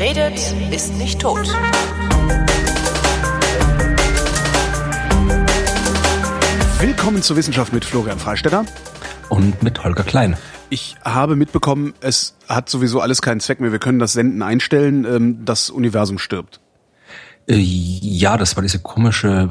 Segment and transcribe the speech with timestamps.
[0.00, 1.46] Wer redet, ist nicht tot.
[6.80, 8.64] Willkommen zur Wissenschaft mit Florian Freistetter.
[9.28, 10.38] Und mit Holger Klein.
[10.70, 13.72] Ich habe mitbekommen, es hat sowieso alles keinen Zweck mehr.
[13.72, 15.04] Wir können das Senden einstellen.
[15.04, 16.60] Ähm, das Universum stirbt.
[17.50, 19.48] Äh, ja, das war diese komische,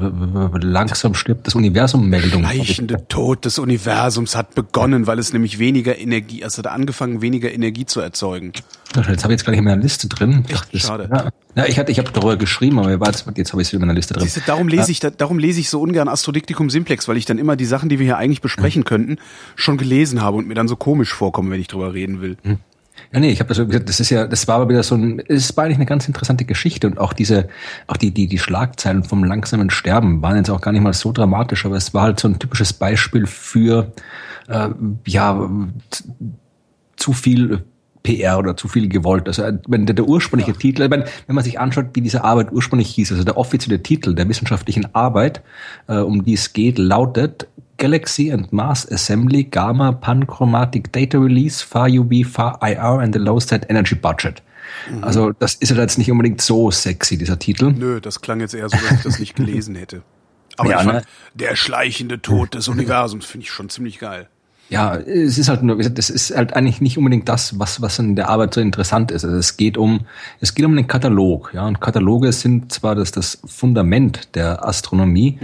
[0.62, 2.42] langsam stirbt das Universum-Meldung.
[2.42, 7.52] Schleichende Tod des Universums hat begonnen, weil es nämlich weniger Energie, also hat angefangen, weniger
[7.52, 8.52] Energie zu erzeugen.
[8.96, 10.44] Jetzt habe ich jetzt gar nicht in meiner Liste drin.
[10.48, 10.68] Echt?
[10.72, 11.08] Das, Schade.
[11.12, 13.80] Ja, ja, ich hatte, ich habe darüber geschrieben, aber jetzt, jetzt habe ich es in
[13.80, 14.24] meiner Liste drin.
[14.24, 17.38] Siehst du, darum lese ich, darum lese ich so ungern Astrodiktikum Simplex, weil ich dann
[17.38, 19.18] immer die Sachen, die wir hier eigentlich besprechen könnten,
[19.56, 22.36] schon gelesen habe und mir dann so komisch vorkommen, wenn ich drüber reden will.
[23.12, 24.94] Ja, nee, ich habe das so gesagt, das ist ja, das war aber wieder so
[24.94, 27.48] ein, es war eigentlich eine ganz interessante Geschichte und auch diese,
[27.88, 31.10] auch die, die, die Schlagzeilen vom langsamen Sterben waren jetzt auch gar nicht mal so
[31.10, 33.92] dramatisch, aber es war halt so ein typisches Beispiel für,
[34.48, 34.68] äh,
[35.06, 35.50] ja,
[36.96, 37.64] zu viel
[38.02, 39.26] PR oder zu viel gewollt.
[39.26, 42.90] Also wenn der, der ursprüngliche Titel, wenn, wenn man sich anschaut, wie diese Arbeit ursprünglich
[42.90, 45.42] hieß, also der offizielle Titel der wissenschaftlichen Arbeit,
[45.88, 47.48] äh, um die es geht, lautet
[47.80, 53.40] Galaxy and Mass Assembly Gamma Panchromatic Data Release Far UV Far IR and the Low
[53.40, 54.42] State Energy Budget.
[55.02, 57.72] Also das ist ja jetzt nicht unbedingt so sexy, dieser Titel.
[57.72, 60.02] Nö, das klang jetzt eher so, dass ich das nicht gelesen hätte.
[60.56, 61.02] Aber Ja, ich fand, ne?
[61.34, 64.28] der schleichende Tod des Universums finde ich schon ziemlich geil.
[64.70, 68.14] Ja, es ist halt nur, das ist halt eigentlich nicht unbedingt das, was, was in
[68.14, 69.24] der Arbeit so interessant ist.
[69.24, 70.06] Also es geht um,
[70.40, 71.66] es geht um den Katalog, ja.
[71.66, 75.38] Und Kataloge sind zwar das, das Fundament der Astronomie,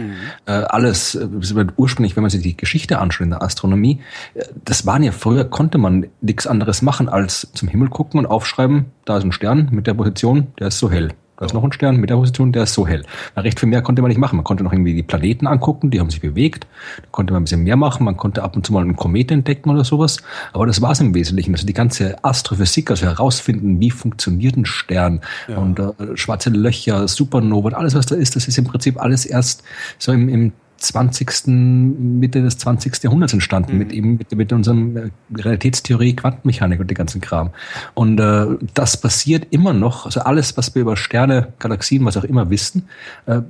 [0.46, 4.00] äh, alles, äh, wird ursprünglich, wenn man sich die Geschichte anschaut in der Astronomie,
[4.34, 8.26] äh, das waren ja früher, konnte man nichts anderes machen, als zum Himmel gucken und
[8.26, 11.10] aufschreiben, da ist ein Stern mit der Position, der ist so hell.
[11.36, 13.04] Da ist noch ein Stern mit der Position, der ist so hell.
[13.34, 14.36] Na, recht viel mehr konnte man nicht machen.
[14.36, 16.66] Man konnte noch irgendwie die Planeten angucken, die haben sich bewegt.
[17.02, 18.04] Da konnte man ein bisschen mehr machen.
[18.04, 20.18] Man konnte ab und zu mal einen Komet entdecken oder sowas.
[20.52, 21.54] Aber das war es im Wesentlichen.
[21.54, 27.68] Also die ganze Astrophysik, also herausfinden, wie funktioniert ein Stern und äh, schwarze Löcher, Supernova
[27.68, 29.62] und alles, was da ist, das ist im Prinzip alles erst
[29.98, 30.52] so im, im
[30.86, 31.46] 20.
[31.46, 33.02] Mitte des 20.
[33.02, 37.50] Jahrhunderts entstanden, mit eben mit, mit unserem äh, Realitätstheorie, Quantenmechanik und der ganzen Kram.
[37.94, 42.24] Und äh, das passiert immer noch, also alles, was wir über Sterne, Galaxien, was auch
[42.24, 42.88] immer wissen,
[43.26, 43.42] äh,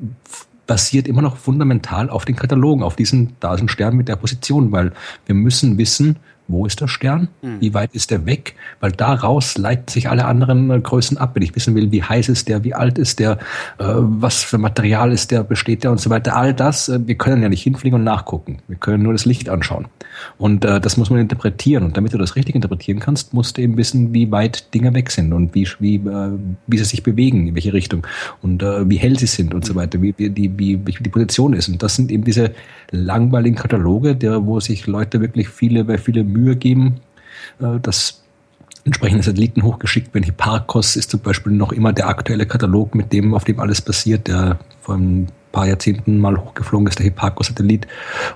[0.67, 4.17] basiert immer noch fundamental auf den Katalogen, auf diesen, da ist ein Stern mit der
[4.17, 4.93] Position, weil
[5.27, 6.19] wir müssen wissen,
[6.49, 7.29] wo ist der Stern?
[7.61, 8.55] Wie weit ist der weg?
[8.81, 11.33] Weil daraus leiten sich alle anderen äh, Größen ab.
[11.35, 13.33] Wenn ich wissen will, wie heiß ist der, wie alt ist der,
[13.79, 16.37] äh, was für Material ist der, besteht der und so weiter.
[16.37, 18.59] All das, äh, wir können ja nicht hinfliegen und nachgucken.
[18.69, 19.87] Wir können nur das Licht anschauen.
[20.39, 21.85] Und äh, das muss man interpretieren.
[21.85, 25.11] Und damit du das richtig interpretieren kannst, musst du eben wissen, wie weit Dinge weg
[25.11, 26.31] sind und wie, wie, äh,
[26.67, 28.07] wie sie sich bewegen, in welche Richtung
[28.43, 31.11] und äh, wie hell sie sind und so weiter, wie, wie, die, wie, wie die
[31.11, 31.69] Position ist.
[31.69, 32.53] Und das sind eben diese
[32.91, 37.01] langweiligen Kataloge, der, wo sich Leute wirklich viele, bei viele Mühe geben,
[37.61, 38.23] äh, das
[38.85, 40.25] entsprechende Satelliten hochgeschickt werden.
[40.25, 44.29] Hipparcos ist zum Beispiel noch immer der aktuelle Katalog, mit dem, auf dem alles passiert,
[44.29, 47.87] der vor ein paar Jahrzehnten mal hochgeflogen ist, der Hipparcos-Satellit.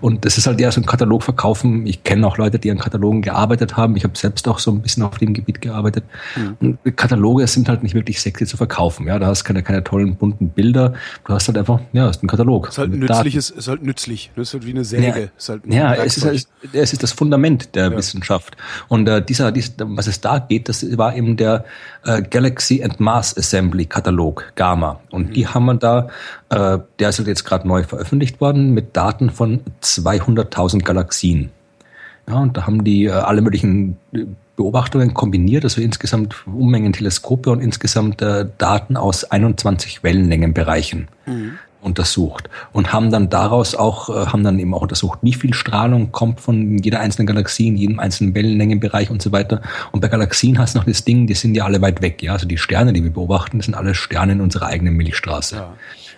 [0.00, 1.86] Und das ist halt eher so ein Katalog verkaufen.
[1.86, 3.94] Ich kenne auch Leute, die an Katalogen gearbeitet haben.
[3.96, 6.04] Ich habe selbst auch so ein bisschen auf dem Gebiet gearbeitet.
[6.60, 9.06] Und Kataloge sind halt nicht wirklich sexy zu verkaufen.
[9.06, 10.94] Ja, da hast keine, keine tollen bunten Bilder.
[11.26, 12.68] Du hast halt einfach, ja, ist ein Katalog.
[12.68, 13.58] Ist halt Mit nützlich, Daten.
[13.58, 14.30] ist, halt nützlich.
[14.34, 15.06] Das ist halt wie eine Säge.
[15.06, 18.56] Ja, ist halt ein ja es, ist, halt- es ist das Fundament der Wissenschaft.
[18.88, 21.64] Und äh, dieser, dieser, was es da geht, das war eben der
[22.04, 25.00] äh, Galaxy and Mars Assembly Katalog, Gamma.
[25.10, 26.08] Und die haben wir da,
[26.48, 31.50] äh, der ist halt jetzt gerade neu veröffentlicht worden mit Daten von 200.000 Galaxien.
[32.28, 34.24] Ja, und da haben die äh, alle möglichen äh,
[34.56, 41.08] Beobachtungen kombiniert, also insgesamt Unmengen Teleskope und insgesamt äh, Daten aus 21 Wellenlängenbereichen
[41.82, 46.12] untersucht und haben dann daraus auch, äh, haben dann eben auch untersucht, wie viel Strahlung
[46.12, 49.62] kommt von jeder einzelnen Galaxie, in jedem einzelnen Wellenlängenbereich und so weiter.
[49.92, 52.32] Und bei Galaxien hast du noch das Ding, die sind ja alle weit weg, ja.
[52.32, 55.64] Also die Sterne, die wir beobachten, sind alle Sterne in unserer eigenen Milchstraße.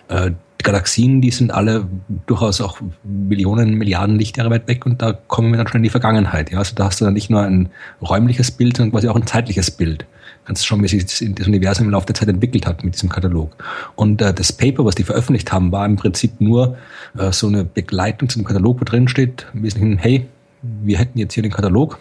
[0.09, 1.87] Äh, die Galaxien, die sind alle
[2.25, 5.89] durchaus auch Millionen, Milliarden Lichtjahre weit weg und da kommen wir dann schon in die
[5.89, 6.51] Vergangenheit.
[6.51, 7.69] Ja, also da hast du dann nicht nur ein
[8.01, 10.05] räumliches Bild, sondern quasi auch ein zeitliches Bild.
[10.45, 13.09] Kannst schauen, wie sich das das Universum im Laufe der Zeit entwickelt hat mit diesem
[13.09, 13.55] Katalog.
[13.95, 16.77] Und äh, das Paper, was die veröffentlicht haben, war im Prinzip nur
[17.17, 20.25] äh, so eine Begleitung zum Katalog, wo drin steht, im Wesentlichen, hey,
[20.61, 21.99] wir hätten jetzt hier den Katalog,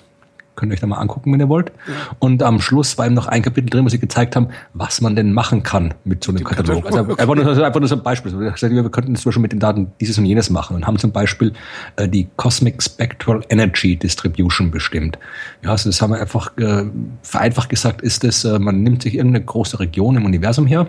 [0.54, 1.72] könnt ihr euch da mal angucken, wenn ihr wollt.
[2.18, 5.16] Und am Schluss war eben noch ein Kapitel drin, wo sie gezeigt haben, was man
[5.16, 6.84] denn machen kann mit so einem Katalog.
[6.86, 8.38] Also einfach nur, also einfach nur so ein Beispiel.
[8.38, 11.52] Wir könnten zum Beispiel mit den Daten dieses und jenes machen und haben zum Beispiel
[11.96, 15.18] äh, die Cosmic Spectral Energy Distribution bestimmt.
[15.62, 16.84] Ja, also das haben wir einfach äh,
[17.22, 20.86] vereinfacht gesagt, ist es, äh, man nimmt sich irgendeine große Region im Universum her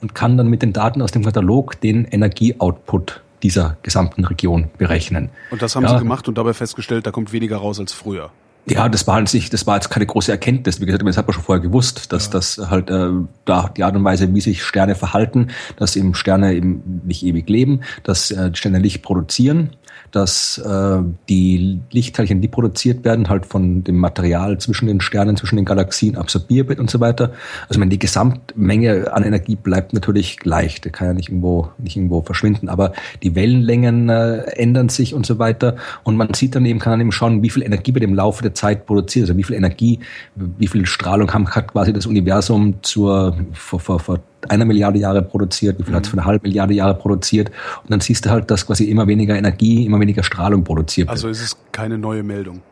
[0.00, 5.30] und kann dann mit den Daten aus dem Katalog den Energieoutput dieser gesamten Region berechnen.
[5.50, 5.90] Und das haben Ja.
[5.90, 8.30] sie gemacht und dabei festgestellt, da kommt weniger raus als früher.
[8.70, 10.80] Ja, das war sich, das war jetzt keine große Erkenntnis.
[10.80, 12.32] Wie gesagt, das hat man schon vorher gewusst, dass ja.
[12.32, 13.10] das halt äh,
[13.44, 17.48] da die Art und Weise, wie sich Sterne verhalten, dass eben Sterne eben nicht ewig
[17.48, 19.70] leben, dass äh, Sterne Licht produzieren
[20.12, 25.56] dass äh, die Lichtteilchen, die produziert werden, halt von dem Material zwischen den Sternen, zwischen
[25.56, 27.32] den Galaxien absorbiert wird und so weiter.
[27.68, 31.96] Also meine, die Gesamtmenge an Energie bleibt natürlich gleich, die kann ja nicht irgendwo, nicht
[31.96, 35.76] irgendwo verschwinden, aber die Wellenlängen äh, ändern sich und so weiter.
[36.04, 38.42] Und man sieht dann eben, kann dann eben schauen, wie viel Energie wird im Laufe
[38.42, 40.00] der Zeit produziert, also wie viel Energie,
[40.34, 45.78] wie viel Strahlung hat quasi das Universum zur, vor, vor, vor einer Milliarde Jahre produziert,
[45.78, 45.96] wie viel mhm.
[45.96, 47.50] hat es für eine halbe Milliarde Jahre produziert.
[47.82, 51.12] Und dann siehst du halt, dass quasi immer weniger Energie, immer weniger Strahlung produziert wird.
[51.12, 52.62] Also ist es keine neue Meldung.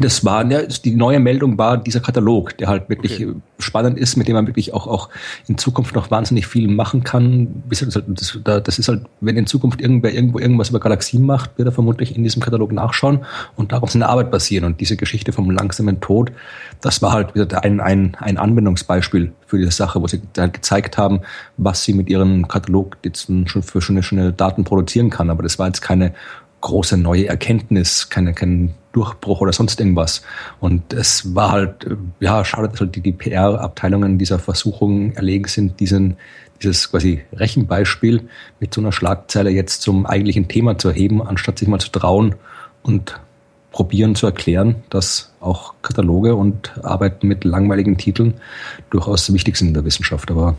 [0.00, 3.34] Das war, ja, die neue Meldung war dieser Katalog, der halt wirklich okay.
[3.58, 5.10] spannend ist, mit dem man wirklich auch, auch
[5.46, 7.62] in Zukunft noch wahnsinnig viel machen kann.
[7.68, 7.86] Das,
[8.44, 12.16] das ist halt, wenn in Zukunft irgendwer irgendwo irgendwas über Galaxien macht, wird er vermutlich
[12.16, 13.26] in diesem Katalog nachschauen
[13.56, 14.64] und darauf seine Arbeit basieren.
[14.64, 16.32] Und diese Geschichte vom langsamen Tod,
[16.80, 20.96] das war halt wieder ein, ein, ein Anwendungsbeispiel für diese Sache, wo sie halt gezeigt
[20.96, 21.20] haben,
[21.58, 25.28] was sie mit ihrem Katalog jetzt schon für schöne, schöne Daten produzieren kann.
[25.28, 26.14] Aber das war jetzt keine
[26.60, 30.22] große neue Erkenntnis, keine, kein Durchbruch oder sonst irgendwas.
[30.58, 35.48] Und es war halt, äh, ja, schade, dass halt die, die PR-Abteilungen dieser Versuchung erlegen
[35.48, 36.16] sind, diesen,
[36.62, 38.28] dieses quasi Rechenbeispiel
[38.58, 42.34] mit so einer Schlagzeile jetzt zum eigentlichen Thema zu erheben, anstatt sich mal zu trauen
[42.82, 43.20] und
[43.72, 48.34] probieren zu erklären, dass auch Kataloge und Arbeiten mit langweiligen Titeln
[48.90, 50.30] durchaus wichtig sind in der Wissenschaft.
[50.30, 50.56] Aber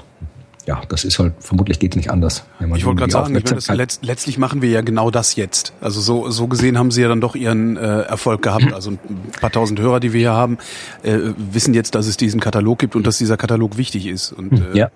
[0.65, 2.43] ja, das ist halt, vermutlich geht es nicht anders.
[2.59, 5.73] ich wollte gerade sagen, ich meine, das, letzt, letztlich machen wir ja genau das jetzt.
[5.81, 8.71] Also so, so gesehen haben sie ja dann doch ihren äh, Erfolg gehabt.
[8.73, 8.99] Also ein
[9.39, 10.57] paar tausend Hörer, die wir hier haben,
[11.03, 14.31] äh, wissen jetzt, dass es diesen Katalog gibt und dass dieser Katalog wichtig ist.
[14.31, 14.91] Und äh, ja.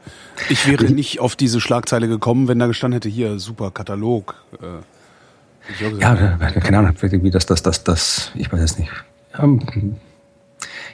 [0.49, 4.35] ich wäre nicht auf diese Schlagzeile gekommen, wenn da gestanden hätte, hier, super Katalog.
[4.61, 4.65] Äh,
[5.99, 8.91] ja, keine Ahnung, wie das, das, das, das, ich weiß es nicht.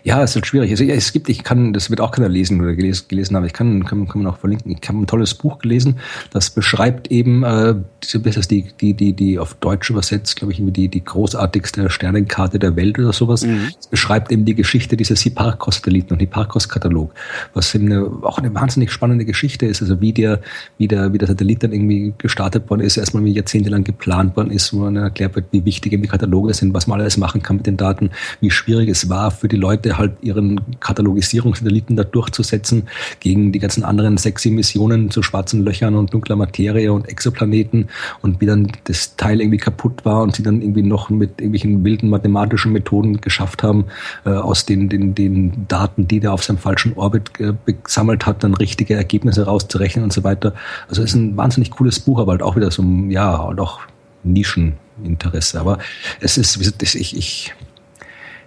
[0.03, 0.71] Ja, es ist halt schwierig.
[0.71, 3.45] Also, es gibt, ich kann, das wird auch keiner lesen oder gelesen, gelesen haben.
[3.45, 4.75] Ich kann, kann, kann man auch verlinken.
[4.81, 5.97] Ich habe ein tolles Buch gelesen,
[6.31, 10.61] das beschreibt eben, äh, das ist die, die, die, die auf Deutsch übersetzt, glaube ich,
[10.61, 13.45] die, die großartigste Sternenkarte der Welt oder sowas.
[13.45, 13.69] Mhm.
[13.75, 17.13] Das beschreibt eben die Geschichte dieses Hipparchos-Satelliten und Hipparchos-Katalog,
[17.53, 19.81] was eben eine, auch eine wahnsinnig spannende Geschichte ist.
[19.81, 20.41] Also wie der,
[20.77, 24.51] wie der, wie der Satellit dann irgendwie gestartet worden ist, erstmal wie jahrzehntelang geplant worden
[24.51, 27.43] ist, wo man erklärt wird, wie wichtig eben die Kataloge sind, was man alles machen
[27.43, 28.09] kann mit den Daten,
[28.39, 32.87] wie schwierig es war für die Leute, halt ihren Katalogisierungssatelliten da durchzusetzen
[33.19, 37.89] gegen die ganzen anderen sexy Missionen zu schwarzen Löchern und dunkler Materie und Exoplaneten
[38.21, 41.83] und wie dann das Teil irgendwie kaputt war und sie dann irgendwie noch mit irgendwelchen
[41.83, 43.85] wilden mathematischen Methoden geschafft haben,
[44.25, 47.53] äh, aus den, den, den Daten, die der auf seinem falschen Orbit äh,
[47.83, 50.53] gesammelt hat, dann richtige Ergebnisse rauszurechnen und so weiter.
[50.87, 53.81] Also ist ein wahnsinnig cooles Buch, aber halt auch wieder so, ja, und auch
[54.23, 55.59] Nischeninteresse.
[55.59, 55.79] Aber
[56.19, 57.53] es ist, ich, ich,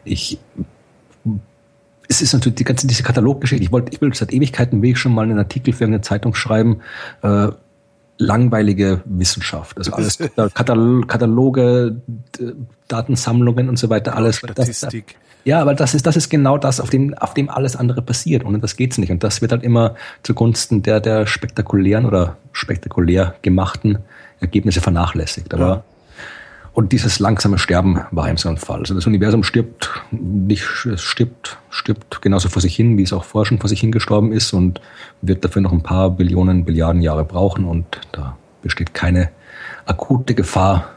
[0.05, 0.39] ich
[2.09, 3.65] es ist natürlich die ganze diese Kataloggeschichte.
[3.65, 6.35] Ich wollte, ich will seit Ewigkeiten will ich schon mal einen Artikel für eine Zeitung
[6.35, 6.81] schreiben.
[7.23, 7.49] Äh,
[8.19, 9.77] langweilige Wissenschaft.
[9.77, 10.19] Also alles
[10.55, 11.97] Katal Kataloge,
[12.89, 14.37] Datensammlungen und so weiter, alles.
[14.37, 15.07] Statistik.
[15.07, 18.01] Das, ja, aber das ist, das ist genau das, auf dem, auf dem alles andere
[18.01, 18.45] passiert.
[18.45, 19.11] Und das geht's nicht.
[19.11, 23.99] Und das wird halt immer zugunsten der, der spektakulären oder spektakulär gemachten
[24.41, 25.53] Ergebnisse vernachlässigt.
[25.53, 25.85] Aber ja.
[26.75, 28.81] Und dieses langsame Sterben war eben so ein Fall.
[28.81, 33.23] Also das Universum stirbt nicht, es stirbt, stirbt genauso vor sich hin, wie es auch
[33.23, 34.81] vorher schon vor sich hin gestorben ist und
[35.23, 39.31] wird dafür noch ein paar Billionen, Billiarden Jahre brauchen und da besteht keine
[39.87, 40.91] akute Gefahr,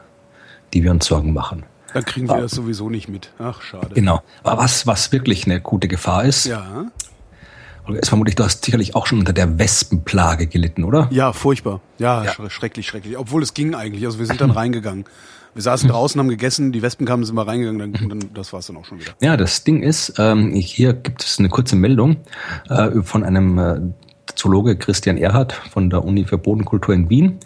[0.73, 1.63] die wir uns Sorgen machen.
[1.93, 3.31] Da kriegen wir das sowieso nicht mit.
[3.37, 3.89] Ach, schade.
[3.93, 4.21] Genau.
[4.43, 6.85] Aber was, was wirklich eine akute Gefahr ist, ja.
[7.87, 11.07] ist vermutlich, du hast sicherlich auch schon unter der Wespenplage gelitten, oder?
[11.11, 11.81] Ja, furchtbar.
[11.99, 12.49] Ja, ja.
[12.49, 13.17] schrecklich, schrecklich.
[13.17, 14.05] Obwohl es ging eigentlich.
[14.05, 15.05] Also wir sind dann reingegangen.
[15.57, 18.59] Wir saßen draußen, haben gegessen, die Wespen kamen, sind wir reingegangen, dann, dann das war
[18.59, 19.13] es dann auch schon wieder.
[19.21, 22.17] Ja, das Ding ist, ähm, hier gibt es eine kurze Meldung
[22.69, 23.79] äh, von einem äh,
[24.35, 27.39] Zoologe Christian Erhardt von der Uni für Bodenkultur in Wien.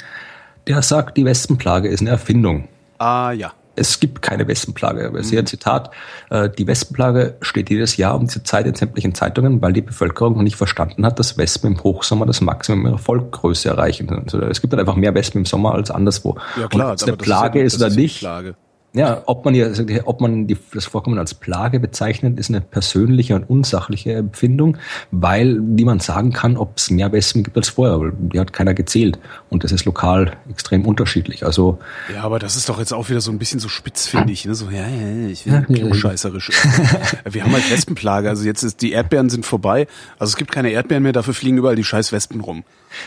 [0.67, 2.67] Der sagt, die Wespenplage ist eine Erfindung.
[2.97, 5.07] Ah ja es gibt keine Wespenplage.
[5.07, 5.45] Aber sehr mhm.
[5.47, 5.91] Zitat,
[6.29, 10.35] äh, die Wespenplage steht jedes Jahr um diese Zeit in sämtlichen Zeitungen, weil die Bevölkerung
[10.35, 14.09] noch nicht verstanden hat, dass Wespen im Hochsommer das Maximum ihrer Volkgröße erreichen.
[14.09, 16.37] Also es gibt halt einfach mehr Wespen im Sommer als anderswo.
[16.59, 18.19] Ja klar, Und ob es eine Plage ist, ja, ist oder nicht.
[18.19, 18.55] Plage.
[18.93, 22.59] Ja, ob man, ja, also ob man die, das Vorkommen als Plage bezeichnet, ist eine
[22.59, 24.77] persönliche und unsachliche Empfindung,
[25.11, 28.73] weil niemand sagen kann, ob es mehr Wespen gibt als vorher, weil die hat keiner
[28.73, 29.17] gezählt.
[29.49, 31.45] Und das ist lokal extrem unterschiedlich.
[31.45, 31.79] Also
[32.13, 34.55] Ja, aber das ist doch jetzt auch wieder so ein bisschen so spitzfindig, ne?
[34.55, 36.51] So, ja, ja, ich will ja, scheißerisch.
[37.29, 38.27] Wir haben halt Wespenplage.
[38.27, 39.87] Also jetzt ist die Erdbeeren sind vorbei.
[40.19, 42.65] Also es gibt keine Erdbeeren mehr, dafür fliegen überall die scheiß Wespen rum.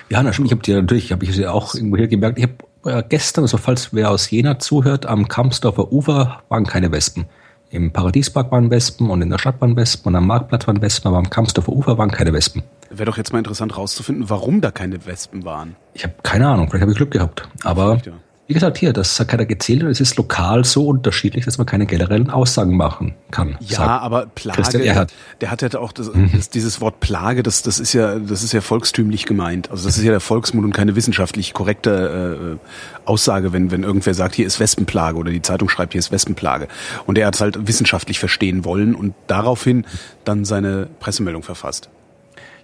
[0.09, 0.47] Ja, na stimmt.
[0.47, 2.39] Ich habe die natürlich, habe ich sie auch irgendwo hier gemerkt.
[2.39, 6.93] Ich habe äh, gestern, also falls wer aus Jena zuhört, am Kampsdorfer Ufer waren keine
[6.93, 7.27] Wespen.
[7.71, 11.09] Im Paradiespark waren Wespen und in der Stadt waren Wespen und am Marktplatz waren Wespen,
[11.09, 12.63] aber am Kamsdorfer Ufer waren keine Wespen.
[12.91, 15.75] Wäre doch jetzt mal interessant rauszufinden, warum da keine Wespen waren.
[15.93, 17.49] Ich habe keine Ahnung, vielleicht habe ich Glück gehabt.
[17.65, 18.13] Aber ja.
[18.47, 21.67] Wie gesagt, hier, das hat keiner gezählt und es ist lokal so unterschiedlich, dass man
[21.67, 23.57] keine generellen Aussagen machen kann.
[23.61, 25.07] Ja, aber Plage,
[25.41, 26.31] der hat ja auch das, mhm.
[26.35, 29.71] das, dieses Wort Plage, das, das ist ja, das ist ja volkstümlich gemeint.
[29.71, 34.13] Also das ist ja der Volksmund und keine wissenschaftlich korrekte äh, Aussage, wenn, wenn irgendwer
[34.13, 36.69] sagt, hier ist Wespenplage oder die Zeitung schreibt, hier ist Wespenplage.
[37.07, 39.87] Und er hat es halt wissenschaftlich verstehen wollen und daraufhin
[40.25, 41.89] dann seine Pressemeldung verfasst.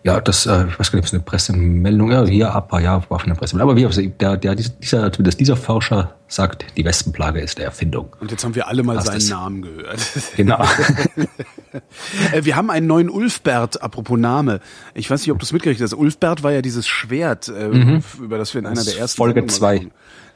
[0.03, 3.05] Ja, das, äh, ich weiß gar nicht, ob es eine Pressemeldung, ja, hier paar Jahren
[3.11, 3.71] war eine Pressemeldung.
[3.71, 8.17] Aber wie, der, der, dieser, dieser Forscher sagt, die Wespenplage ist der Erfindung.
[8.19, 9.29] Und jetzt haben wir alle mal Hast seinen das?
[9.29, 10.01] Namen gehört.
[10.37, 10.65] Genau.
[12.33, 14.59] Äh, wir haben einen neuen Ulfbert, apropos Name.
[14.95, 15.95] Ich weiß nicht, ob du es mitgekriegt hast.
[15.95, 18.03] Ulfbert war ja dieses Schwert, äh, mhm.
[18.21, 19.87] über das wir in einer der ersten Folge 2.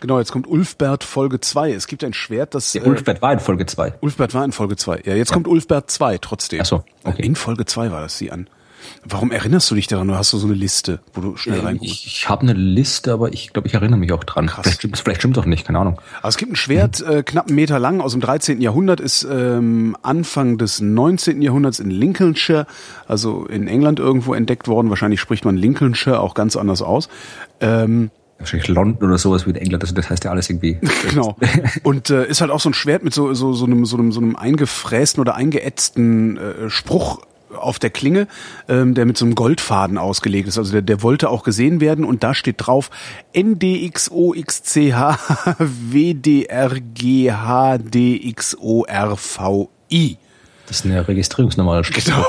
[0.01, 1.73] Genau, jetzt kommt Ulfbert Folge 2.
[1.73, 2.73] Es gibt ein Schwert, das.
[2.73, 3.95] Ja, Ulfbert war in Folge 2.
[4.01, 5.03] Ulfbert war in Folge 2.
[5.05, 5.35] Ja, jetzt ja.
[5.35, 6.61] kommt Ulfbert 2 trotzdem.
[6.61, 7.23] Ach so, okay.
[7.23, 8.49] In Folge 2 war das sie an.
[9.05, 10.09] Warum erinnerst du dich daran?
[10.09, 11.93] Du hast so eine Liste, wo du schnell äh, reinguckst.
[11.93, 14.47] Ich, ich habe eine Liste, aber ich glaube, ich erinnere mich auch dran.
[14.47, 14.63] Krass.
[14.63, 16.01] Vielleicht stimmt vielleicht stimmt doch nicht, keine Ahnung.
[16.19, 18.61] Aber es gibt ein Schwert, äh, knapp einen Meter lang, aus dem 13.
[18.61, 21.43] Jahrhundert, ist ähm, Anfang des 19.
[21.43, 22.67] Jahrhunderts in Lincolnshire,
[23.07, 24.89] also in England irgendwo entdeckt worden.
[24.91, 27.09] Wahrscheinlich spricht man Lincolnshire auch ganz anders aus.
[27.61, 30.79] Ähm, Wahrscheinlich London oder sowas wie in England, also das heißt ja alles irgendwie.
[31.09, 31.37] genau.
[31.83, 34.13] Und äh, ist halt auch so ein Schwert mit so, so, so, einem, so, einem,
[34.13, 37.21] so einem eingefrästen oder eingeätzten äh, Spruch
[37.55, 38.27] auf der Klinge,
[38.69, 40.59] ähm, der mit so einem Goldfaden ausgelegt ist.
[40.59, 42.91] Also der, der wollte auch gesehen werden und da steht drauf
[43.37, 45.19] NDXOXCH
[45.59, 46.99] WDRGHDXORVI.
[50.67, 51.83] Das ist eine Registrierungsnummer.
[51.83, 52.25] Genau.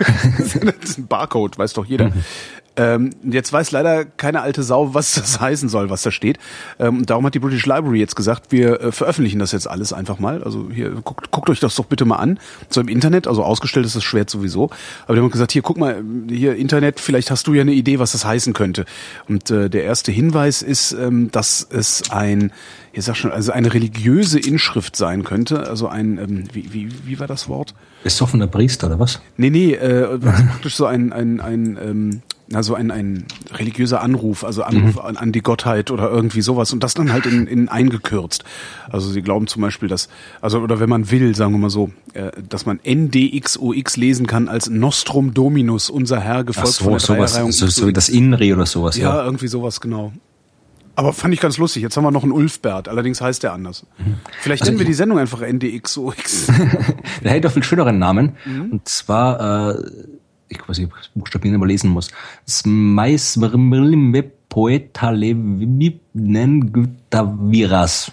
[0.38, 2.08] das ist ein Barcode, weiß doch jeder.
[2.08, 2.24] Mhm.
[2.80, 6.38] Ähm, jetzt weiß leider keine alte Sau, was das heißen soll, was da steht.
[6.78, 10.18] Ähm, darum hat die British Library jetzt gesagt, wir äh, veröffentlichen das jetzt alles einfach
[10.18, 10.42] mal.
[10.42, 12.38] Also hier, guckt, guckt euch das doch bitte mal an.
[12.70, 14.70] So im Internet, also ausgestellt ist das Schwert sowieso.
[15.04, 17.98] Aber die haben gesagt, hier, guck mal, hier Internet, vielleicht hast du ja eine Idee,
[17.98, 18.86] was das heißen könnte.
[19.28, 22.50] Und äh, der erste Hinweis ist, ähm, dass es ein,
[22.92, 25.68] hier sag schon, also eine religiöse Inschrift sein könnte.
[25.68, 27.74] Also ein, ähm, wie, wie, wie war das Wort?
[28.04, 29.20] Besoffener Priester oder was?
[29.36, 30.18] Nee, nee, äh,
[30.48, 32.22] praktisch so ein, ein, ein ähm,
[32.52, 35.00] also ein, ein religiöser Anruf, also Anruf mhm.
[35.00, 38.44] an, an, die Gottheit oder irgendwie sowas und das dann halt in, in eingekürzt.
[38.90, 40.08] Also sie glauben zum Beispiel, dass,
[40.40, 44.48] also oder wenn man will, sagen wir mal so, äh, dass man NDXOX lesen kann
[44.48, 48.52] als Nostrum Dominus, unser Herr, gefolgt so, von der sowas, so, so wie das Inri
[48.52, 48.96] oder sowas.
[48.96, 50.12] Ja, ja, irgendwie sowas, genau.
[50.96, 51.82] Aber fand ich ganz lustig.
[51.82, 53.86] Jetzt haben wir noch einen Ulfbert, allerdings heißt der anders.
[53.98, 54.16] Mhm.
[54.40, 56.46] Vielleicht also nennen wir die Sendung einfach NDXOX.
[57.24, 58.36] der hätte doch viel schöneren Namen.
[58.44, 58.72] Mhm.
[58.72, 59.84] Und zwar, äh,
[60.50, 62.10] ich weiß nicht, Buchstabieren aber lesen muss.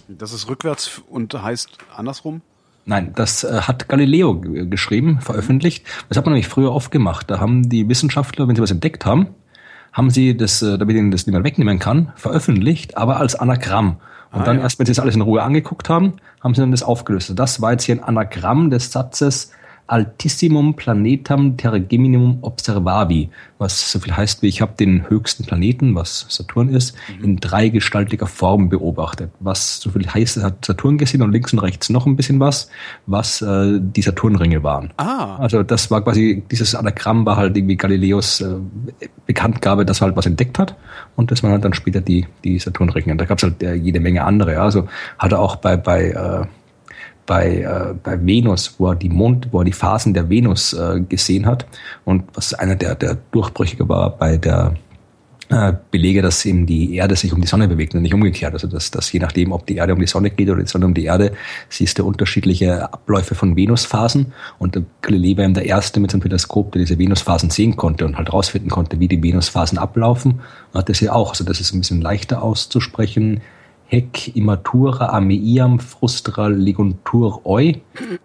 [0.07, 2.41] Das ist rückwärts und heißt andersrum?
[2.85, 5.85] Nein, das äh, hat Galileo geschrieben, veröffentlicht.
[6.07, 7.29] Das hat man nämlich früher oft gemacht.
[7.29, 9.27] Da haben die Wissenschaftler, wenn sie was entdeckt haben,
[9.91, 13.97] haben sie das, äh, damit ihnen das niemand wegnehmen kann, veröffentlicht, aber als Anagramm.
[14.31, 14.63] Und ah, dann ja.
[14.63, 17.33] erst, wenn sie das alles in Ruhe angeguckt haben, haben sie dann das aufgelöst.
[17.35, 19.51] Das war jetzt hier ein Anagramm des Satzes
[19.87, 26.25] Altissimum Planetam Tergeminum Observavi, was so viel heißt wie ich habe den höchsten Planeten, was
[26.29, 27.23] Saturn ist, mhm.
[27.23, 29.31] in dreigestaltiger Form beobachtet.
[29.39, 32.69] Was so viel heißt, hat Saturn gesehen und links und rechts noch ein bisschen was,
[33.05, 34.91] was äh, die Saturnringe waren.
[34.97, 35.37] Ah.
[35.37, 38.55] Also das war quasi, dieses Anagramm war halt irgendwie Galileos äh,
[39.25, 40.75] Bekanntgabe, dass er halt was entdeckt hat
[41.15, 43.11] und das waren halt dann später die, die Saturnringe.
[43.11, 44.59] Und da gab es halt äh, jede Menge andere.
[44.59, 46.45] Also hat er auch bei, bei äh,
[47.27, 51.01] bei, äh, bei Venus, wo er die Mond, wo er die Phasen der Venus äh,
[51.01, 51.67] gesehen hat
[52.05, 54.73] und was einer der, der Durchbrüche war bei der
[55.49, 58.53] äh, Belege, dass eben die Erde sich um die Sonne bewegt und nicht umgekehrt.
[58.53, 60.85] Also dass, dass je nachdem, ob die Erde um die Sonne geht oder die Sonne
[60.85, 61.33] um die Erde,
[61.69, 64.33] siehst du unterschiedliche Abläufe von Venusphasen.
[64.59, 68.17] Und Galilei war eben der Erste mit seinem Teleskop, der diese Venusphasen sehen konnte und
[68.17, 70.41] halt rausfinden konnte, wie die Venusphasen ablaufen.
[70.73, 71.29] Und hat das hier auch.
[71.29, 73.41] Also das ist ein bisschen leichter auszusprechen.
[73.89, 77.81] Hec immatura ameiam frustra leguntur oi,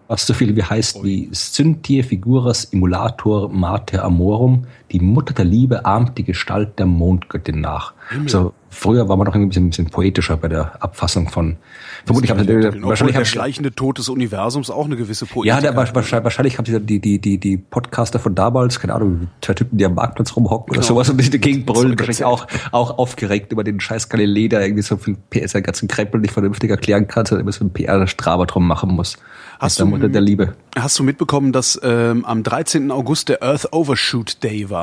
[0.07, 5.85] was so viel wie heißt wie Syntie figuras emulator mater amorum, die Mutter der Liebe
[5.85, 7.93] ahmt die Gestalt der Mondgöttin nach.
[8.11, 11.57] Also früher war man noch ein bisschen, ein bisschen poetischer bei der Abfassung von.
[12.05, 15.47] Vermutlich haben sie wahrscheinlich der schleichende Tod des Universums auch eine gewisse Poetik.
[15.47, 19.29] Ja, der, wahrscheinlich, wahrscheinlich haben sie die, die, die, die Podcaster von damals, keine Ahnung,
[19.41, 20.79] zwei Typen, die am Marktplatz rumhocken genau.
[20.79, 24.47] oder sowas und ein bisschen dagegen brüllen, wahrscheinlich auch, auch aufgeregt über den scheiß Galilei,
[24.47, 27.65] der irgendwie so viel PS, den ganzen Krempel nicht vernünftig erklären kann, sondern immer so
[27.65, 29.17] ein PR-Straber drum machen muss.
[29.59, 30.55] Hast du, der Liebe.
[30.77, 32.91] hast du mitbekommen, dass ähm, am 13.
[32.91, 34.82] August der Earth Overshoot Day war?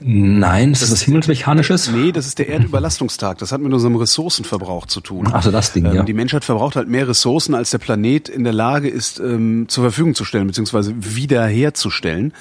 [0.00, 1.90] Nein, das, das ist was Himmelsmechanisches?
[1.90, 3.38] Nee, das ist der Erdüberlastungstag.
[3.38, 5.26] Das hat mit unserem Ressourcenverbrauch zu tun.
[5.26, 6.02] Also das Ding, ähm, ja.
[6.04, 9.84] Die Menschheit verbraucht halt mehr Ressourcen, als der Planet in der Lage ist, ähm, zur
[9.84, 12.32] Verfügung zu stellen, beziehungsweise wiederherzustellen.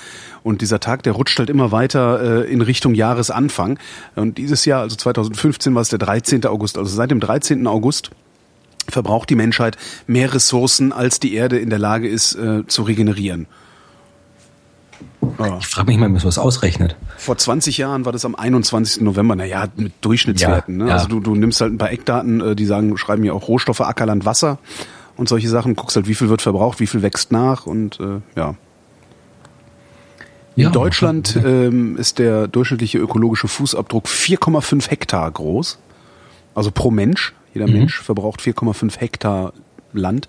[0.44, 3.80] Und dieser Tag, der rutscht halt immer weiter äh, in Richtung Jahresanfang.
[4.16, 6.46] Und dieses Jahr, also 2015, war es der 13.
[6.46, 6.78] August.
[6.78, 7.66] Also seit dem 13.
[7.66, 8.12] August
[8.88, 13.48] verbraucht die Menschheit mehr Ressourcen, als die Erde in der Lage ist, äh, zu regenerieren.
[15.40, 15.58] Ja.
[15.60, 16.96] Ich frage mich mal, wie man sowas ausrechnet.
[17.18, 19.02] Vor 20 Jahren war das am 21.
[19.02, 20.80] November, naja, mit Durchschnittswerten.
[20.80, 20.90] Ja, ne?
[20.90, 20.96] ja.
[20.96, 23.82] Also du, du nimmst halt ein paar Eckdaten, äh, die sagen, schreiben ja auch Rohstoffe,
[23.82, 24.60] Ackerland, Wasser
[25.16, 28.22] und solche Sachen, guckst halt, wie viel wird verbraucht, wie viel wächst nach und äh,
[28.36, 28.56] ja.
[30.56, 35.78] In ja, Deutschland ähm, ist der durchschnittliche ökologische Fußabdruck 4,5 Hektar groß.
[36.56, 37.36] Also pro Mensch.
[37.54, 37.74] Jeder mhm.
[37.74, 39.54] Mensch verbraucht 4,5 Hektar
[39.94, 40.28] Land.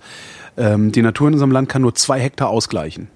[0.58, 3.08] Ähm, die Natur in unserem Land kann nur zwei Hektar ausgleichen.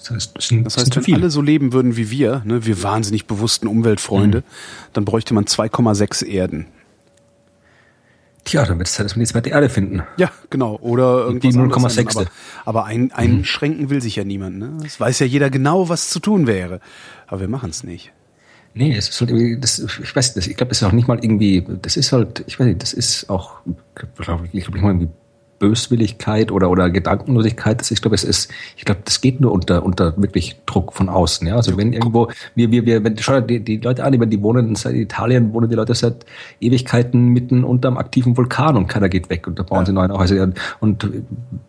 [0.00, 3.26] Das heißt, sind, das heißt wenn alle so leben würden wie wir, ne, wir wahnsinnig
[3.26, 4.44] bewussten Umweltfreunde, mhm.
[4.94, 6.66] dann bräuchte man 2,6 Erden.
[8.44, 10.02] Tja, dann wird es Zeit, dass wir die zweite Erde finden.
[10.16, 10.76] Ja, genau.
[10.80, 12.16] Oder irgendwas die 0,6.
[12.16, 12.30] Aber,
[12.64, 13.10] aber ein, mhm.
[13.12, 13.90] einschränken mhm.
[13.90, 14.58] will sich ja niemand.
[14.58, 14.78] Ne?
[14.84, 16.80] Es weiß ja jeder genau, was zu tun wäre.
[17.26, 18.12] Aber wir machen es nicht.
[18.72, 21.08] Nee, es ist halt irgendwie, das, ich weiß nicht, ich glaube, das ist auch nicht
[21.08, 24.78] mal irgendwie, das ist halt, ich weiß nicht, das ist auch, ich glaube, ich glaube,
[24.78, 25.08] irgendwie
[25.60, 27.80] Böswilligkeit oder, oder Gedankenlosigkeit.
[27.80, 31.08] Das, ich glaube, es ist, ich glaube, das geht nur unter, unter wirklich Druck von
[31.08, 31.46] außen.
[31.46, 31.56] Ja?
[31.56, 34.74] Also wenn irgendwo, wir, wir, wir, wenn, schau die, die Leute an, die, die wohnen
[34.74, 36.24] in Italien, wohnen die Leute seit
[36.60, 39.86] Ewigkeiten mitten unterm aktiven Vulkan und keiner geht weg und da bauen ja.
[39.86, 40.50] sie neue Häuser.
[40.80, 41.06] Und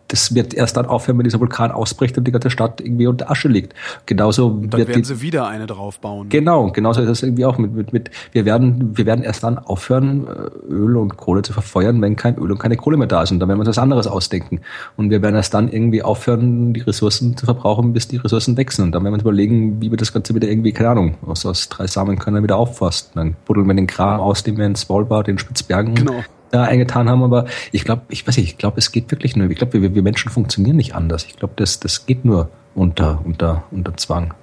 [0.08, 3.30] das wird erst dann aufhören, wenn dieser Vulkan ausbricht und die ganze Stadt irgendwie unter
[3.30, 3.74] Asche liegt.
[4.06, 6.30] Genauso und dann werden die, sie wieder eine draufbauen.
[6.30, 9.58] Genau, genauso ist das irgendwie auch mit, mit, mit, wir werden, wir werden erst dann
[9.58, 13.22] aufhören, äh, Öl und Kohle zu verfeuern, wenn kein Öl und keine Kohle mehr da
[13.22, 13.32] ist.
[13.32, 14.60] Und dann werden wir uns das anderes ausdenken.
[14.96, 18.86] Und wir werden erst dann irgendwie aufhören, die Ressourcen zu verbrauchen, bis die Ressourcen wechseln.
[18.86, 21.44] Und dann werden wir uns überlegen, wie wir das Ganze wieder irgendwie, keine Ahnung, aus,
[21.44, 23.12] aus drei Samen können wieder auffasten.
[23.16, 26.24] Dann buddeln wir den Kram aus, den wir in Svalbard, in Spitzbergen genau.
[26.50, 27.22] da eingetan haben.
[27.22, 29.50] Aber ich glaube, ich weiß nicht, ich glaube, es geht wirklich nur.
[29.50, 31.24] Ich glaube, wir, wir Menschen funktionieren nicht anders.
[31.24, 34.34] Ich glaube, das, das geht nur unter, unter, unter Zwang.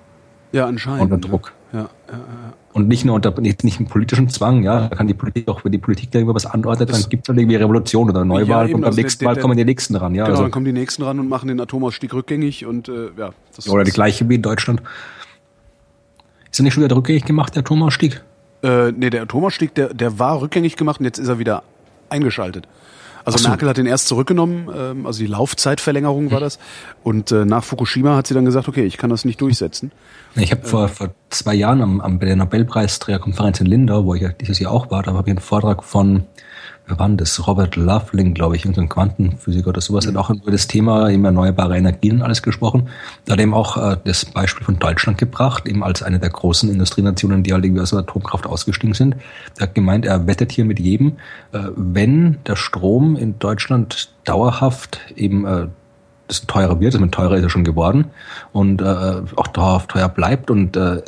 [0.52, 1.02] Ja, anscheinend.
[1.02, 1.54] Unter Druck.
[1.71, 2.54] Ja, ja, ja.
[2.71, 5.71] Und nicht nur unter nicht, nicht politischen Zwang, ja, da kann die Politik auch, wenn
[5.71, 8.82] die Politik da irgendwas anordnet, dann gibt es dann irgendwie Revolution oder Neuwahl ja, und
[8.82, 10.25] beim also nächsten Mal kommen die nächsten ran, ja.
[10.25, 10.43] Genau, also.
[10.43, 13.32] dann kommen die nächsten ran und machen den Atomausstieg rückgängig und äh, ja.
[13.55, 14.84] Das oder die gleiche wie in Deutschland.
[16.51, 18.21] Ist er nicht schon wieder rückgängig gemacht, der Atomausstieg?
[18.62, 21.63] Äh, nee, der Atomausstieg, der, der war rückgängig gemacht und jetzt ist er wieder
[22.10, 22.67] eingeschaltet.
[23.33, 23.49] Also so.
[23.49, 26.59] Merkel hat den erst zurückgenommen, ähm, also die Laufzeitverlängerung war das.
[27.03, 29.91] Und äh, nach Fukushima hat sie dann gesagt, okay, ich kann das nicht durchsetzen.
[30.35, 34.21] Ich habe vor, vor zwei Jahren am, am, bei der Nobelpreisträgerkonferenz in Lindau, wo ich
[34.21, 36.23] ja dieses Jahr auch war, da habe ich einen Vortrag von
[36.97, 37.47] denn das?
[37.47, 40.10] Robert Loveling, glaube ich, irgendein Quantenphysiker oder sowas, mhm.
[40.10, 42.89] hat auch über das Thema eben erneuerbare Energien alles gesprochen.
[43.25, 46.69] Da hat eben auch äh, das Beispiel von Deutschland gebracht, eben als eine der großen
[46.69, 49.15] Industrienationen, die halt irgendwie aus der Atomkraft ausgestiegen sind.
[49.58, 51.17] Er hat gemeint, er wettet hier mit jedem,
[51.52, 55.67] äh, wenn der Strom in Deutschland dauerhaft eben äh,
[56.30, 58.06] das teurer wird, das mit teurer ist er schon geworden
[58.54, 58.86] und äh,
[59.36, 61.02] auch dauerhaft teuer bleibt und äh,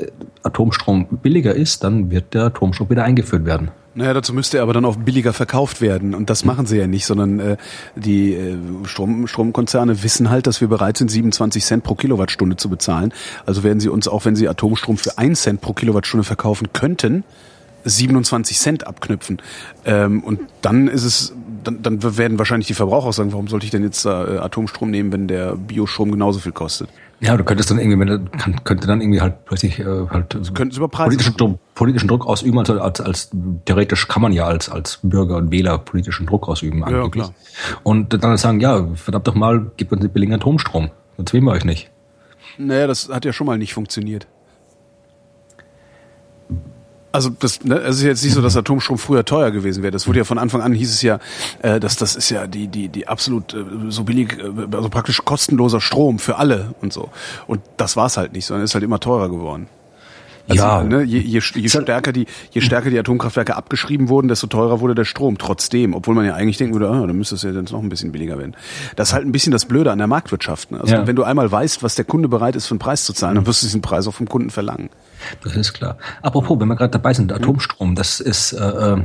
[0.43, 3.69] Atomstrom billiger ist, dann wird der Atomstrom wieder eingeführt werden.
[3.93, 6.15] Naja, dazu müsste er aber dann auch billiger verkauft werden.
[6.15, 7.57] Und das machen sie ja nicht, sondern äh,
[7.95, 12.69] die äh, Strom, Stromkonzerne wissen halt, dass wir bereit sind, 27 Cent pro Kilowattstunde zu
[12.69, 13.13] bezahlen.
[13.45, 17.25] Also werden sie uns, auch wenn sie Atomstrom für 1 Cent pro Kilowattstunde verkaufen könnten,
[17.83, 19.41] 27 Cent abknüpfen.
[19.83, 23.65] Ähm, und dann ist es, dann, dann werden wahrscheinlich die Verbraucher auch sagen, warum sollte
[23.65, 26.89] ich denn jetzt äh, Atomstrom nehmen, wenn der Biostrom genauso viel kostet?
[27.23, 31.37] Ja, du könntest dann irgendwie, wenn, kann, könnte dann irgendwie halt plötzlich äh, halt politischen,
[31.37, 33.29] Druck, politischen Druck ausüben, also als, als
[33.65, 37.27] theoretisch kann man ja als als Bürger und Wähler politischen Druck ausüben angeblich.
[37.27, 37.79] Ja, klar.
[37.83, 41.51] Und dann sagen, ja, verdammt doch mal, gebt uns den billigen Atomstrom, sonst wählen wir
[41.51, 41.91] euch nicht.
[42.57, 44.27] Naja, das hat ja schon mal nicht funktioniert.
[47.11, 49.91] Also das, ne, es ist jetzt nicht so, dass Atomstrom früher teuer gewesen wäre.
[49.91, 51.19] Das wurde ja von Anfang an hieß es ja,
[51.61, 55.23] äh, dass das ist ja die die die absolut äh, so billig, äh, also praktisch
[55.23, 57.09] kostenloser Strom für alle und so.
[57.47, 59.67] Und das war es halt nicht, sondern ist halt immer teurer geworden.
[60.47, 60.83] Also, ja.
[60.83, 64.95] Ne, je, je, je stärker die je stärker die Atomkraftwerke abgeschrieben wurden, desto teurer wurde
[64.95, 65.37] der Strom.
[65.37, 67.89] Trotzdem, obwohl man ja eigentlich denken würde, ah, dann müsste es ja jetzt noch ein
[67.89, 68.55] bisschen billiger werden.
[68.95, 70.71] Das ist halt ein bisschen das Blöde an der Marktwirtschaft.
[70.71, 70.81] Ne?
[70.81, 71.07] Also ja.
[71.07, 73.45] wenn du einmal weißt, was der Kunde bereit ist, für einen Preis zu zahlen, dann
[73.45, 74.89] wirst du diesen Preis auch vom Kunden verlangen.
[75.43, 75.97] Das ist klar.
[76.21, 79.01] Apropos, wenn wir gerade dabei sind, Atomstrom, das ist, äh, äh,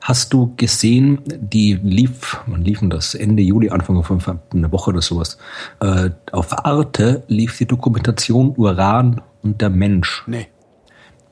[0.00, 5.02] hast du gesehen, die lief, man liefen das Ende Juli, Anfang von einer Woche oder
[5.02, 5.38] sowas,
[5.80, 10.24] äh, auf Arte lief die Dokumentation Uran und der Mensch.
[10.26, 10.48] Nee.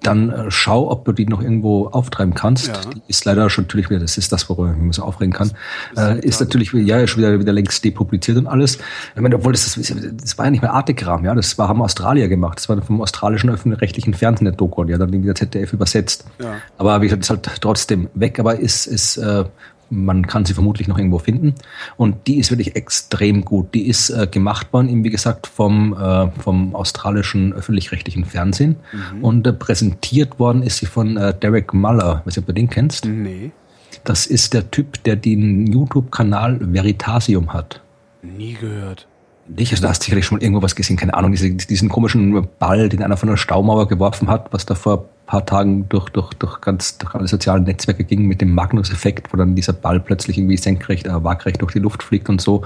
[0.06, 2.68] Dann äh, schau, ob du die noch irgendwo auftreiben kannst.
[2.68, 2.74] Ja.
[2.94, 5.52] Die ist leider schon natürlich wieder, das ist das, worüber ich mich so aufregen kann,
[5.96, 8.78] äh, ist natürlich ja schon wieder, wieder längst depubliziert und alles.
[9.14, 11.82] Ich meine, obwohl das, das, das war ja nicht mehr Artegram, ja, das war, haben
[11.82, 12.58] Australier gemacht.
[12.58, 16.24] Das war vom australischen öffentlich-rechtlichen Fernsehen der Doku, die hat dann irgendwie der ZDF übersetzt.
[16.40, 16.56] Ja.
[16.78, 19.44] Aber wie gesagt, ist halt trotzdem weg, aber ist, ist äh,
[19.94, 21.54] man kann sie vermutlich noch irgendwo finden.
[21.96, 23.74] Und die ist wirklich extrem gut.
[23.74, 28.76] Die ist äh, gemacht worden, eben wie gesagt, vom, äh, vom australischen öffentlich-rechtlichen Fernsehen.
[28.92, 29.24] Mhm.
[29.24, 32.22] Und äh, präsentiert worden ist sie von äh, Derek Muller.
[32.24, 33.04] Weiß nicht, ob du den kennst?
[33.06, 33.52] Nee.
[34.04, 37.80] Das ist der Typ, der den YouTube-Kanal Veritasium hat.
[38.22, 39.06] Nie gehört.
[39.46, 42.48] Nicht, also da hast du sicherlich schon irgendwo was gesehen, keine Ahnung, diese, diesen komischen
[42.58, 46.34] Ball, den einer von der Staumauer geworfen hat, was da vor paar Tagen durch, durch,
[46.34, 50.36] durch ganz, durch alle sozialen Netzwerke ging mit dem Magnus-Effekt, wo dann dieser Ball plötzlich
[50.36, 52.62] irgendwie senkrecht, äh, waagrecht durch die Luft fliegt und so.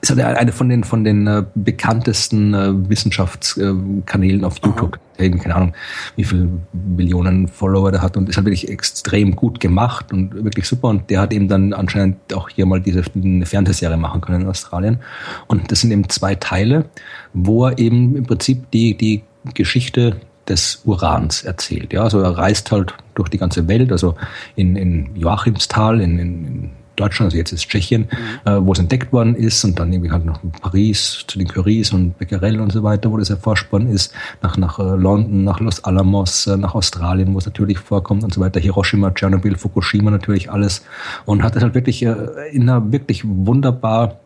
[0.00, 4.98] Ist halt eine von den, von den äh, bekanntesten äh, Wissenschaftskanälen auf YouTube.
[5.18, 5.72] Eben, keine Ahnung,
[6.16, 10.68] wie viele Millionen Follower der hat und ist halt wirklich extrem gut gemacht und wirklich
[10.68, 10.88] super.
[10.88, 14.48] Und der hat eben dann anscheinend auch hier mal diese eine Fernsehserie machen können in
[14.48, 15.00] Australien.
[15.48, 16.84] Und das sind eben zwei Teile,
[17.32, 19.22] wo er eben im Prinzip die, die
[19.54, 21.92] Geschichte des Urans erzählt.
[21.92, 24.14] Ja, also er reist halt durch die ganze Welt, also
[24.54, 28.08] in, in Joachimsthal, in, in, Deutschland, also jetzt ist Tschechien,
[28.44, 28.50] mhm.
[28.50, 31.92] äh, wo es entdeckt worden ist und dann irgendwie halt noch Paris zu den Curies
[31.92, 35.60] und Becquerel und so weiter, wo das erforscht worden ist, nach, nach äh, London, nach
[35.60, 40.10] Los Alamos, äh, nach Australien, wo es natürlich vorkommt und so weiter, Hiroshima, Tschernobyl, Fukushima
[40.10, 40.84] natürlich alles
[41.26, 42.14] und hat es halt wirklich äh,
[42.50, 44.20] in einer wirklich wunderbar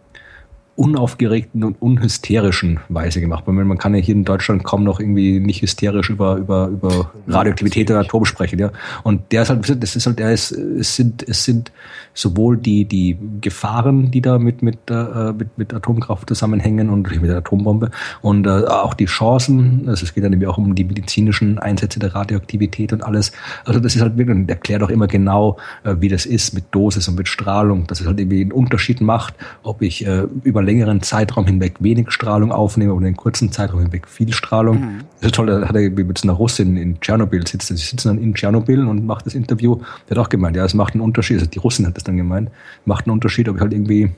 [0.80, 3.46] unaufgeregten und unhysterischen Weise gemacht.
[3.46, 7.90] Man kann ja hier in Deutschland kaum noch irgendwie nicht hysterisch über, über, über Radioaktivität
[7.90, 8.70] oder Atom sprechen, ja.
[9.02, 11.70] Und der ist halt, das ist halt, der ist, es sind, es sind
[12.14, 17.30] sowohl die, die Gefahren, die da mit, mit, äh, mit, mit Atomkraft zusammenhängen und mit
[17.30, 17.90] der Atombombe
[18.22, 21.98] und äh, auch die Chancen, also es geht dann eben auch um die medizinischen Einsätze
[22.00, 23.32] der Radioaktivität und alles.
[23.66, 26.64] Also das ist halt wirklich, und erklärt auch immer genau, äh, wie das ist mit
[26.70, 30.62] Dosis und mit Strahlung, dass es halt irgendwie einen Unterschied macht, ob ich äh, über
[30.70, 34.80] längeren Zeitraum hinweg wenig Strahlung aufnehme oder in kurzen Zeitraum hinweg viel Strahlung.
[34.80, 34.98] Mhm.
[35.20, 37.68] Das ist toll, da hat er mit einer Russin in Tschernobyl sitzt.
[37.68, 39.80] Sie sitzen dann in Tschernobyl und macht das Interview.
[40.08, 41.38] Der hat auch gemeint, ja, es macht einen Unterschied.
[41.38, 42.50] Also die Russin hat das dann gemeint,
[42.84, 44.10] macht einen Unterschied, ob ich halt irgendwie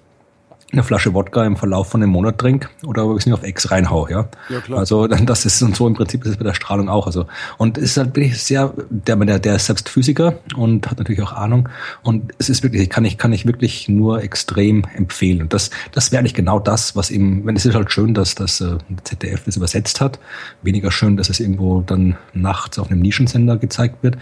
[0.73, 3.43] eine Flasche Wodka im Verlauf von einem Monat trinke oder ob ich es nicht auf
[3.43, 4.29] Ex reinhau, ja.
[4.49, 4.79] ja klar.
[4.79, 7.07] Also dann das ist und so im Prinzip ist es bei der Strahlung auch.
[7.07, 7.27] Also
[7.59, 11.21] und es ist halt wirklich sehr, der, der, der ist selbst Physiker und hat natürlich
[11.23, 11.69] auch Ahnung
[12.03, 15.43] und es ist wirklich, kann ich kann ich wirklich nur extrem empfehlen.
[15.43, 18.35] Und das das wäre eigentlich genau das, was eben, wenn es ist halt schön, dass
[18.35, 20.19] das äh, ZDF das übersetzt hat,
[20.63, 24.17] weniger schön, dass es irgendwo dann nachts auf einem Nischensender gezeigt wird.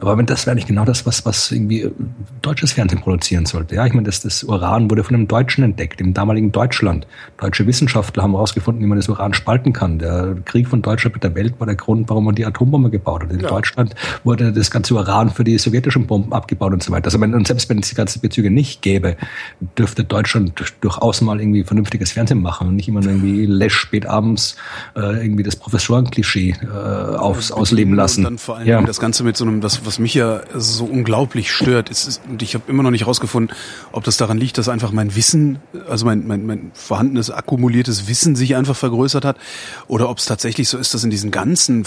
[0.00, 1.90] Aber wenn das wäre eigentlich genau das, was was irgendwie
[2.42, 3.74] deutsches Fernsehen produzieren sollte.
[3.76, 7.06] Ja, ich meine, das das Uran wurde von einem Deutschen entdeckt entdeckt, im damaligen Deutschland.
[7.38, 9.98] Deutsche Wissenschaftler haben herausgefunden, wie man das Uran spalten kann.
[9.98, 13.22] Der Krieg von Deutschland mit der Welt war der Grund, warum man die Atombombe gebaut
[13.22, 13.32] hat.
[13.32, 13.48] In ja.
[13.48, 17.06] Deutschland wurde das ganze Uran für die sowjetischen Bomben abgebaut und so weiter.
[17.06, 19.16] Also wenn, und selbst wenn es die ganzen Bezüge nicht gäbe,
[19.78, 24.06] dürfte Deutschland durchaus mal irgendwie vernünftiges Fernsehen machen und nicht immer nur irgendwie läsch spät
[24.06, 24.56] abends
[24.96, 28.20] äh, irgendwie das Professorenklischee äh, aufs, ausleben lassen.
[28.20, 28.82] Und dann vor allem ja.
[28.82, 32.42] das Ganze mit so einem, das, was mich ja so unglaublich stört, ist, ist und
[32.42, 33.54] ich habe immer noch nicht rausgefunden,
[33.92, 38.36] ob das daran liegt, dass einfach mein Wissen also mein, mein, mein vorhandenes akkumuliertes Wissen
[38.36, 39.36] sich einfach vergrößert hat
[39.86, 41.84] oder ob es tatsächlich so ist, dass in diesen ganzen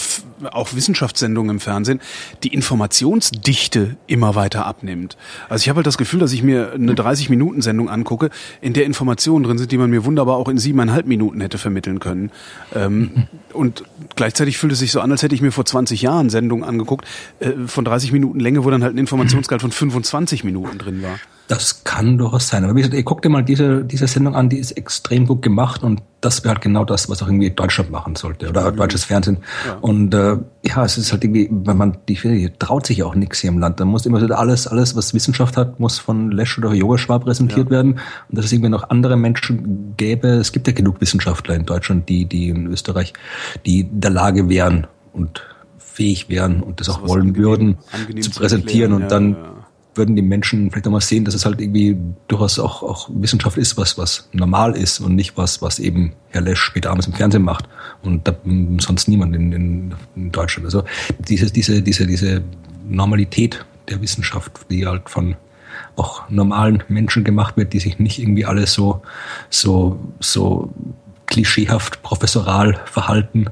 [0.50, 2.00] auch Wissenschaftssendungen im Fernsehen
[2.42, 5.16] die Informationsdichte immer weiter abnimmt.
[5.48, 8.30] Also ich habe halt das Gefühl, dass ich mir eine 30 Minuten Sendung angucke,
[8.60, 12.00] in der Informationen drin sind, die man mir wunderbar auch in siebeneinhalb Minuten hätte vermitteln
[12.00, 12.30] können.
[12.74, 13.84] Ähm, und
[14.16, 17.06] gleichzeitig fühlt es sich so an, als hätte ich mir vor 20 Jahren Sendungen angeguckt
[17.40, 21.18] äh, von 30 Minuten Länge, wo dann halt ein Informationsgehalt von 25 Minuten drin war.
[21.48, 22.62] Das kann durchaus sein.
[22.64, 25.40] Aber wie gesagt, ihr guckt dir mal diese, diese Sendung an, die ist extrem gut
[25.40, 28.70] gemacht und das wäre halt genau das, was auch irgendwie Deutschland machen sollte oder ja,
[28.70, 29.38] deutsches Fernsehen.
[29.66, 29.78] Ja.
[29.80, 33.14] Und äh, ja, es ist halt irgendwie, wenn man die hier traut sich ja auch
[33.14, 33.80] nichts hier im Land.
[33.80, 37.68] Da muss immer so alles, alles, was Wissenschaft hat, muss von Lesch oder Yogeshwar präsentiert
[37.68, 37.70] ja.
[37.70, 37.92] werden.
[37.92, 40.28] Und dass es irgendwie noch andere Menschen gäbe.
[40.28, 43.14] Es gibt ja genug Wissenschaftler in Deutschland, die, die in Österreich,
[43.64, 45.42] die in der Lage wären und
[45.78, 49.36] fähig wären und das auch wollen angenehm, würden, angenehm zu präsentieren und dann
[49.98, 51.96] würden die Menschen vielleicht auch mal sehen, dass es halt irgendwie
[52.28, 56.40] durchaus auch, auch Wissenschaft ist, was, was normal ist und nicht was, was eben Herr
[56.40, 57.68] Lesch später abends im Fernsehen macht
[58.02, 58.34] und da,
[58.78, 60.64] sonst niemand in, in, in Deutschland.
[60.64, 60.84] Also
[61.18, 62.42] diese, diese, diese, diese
[62.88, 65.36] Normalität der Wissenschaft, die halt von
[65.96, 69.02] auch normalen Menschen gemacht wird, die sich nicht irgendwie alles so,
[69.50, 70.72] so, so
[71.26, 73.46] klischeehaft professoral verhalten.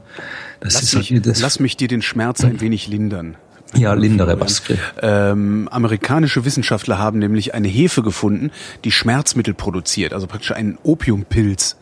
[0.61, 3.37] Das lass, ist halt mich, das lass mich dir den Schmerz ein wenig lindern.
[3.75, 4.79] Ja, lindere Baske.
[5.03, 8.51] Ähm, amerikanische Wissenschaftler haben nämlich eine Hefe gefunden,
[8.85, 11.77] die Schmerzmittel produziert, also praktisch einen Opiumpilz.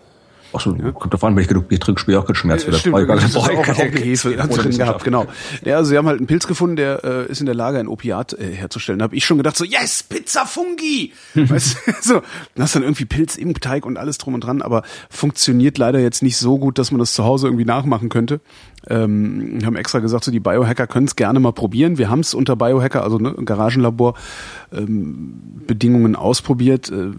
[0.54, 0.92] Achso, ja.
[0.92, 2.64] kommt davon, wenn ich genug Bier trinke, spüre ich auch keinen Schmerz.
[2.64, 5.26] Ja, stimmt, das, ist auch, auch eine Hefe drin gehabt, genau.
[5.64, 7.88] Ja, also sie haben halt einen Pilz gefunden, der äh, ist in der Lage, ein
[7.88, 9.00] Opiat äh, herzustellen.
[9.00, 11.12] Da habe ich schon gedacht so, yes, Pizza Fungi!
[11.34, 12.22] weißt du, so,
[12.54, 15.98] du hast dann irgendwie Pilz im Teig und alles drum und dran, aber funktioniert leider
[15.98, 18.40] jetzt nicht so gut, dass man das zu Hause irgendwie nachmachen könnte.
[18.88, 21.98] Ähm, wir haben extra gesagt, so die Biohacker können es gerne mal probieren.
[21.98, 24.14] Wir haben es unter Biohacker, also ne, Garagenlabor,
[24.72, 26.90] ähm, Bedingungen ausprobiert.
[26.90, 27.12] Äh,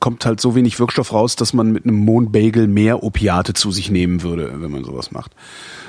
[0.00, 3.90] kommt halt so wenig Wirkstoff raus, dass man mit einem Mondbagel mehr Opiate zu sich
[3.90, 5.32] nehmen würde, wenn man sowas macht.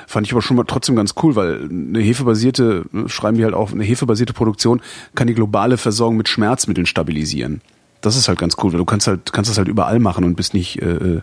[0.06, 3.54] Fand ich aber schon mal trotzdem ganz cool, weil eine hefebasierte, ne, schreiben wir halt
[3.54, 4.80] auch, eine hefebasierte Produktion
[5.14, 7.60] kann die globale Versorgung mit Schmerzmitteln stabilisieren
[8.06, 10.36] das ist halt ganz cool, weil du kannst halt, kannst das halt überall machen und
[10.36, 11.20] bist nicht äh,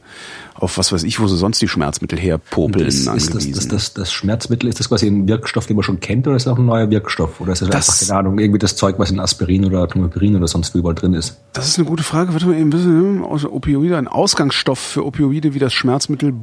[0.53, 3.51] auf was weiß ich, wo sie sonst die Schmerzmittel herpopeln das, angewiesen.
[3.51, 6.35] Ist das, das, das, Schmerzmittel, ist das quasi ein Wirkstoff, den man schon kennt, oder
[6.35, 7.39] ist das auch ein neuer Wirkstoff?
[7.39, 10.35] Oder ist das, das einfach, keine Ahnung, irgendwie das Zeug, was in Aspirin oder Tomapirin
[10.35, 11.39] oder sonst wo überall drin ist?
[11.53, 12.33] Das ist eine gute Frage.
[12.33, 16.33] Warte mal eben ein bisschen, aus Opioide, ein Ausgangsstoff für Opioide wie das Schmerzmittel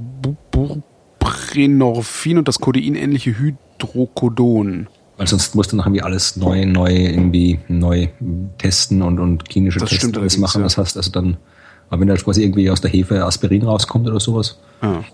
[1.20, 4.88] Buprenorphin und das kodeinähnliche Hydrocodon.
[5.20, 8.08] Weil sonst musst du noch irgendwie alles neu, neu irgendwie neu
[8.56, 10.60] testen und, und klinische das Tests alles machen.
[10.60, 10.62] Ja.
[10.62, 11.36] Das heißt, also dann,
[11.90, 15.04] aber wenn da quasi irgendwie aus der Hefe Aspirin rauskommt oder sowas, ja.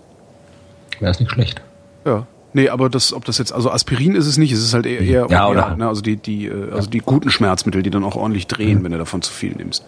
[1.01, 1.61] wäre es nicht schlecht.
[2.05, 2.25] Ja.
[2.53, 5.01] Nee, aber das, ob das jetzt, also Aspirin ist es nicht, es ist halt eher,
[5.01, 5.75] eher ja, oder?
[5.75, 8.83] Ne, also die, die, äh, also die guten Schmerzmittel, die dann auch ordentlich drehen, mhm.
[8.85, 9.83] wenn du davon zu viel nimmst.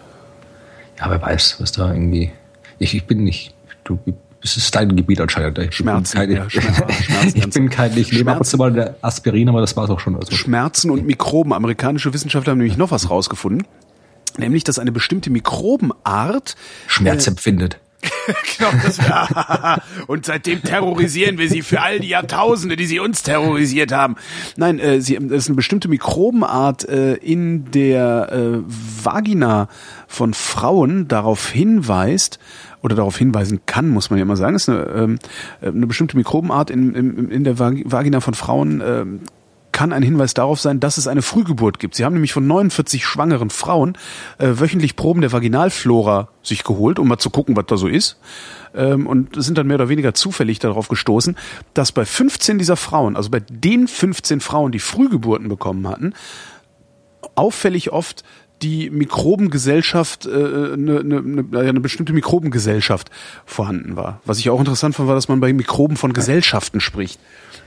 [0.98, 2.30] Ja, wer weiß, was da irgendwie.
[2.78, 3.54] Ich, ich bin nicht,
[3.84, 3.98] du
[4.42, 5.58] es ist dein Gebiet anscheinend.
[5.58, 8.72] Ich Schmerzen, bin kein, ja, Schmerzen, ich bin kein, ich nehme ab und zu mal
[8.72, 10.16] der Aspirin, aber das war es auch schon.
[10.16, 10.32] Also.
[10.32, 11.52] Schmerzen und Mikroben.
[11.52, 13.66] Amerikanische Wissenschaftler haben nämlich noch was rausgefunden.
[14.38, 17.80] Nämlich, dass eine bestimmte Mikrobenart Schmerz äh, empfindet.
[18.58, 23.22] genau, das wär, und seitdem terrorisieren wir sie für all die Jahrtausende, die sie uns
[23.22, 24.16] terrorisiert haben.
[24.56, 28.58] Nein, äh, sie, das ist eine bestimmte Mikrobenart äh, in der äh,
[29.04, 29.68] Vagina
[30.06, 32.38] von Frauen darauf hinweist,
[32.82, 34.56] oder darauf hinweisen kann, muss man ja immer sagen.
[34.56, 35.18] Ist eine, ähm,
[35.60, 39.20] eine bestimmte Mikrobenart in, in, in der Vagina von Frauen ähm,
[39.72, 41.94] kann ein Hinweis darauf sein, dass es eine Frühgeburt gibt.
[41.94, 43.96] Sie haben nämlich von 49 schwangeren Frauen
[44.38, 48.18] äh, wöchentlich Proben der Vaginalflora sich geholt, um mal zu gucken, was da so ist.
[48.74, 51.36] Ähm, und sind dann mehr oder weniger zufällig darauf gestoßen,
[51.74, 56.14] dass bei 15 dieser Frauen, also bei den 15 Frauen, die Frühgeburten bekommen hatten,
[57.34, 58.24] auffällig oft
[58.62, 63.10] die Mikrobengesellschaft, äh, eine, eine, eine, eine bestimmte Mikrobengesellschaft
[63.46, 64.20] vorhanden war.
[64.24, 67.20] Was ich auch interessant fand, war, dass man bei Mikroben von Gesellschaften spricht.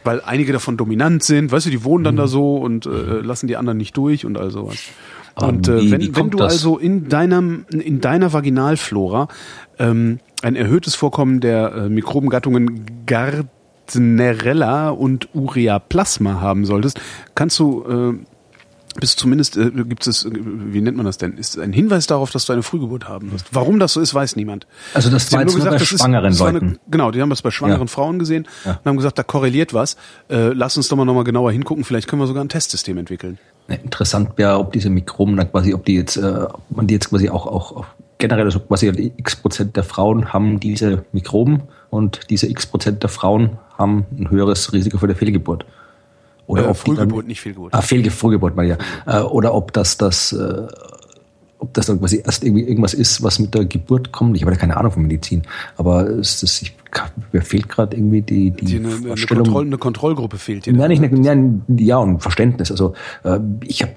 [0.04, 2.20] Weil einige davon dominant sind, weißt du, die wohnen dann mhm.
[2.20, 2.90] da so und äh,
[3.22, 4.78] lassen die anderen nicht durch und all sowas.
[5.36, 6.54] Und äh, wie, wenn, wie wenn du das?
[6.54, 9.28] also in deinem, in deiner Vaginalflora
[9.80, 17.00] ähm, ein erhöhtes Vorkommen der äh, Mikrobengattungen Gardnerella und Ureaplasma haben solltest,
[17.34, 17.84] kannst du
[18.20, 18.26] äh,
[19.00, 21.38] bist zumindest äh, gibt es, wie nennt man das denn?
[21.38, 23.48] Ist ein Hinweis darauf, dass du eine Frühgeburt haben wirst.
[23.52, 24.68] Warum das so ist, weiß niemand.
[24.94, 26.58] Also das war jetzt nur gesagt, bei schwangeren ist, Leuten.
[26.58, 27.88] Eine, genau, die haben das bei schwangeren ja.
[27.88, 28.72] Frauen gesehen ja.
[28.72, 29.96] und haben gesagt, da korreliert was.
[30.30, 31.84] Äh, lass uns doch mal nochmal genauer hingucken.
[31.84, 33.38] Vielleicht können wir sogar ein Testsystem entwickeln.
[33.68, 37.10] Interessant wäre, ob diese Mikroben dann quasi, ob die jetzt, äh, ob man die jetzt
[37.10, 37.86] quasi auch, auch, auch
[38.18, 43.10] generell, also quasi x Prozent der Frauen haben diese Mikroben und diese x Prozent der
[43.10, 45.66] Frauen haben ein höheres Risiko für eine Fehlgeburt.
[46.48, 47.74] Oder äh, ob Frühgeburt, dann, nicht Fehlgeburt.
[47.74, 48.78] Ah, Fehlge Frühgeburt, ich ja.
[49.06, 50.68] Äh, oder ob das das, äh,
[51.60, 54.36] ob das dann quasi erst irgendwie irgendwas ist, was mit der Geburt kommt.
[54.36, 55.44] Ich habe da keine Ahnung von Medizin,
[55.78, 56.76] aber es ist, ich,
[57.32, 59.44] mir fehlt gerade irgendwie die die, die eine, Vorstellung.
[59.44, 60.74] Eine, Kontroll, eine Kontrollgruppe fehlt dir.
[60.74, 62.70] Nein, nicht, nein, ja und Verständnis.
[62.72, 63.94] Also äh, ich habe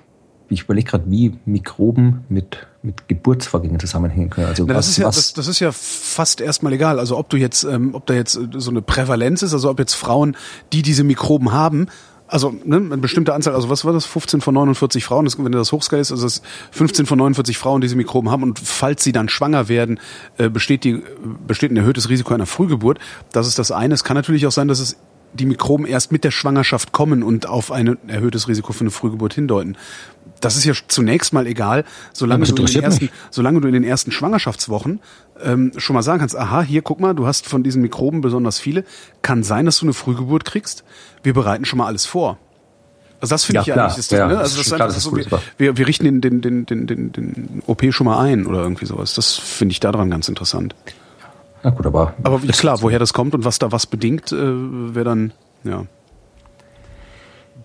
[0.49, 4.47] ich überlege gerade, wie Mikroben mit, mit Geburtsvorgängen zusammenhängen können.
[4.47, 6.99] Also Na, das, was, ist ja, das, das, ist ja fast erstmal egal.
[6.99, 9.95] Also ob du jetzt, ähm, ob da jetzt so eine Prävalenz ist, also ob jetzt
[9.95, 10.37] Frauen,
[10.73, 11.89] die diese Mikroben haben,
[12.29, 15.53] also ne, eine bestimmte Anzahl, also was war das, 15 von 49 Frauen, das, wenn
[15.53, 19.13] du das hochskalierst, also das 15 von 49 Frauen diese Mikroben haben und falls sie
[19.13, 20.01] dann schwanger werden,
[20.39, 21.03] äh, besteht, die,
[21.47, 22.99] besteht ein erhöhtes Risiko einer Frühgeburt.
[23.33, 23.95] Das ist das eine.
[23.95, 24.97] Es kann natürlich auch sein, dass es
[25.37, 29.35] die Mikroben erst mit der Schwangerschaft kommen und auf ein erhöhtes Risiko für eine Frühgeburt
[29.35, 29.77] hindeuten.
[30.41, 33.85] Das ist ja zunächst mal egal, solange, du in, den ersten, solange du in den
[33.85, 35.01] ersten Schwangerschaftswochen
[35.43, 38.59] ähm, schon mal sagen kannst, aha, hier guck mal, du hast von diesen Mikroben besonders
[38.59, 38.85] viele,
[39.23, 40.85] kann sein, dass du eine Frühgeburt kriegst.
[41.23, 42.39] Wir bereiten schon mal alles vor.
[43.21, 43.87] Also das finde ja, ich ja klar.
[43.87, 43.99] eigentlich.
[43.99, 44.39] Ist das, ja, ne?
[44.39, 45.17] Also das, das, klar, das ist so,
[45.59, 48.87] wir, wir richten den, den, den, den, den, den OP schon mal ein oder irgendwie
[48.87, 49.15] sowas.
[49.15, 50.75] Das finde ich daran ganz interessant.
[51.67, 52.15] Na gut, aber.
[52.23, 55.33] Aber klar, woher das kommt und was da was bedingt, äh, wäre dann,
[55.65, 55.85] ja.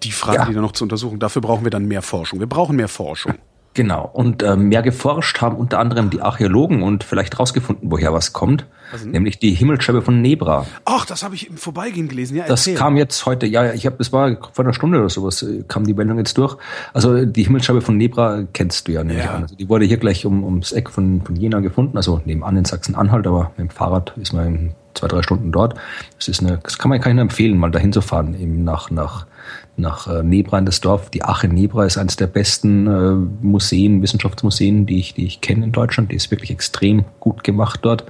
[0.01, 0.45] Die Frage, ja.
[0.45, 1.19] die da noch zu untersuchen.
[1.19, 2.39] Dafür brauchen wir dann mehr Forschung.
[2.39, 3.35] Wir brauchen mehr Forschung.
[3.73, 4.09] Genau.
[4.11, 8.65] Und äh, mehr geforscht haben unter anderem die Archäologen und vielleicht rausgefunden, woher was kommt.
[8.91, 10.65] Was nämlich die Himmelsscheibe von Nebra.
[10.83, 12.35] Ach, das habe ich im Vorbeigehen gelesen.
[12.35, 13.45] Ja, das kam jetzt heute.
[13.47, 16.37] Ja, ich habe, das war vor einer Stunde oder sowas äh, kam die Meldung jetzt
[16.37, 16.57] durch.
[16.93, 19.35] Also die Himmelsscheibe von Nebra kennst du ja nämlich ja.
[19.35, 19.43] an.
[19.43, 21.95] Also die wurde hier gleich um, ums Eck von, von Jena gefunden.
[21.95, 25.75] Also nebenan in Sachsen-Anhalt, aber mit dem Fahrrad ist man in zwei drei Stunden dort.
[26.17, 29.25] Das ist eine, das kann man nur empfehlen, mal dahin zu fahren, eben nach nach
[29.77, 31.09] nach äh, Nebra in das Dorf.
[31.09, 35.65] Die Ache Nebra ist eines der besten äh, Museen, Wissenschaftsmuseen, die ich, die ich kenne
[35.65, 36.11] in Deutschland.
[36.11, 38.05] Die ist wirklich extrem gut gemacht dort.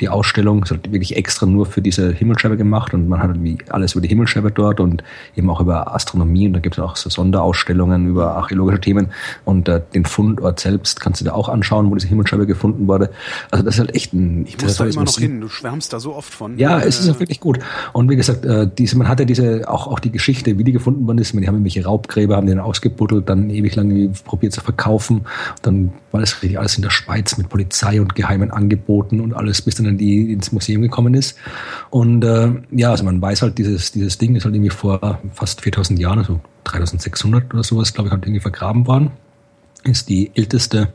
[0.00, 3.58] Die Ausstellung ist halt wirklich extra nur für diese Himmelscheibe gemacht und man hat irgendwie
[3.68, 5.04] alles über die Himmelscheibe dort und
[5.36, 9.08] eben auch über Astronomie und da gibt es auch so Sonderausstellungen über archäologische Themen
[9.44, 13.10] und äh, den Fundort selbst kannst du dir auch anschauen, wo diese Himmelscheibe gefunden wurde.
[13.50, 14.46] Also das ist halt echt ein...
[14.46, 16.58] Ich muss da immer noch hin, du schwärmst da so oft von.
[16.58, 17.58] Ja, es ist auch wirklich gut.
[17.92, 20.72] Und wie gesagt, äh, diese, man hat ja diese, auch, auch die Geschichte, wie die
[20.72, 24.60] gefunden worden ist, die haben irgendwelche Raubgräber, haben den ausgebuddelt, dann ewig lang probiert zu
[24.60, 25.26] verkaufen.
[25.62, 29.62] Dann war das richtig alles in der Schweiz mit Polizei und geheimen Angeboten und alles,
[29.62, 31.36] bis dann die ins Museum gekommen ist.
[31.90, 35.60] Und äh, ja, also man weiß halt, dieses, dieses Ding ist halt irgendwie vor fast
[35.60, 39.10] 4000 Jahren, also 3600 oder sowas, glaube ich, halt irgendwie vergraben worden.
[39.84, 40.92] Ist die älteste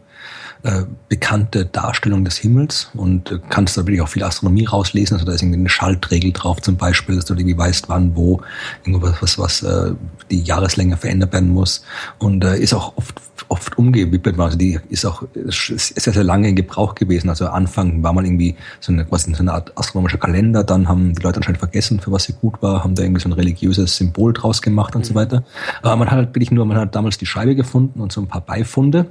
[0.64, 5.16] äh, bekannte Darstellung des Himmels und äh, kannst da wirklich auch viel Astronomie rauslesen.
[5.16, 8.42] Also da ist irgendwie eine Schaltregel drauf zum Beispiel, dass du irgendwie weißt, wann, wo
[8.86, 9.94] irgendwas, was, was äh,
[10.32, 11.84] die Jahreslänge verändert werden muss.
[12.20, 16.56] Und äh, ist auch oft oft umgewippelt Also die ist auch sehr, sehr lange in
[16.56, 17.30] Gebrauch gewesen.
[17.30, 21.14] Also Anfang war mal irgendwie so eine, quasi so eine Art astronomischer Kalender, dann haben
[21.14, 23.96] die Leute anscheinend vergessen, für was sie gut war, haben da irgendwie so ein religiöses
[23.96, 25.06] Symbol draus gemacht und mhm.
[25.06, 25.44] so weiter.
[25.82, 28.28] Aber man hat halt wirklich nur, man hat damals die Scheibe gefunden und so ein
[28.28, 29.08] paar Beifunde.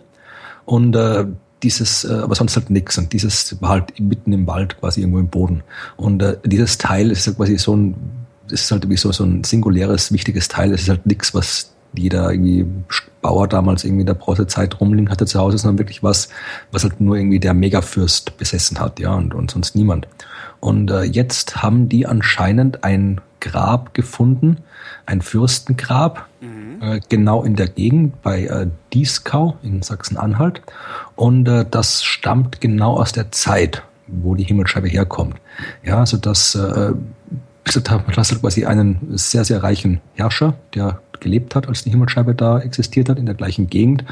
[0.67, 1.25] Und äh,
[1.63, 2.99] dieses, äh, aber sonst halt nichts.
[2.99, 5.63] Und dieses war halt mitten im Wald, quasi irgendwo im Boden.
[5.97, 7.95] Und äh, dieses Teil ist halt quasi so ein,
[8.49, 10.73] das ist halt wie so, so ein singuläres, wichtiges Teil.
[10.73, 12.67] Es ist halt nichts, was jeder irgendwie
[13.23, 16.29] Bauer damals irgendwie in der Bronzezeit rumliegen hatte zu Hause, sondern wirklich was,
[16.71, 20.07] was halt nur irgendwie der Megafürst besessen hat, ja, und, und sonst niemand.
[20.61, 24.59] Und äh, jetzt haben die anscheinend ein Grab gefunden,
[25.07, 26.83] ein Fürstengrab, mhm.
[26.83, 30.63] äh, genau in der Gegend bei äh, Dieskau in Sachsen-Anhalt.
[31.15, 35.37] Und äh, das stammt genau aus der Zeit, wo die Himmelscheibe herkommt.
[35.85, 36.93] Ja, also das, äh,
[37.65, 42.59] das hat quasi einen sehr, sehr reichen Herrscher, der gelebt hat, als die Himmelscheibe da
[42.61, 44.05] existiert hat, in der gleichen Gegend.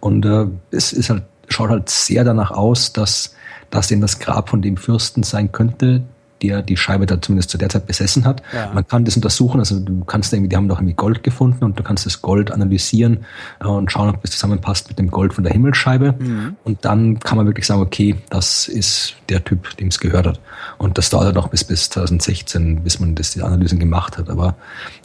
[0.00, 3.34] Und äh, es ist halt, schaut halt sehr danach aus, dass
[3.70, 6.02] das denn das Grab von dem Fürsten sein könnte,
[6.42, 8.42] der die Scheibe da zumindest zu der Zeit besessen hat.
[8.52, 8.70] Ja.
[8.74, 11.78] Man kann das untersuchen, also du kannst irgendwie, die haben doch irgendwie Gold gefunden und
[11.78, 13.24] du kannst das Gold analysieren
[13.60, 16.14] äh, und schauen, ob das zusammenpasst mit dem Gold von der Himmelscheibe.
[16.18, 16.56] Mhm.
[16.64, 20.40] Und dann kann man wirklich sagen, okay, das ist der Typ, dem es gehört hat.
[20.78, 24.28] Und das dauert noch bis, bis 2016, bis man das, die Analysen gemacht hat.
[24.28, 24.56] Aber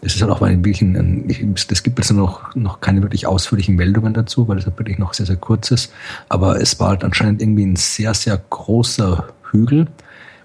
[0.01, 1.27] es ist halt auch wirklich ein,
[1.67, 5.13] das gibt jetzt noch, noch keine wirklich ausführlichen Meldungen dazu, weil es halt wirklich noch
[5.13, 5.91] sehr, sehr kurz ist.
[6.29, 9.87] Aber es war halt anscheinend irgendwie ein sehr, sehr großer Hügel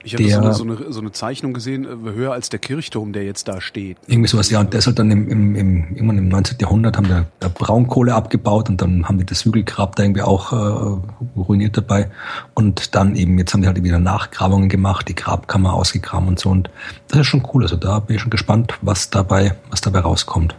[0.05, 3.13] ich habe so, eine, so, eine, so eine Zeichnung gesehen, äh, höher als der Kirchturm,
[3.13, 3.99] der jetzt da steht.
[4.07, 4.61] Irgendwie sowas, ja.
[4.61, 6.59] Und der ist halt dann im, im, im, irgendwann im 19.
[6.61, 10.53] Jahrhundert haben der, der Braunkohle abgebaut und dann haben die das Hügelgrab da irgendwie auch
[10.53, 12.11] äh, ruiniert dabei.
[12.55, 16.51] Und dann eben, jetzt haben die halt wieder Nachgrabungen gemacht, die Grabkammer ausgegraben und so.
[16.51, 16.71] Und
[17.09, 17.63] das ist schon cool.
[17.63, 20.57] Also da bin ich schon gespannt, was dabei, was dabei rauskommt.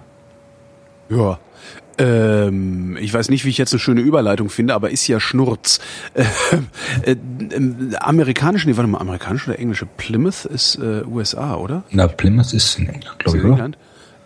[1.10, 1.38] Ja,
[1.98, 5.80] ähm, ich weiß nicht, wie ich jetzt eine schöne Überleitung finde, aber ist ja Schnurz.
[6.14, 6.24] Äh,
[7.06, 9.86] äh, äh, amerikanische, nee, warte mal, amerikanische oder englische?
[9.86, 11.84] Plymouth ist äh, USA, oder?
[11.92, 13.78] Na, Plymouth ist in England, glaube ich, England?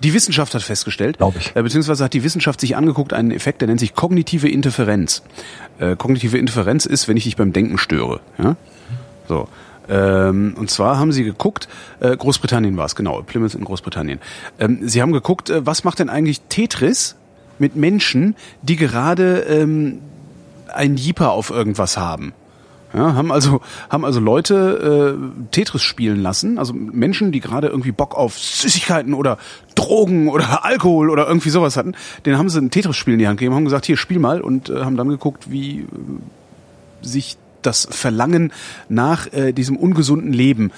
[0.03, 3.61] Die Wissenschaft hat festgestellt, glaube ich, äh, beziehungsweise hat die Wissenschaft sich angeguckt, einen Effekt,
[3.61, 5.23] der nennt sich kognitive Interferenz.
[5.79, 8.21] Äh, kognitive Interferenz ist, wenn ich dich beim Denken störe.
[8.37, 8.55] Ja?
[9.27, 9.47] So.
[9.89, 11.67] Ähm, und zwar haben sie geguckt,
[11.99, 14.19] äh, Großbritannien war es, genau, Plymouth in Großbritannien.
[14.59, 17.15] Ähm, sie haben geguckt, äh, was macht denn eigentlich Tetris
[17.59, 19.99] mit Menschen, die gerade ähm,
[20.73, 22.33] ein Jeeper auf irgendwas haben.
[22.93, 27.91] Ja, haben also haben also Leute äh, Tetris spielen lassen, also Menschen, die gerade irgendwie
[27.91, 29.37] Bock auf Süßigkeiten oder
[29.75, 33.39] Drogen oder Alkohol oder irgendwie sowas hatten, denen haben sie ein Tetris-Spiel in die Hand
[33.39, 35.85] gegeben, haben gesagt, hier spiel mal und äh, haben dann geguckt, wie äh,
[37.01, 38.53] sich das Verlangen
[38.87, 40.71] nach äh, diesem ungesunden Leben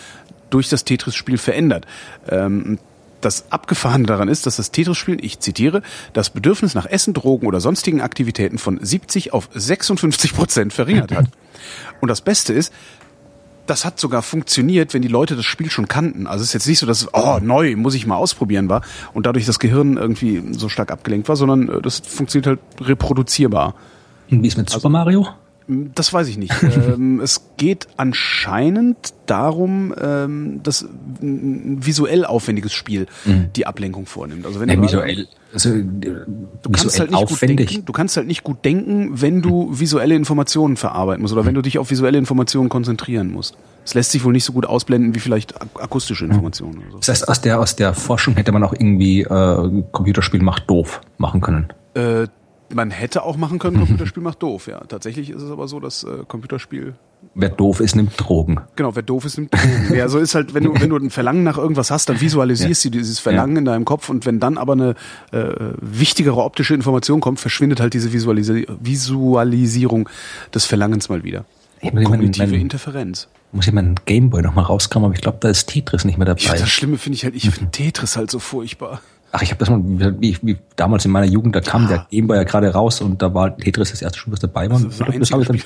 [0.49, 1.85] durch das Tetris-Spiel verändert.
[2.27, 2.79] Ähm,
[3.21, 5.81] das Abgefahrene daran ist, dass das Tetris-Spiel, ich zitiere,
[6.13, 11.25] das Bedürfnis nach Essen, Drogen oder sonstigen Aktivitäten von 70 auf 56 Prozent verringert hat.
[12.01, 12.73] Und das Beste ist,
[13.69, 16.25] das hat sogar funktioniert, wenn die Leute das Spiel schon kannten.
[16.25, 18.81] Also es ist jetzt nicht so, dass es, oh, neu, muss ich mal ausprobieren war
[19.13, 23.75] und dadurch das Gehirn irgendwie so stark abgelenkt war, sondern äh, das funktioniert halt reproduzierbar.
[24.29, 25.27] Wie ist mit Super Mario?
[25.69, 26.53] Das weiß ich nicht.
[26.63, 30.81] ähm, es geht anscheinend darum, ähm, dass
[31.21, 33.49] ein visuell aufwendiges Spiel mhm.
[33.55, 34.47] die Ablenkung vornimmt.
[34.47, 37.67] Also wenn ja, visuell, also, du kannst halt nicht aufwendig.
[37.67, 37.85] gut denken.
[37.85, 41.61] Du kannst halt nicht gut denken, wenn du visuelle Informationen verarbeiten musst oder wenn du
[41.61, 43.55] dich auf visuelle Informationen konzentrieren musst.
[43.85, 46.83] Es lässt sich wohl nicht so gut ausblenden wie vielleicht akustische Informationen.
[46.91, 46.97] So.
[46.97, 51.01] Das heißt, aus der aus der Forschung hätte man auch irgendwie äh, Computerspiel macht doof
[51.17, 51.67] machen können.
[51.93, 52.27] Äh,
[52.73, 54.79] man hätte auch machen können, Computerspiel macht doof, ja.
[54.81, 56.95] Tatsächlich ist es aber so, dass äh, Computerspiel.
[57.35, 58.61] Wer doof ist, nimmt Drogen.
[58.75, 59.93] Genau, wer doof ist, nimmt Drogen.
[59.95, 62.85] ja, so ist halt, wenn du, wenn du ein Verlangen nach irgendwas hast, dann visualisierst
[62.85, 62.89] ja.
[62.89, 63.59] du dieses Verlangen ja.
[63.59, 64.95] in deinem Kopf und wenn dann aber eine
[65.31, 70.09] äh, wichtigere optische Information kommt, verschwindet halt diese Visualisi Visualisierung
[70.53, 71.45] des Verlangens mal wieder.
[71.81, 73.27] Ich muss Kognitive mein, mein, Interferenz.
[73.51, 76.41] Muss ich meinen Gameboy nochmal rauskramen, aber ich glaube, da ist Tetris nicht mehr dabei.
[76.41, 79.01] Ja, das Schlimme finde ich halt, ich finde Tetris halt so furchtbar.
[79.31, 79.81] Ach, ich habe das mal,
[80.19, 81.87] wie, wie damals in meiner Jugend, da kam ah.
[81.87, 84.79] der Gameboy ja gerade raus und da war Tetris das erste Spiel, was dabei war.
[84.79, 85.61] Das, das, das habe ich dann,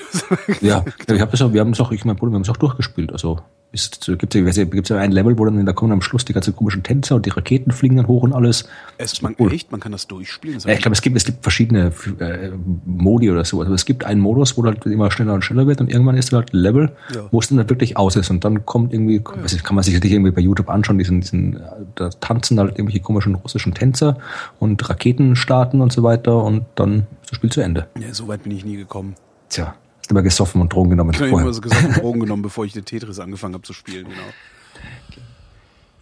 [0.60, 2.50] ja, ich habe das auch, wir haben es auch, ich mein Bruder, wir haben es
[2.50, 3.12] auch durchgespielt.
[3.12, 3.40] Also
[3.74, 6.32] ist, gibt es ja, gibt's ja ein Level, wo dann da kommen am Schluss die
[6.32, 8.68] ganzen komischen Tänzer und die Raketen fliegen dann hoch und alles.
[8.98, 9.52] Es, man, cool.
[9.52, 9.72] echt?
[9.72, 10.58] Man kann das durchspielen?
[10.58, 11.90] Das ja, ich glaube, es gibt, es gibt verschiedene
[12.20, 12.50] äh,
[12.84, 13.60] Modi oder so.
[13.60, 16.32] Also es gibt einen Modus, wo halt immer schneller und schneller wird und irgendwann ist
[16.32, 17.22] halt ein Level, ja.
[17.32, 19.42] wo es dann halt wirklich aus ist und dann kommt irgendwie, ja.
[19.42, 21.60] weiß ich, kann man sich sicherlich irgendwie bei YouTube anschauen, diesen, diesen,
[21.96, 24.18] da tanzen halt irgendwelche komischen russischen Tänzer
[24.58, 27.86] und Raketen starten und so weiter und dann ist das Spiel zu Ende.
[27.98, 29.14] Ja, so weit bin ich nie gekommen.
[29.48, 29.74] Tja.
[29.98, 31.12] Hast immer gesoffen und Drogen genommen.
[31.14, 33.72] Ich habe immer so gesoffen und Drogen genommen, bevor ich den Tetris angefangen habe zu
[33.72, 34.22] spielen, genau.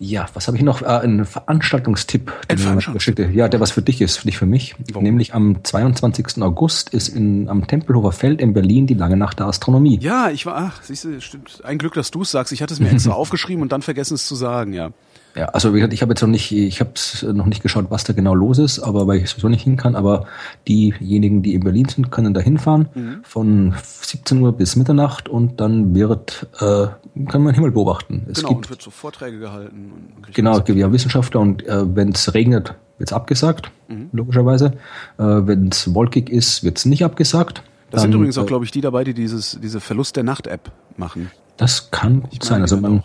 [0.04, 0.82] Ja, was habe ich noch?
[0.82, 2.32] Äh, ein Veranstaltungstipp.
[2.48, 3.32] Ein Veranstaltungstipp.
[3.32, 4.74] Ja, der was für dich ist, nicht für mich.
[4.90, 5.04] Warum?
[5.04, 6.42] Nämlich am 22.
[6.42, 10.00] August ist in, am Tempelhofer Feld in Berlin die lange Nacht der Astronomie.
[10.00, 11.60] Ja, ich war, ach, siehst du, stimmt.
[11.64, 12.52] Ein Glück, dass du es sagst.
[12.52, 14.90] Ich hatte es mir extra aufgeschrieben und dann vergessen es zu sagen, ja.
[15.34, 16.92] Ja, also wie gesagt, ich habe jetzt noch nicht, ich habe
[17.32, 19.94] noch nicht geschaut, was da genau los ist, aber weil ich sowieso nicht hin kann.
[19.94, 20.26] Aber
[20.68, 23.20] diejenigen, die in Berlin sind, können da hinfahren mhm.
[23.22, 26.88] von 17 Uhr bis Mitternacht und dann wird äh,
[27.28, 28.26] kann man Himmel beobachten.
[28.28, 29.92] Es genau, gibt, und wird so Vorträge gehalten.
[30.32, 34.08] genau, es gibt ja Wissenschaftler und äh, wenn es regnet, wird es abgesagt, mhm.
[34.12, 34.72] logischerweise.
[35.18, 37.62] Äh, wenn es wolkig ist, wird es nicht abgesagt.
[37.90, 40.72] Da sind übrigens auch, äh, glaube ich, die dabei, die dieses, diese Verlust der Nacht-App
[40.96, 41.30] machen.
[41.58, 42.62] Das kann gut sein.
[42.62, 43.02] Also man,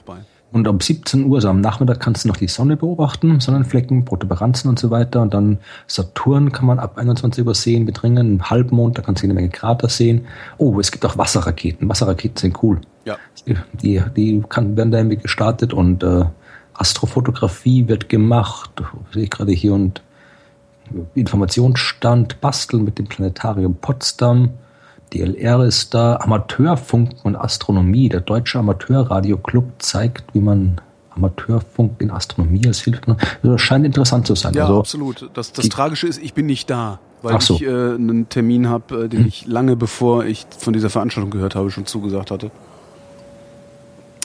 [0.54, 4.70] und um 17 Uhr, so am Nachmittag, kannst du noch die Sonne beobachten, Sonnenflecken, Protuberanzen
[4.70, 5.22] und so weiter.
[5.22, 9.28] Und dann Saturn kann man ab 21 Uhr sehen, mit Ringen, Halbmond, da kannst du
[9.28, 10.26] eine Menge Krater sehen.
[10.58, 11.90] Oh, es gibt auch Wasserraketen.
[11.90, 12.80] Wasserraketen sind cool.
[13.04, 13.18] Ja.
[13.82, 16.26] Die, die kann, werden da irgendwie gestartet und äh,
[16.74, 18.72] Astrofotografie wird gemacht.
[19.14, 20.02] Sehe ich gerade hier und
[21.16, 24.52] Informationsstand, Basteln mit dem Planetarium Potsdam.
[25.14, 28.10] DLR ist da, Amateurfunk und Astronomie.
[28.10, 30.82] Der Deutsche Amateurradioclub zeigt, wie man
[31.16, 33.18] Amateurfunk in Astronomie als Hilfe.
[33.42, 34.54] Also das scheint interessant zu sein.
[34.54, 35.30] Ja, also, absolut.
[35.34, 37.56] Das, das Tragische ist, ich bin nicht da, weil so.
[37.56, 39.28] ich äh, einen Termin habe, äh, den hm.
[39.28, 42.52] ich lange bevor ich von dieser Veranstaltung gehört habe, schon zugesagt hatte.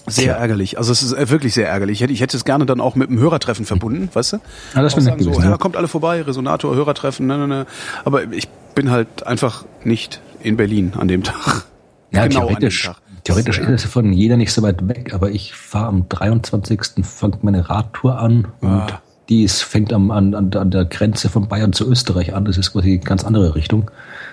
[0.09, 0.35] Sehr Tja.
[0.35, 0.79] ärgerlich.
[0.79, 1.99] Also es ist äh, wirklich sehr ärgerlich.
[1.99, 4.37] Ich hätte, ich hätte es gerne dann auch mit einem Hörertreffen verbunden, weißt du?
[4.75, 5.57] Ja, das wäre so, gewesen, ja.
[5.57, 7.67] kommt alle vorbei, Resonator, Hörertreffen, ne, ne, ne.
[8.05, 11.65] Aber ich bin halt einfach nicht in Berlin an dem Tag.
[12.13, 12.97] Ja, genau theoretisch, Tag.
[13.25, 16.81] theoretisch ist es von jeder nicht so weit weg, aber ich fahre am 23.
[17.03, 19.01] fängt meine Radtour an und ah.
[19.29, 22.45] die ist, fängt am, an, an, an der Grenze von Bayern zu Österreich an.
[22.45, 23.91] Das ist quasi eine ganz andere Richtung.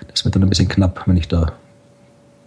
[0.08, 1.52] Das wird dann ein bisschen knapp, wenn ich da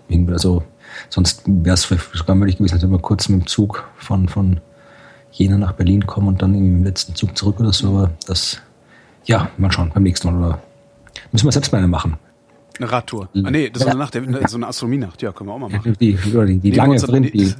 [0.07, 0.33] hin will.
[0.33, 0.63] Also
[1.09, 4.59] sonst wäre es sogar möglich gewesen, dass wir kurz mit dem Zug von, von
[5.31, 7.87] Jena nach Berlin kommen und dann irgendwie im letzten Zug zurück oder so.
[7.89, 8.61] Aber das,
[9.25, 10.37] ja, mal schauen, beim nächsten Mal.
[10.37, 10.59] Oder
[11.31, 12.17] müssen wir selbst mal eine machen.
[12.79, 13.29] Eine Radtour.
[13.35, 14.17] Ah, nee, das ist eine Nacht,
[14.47, 15.21] so eine Astronomienacht.
[15.21, 15.95] Ja, können wir auch mal machen.
[15.99, 17.53] Die, die, die lange, Vrind, die,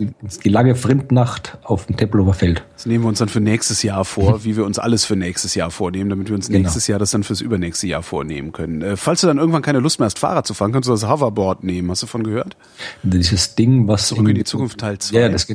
[0.44, 2.64] die, lange Vrindnacht auf dem Tempelhofer Feld.
[2.74, 5.54] Das nehmen wir uns dann für nächstes Jahr vor, wie wir uns alles für nächstes
[5.54, 6.60] Jahr vornehmen, damit wir uns genau.
[6.60, 8.82] nächstes Jahr das dann fürs übernächste Jahr vornehmen können.
[8.82, 11.08] Äh, falls du dann irgendwann keine Lust mehr hast, Fahrrad zu fahren, kannst du das
[11.08, 11.92] Hoverboard nehmen.
[11.92, 12.58] Hast du davon gehört?
[13.04, 14.08] Dieses Ding, was...
[14.08, 15.20] Zurück in, in die Zukunft Teil 2.
[15.20, 15.48] Ja, das,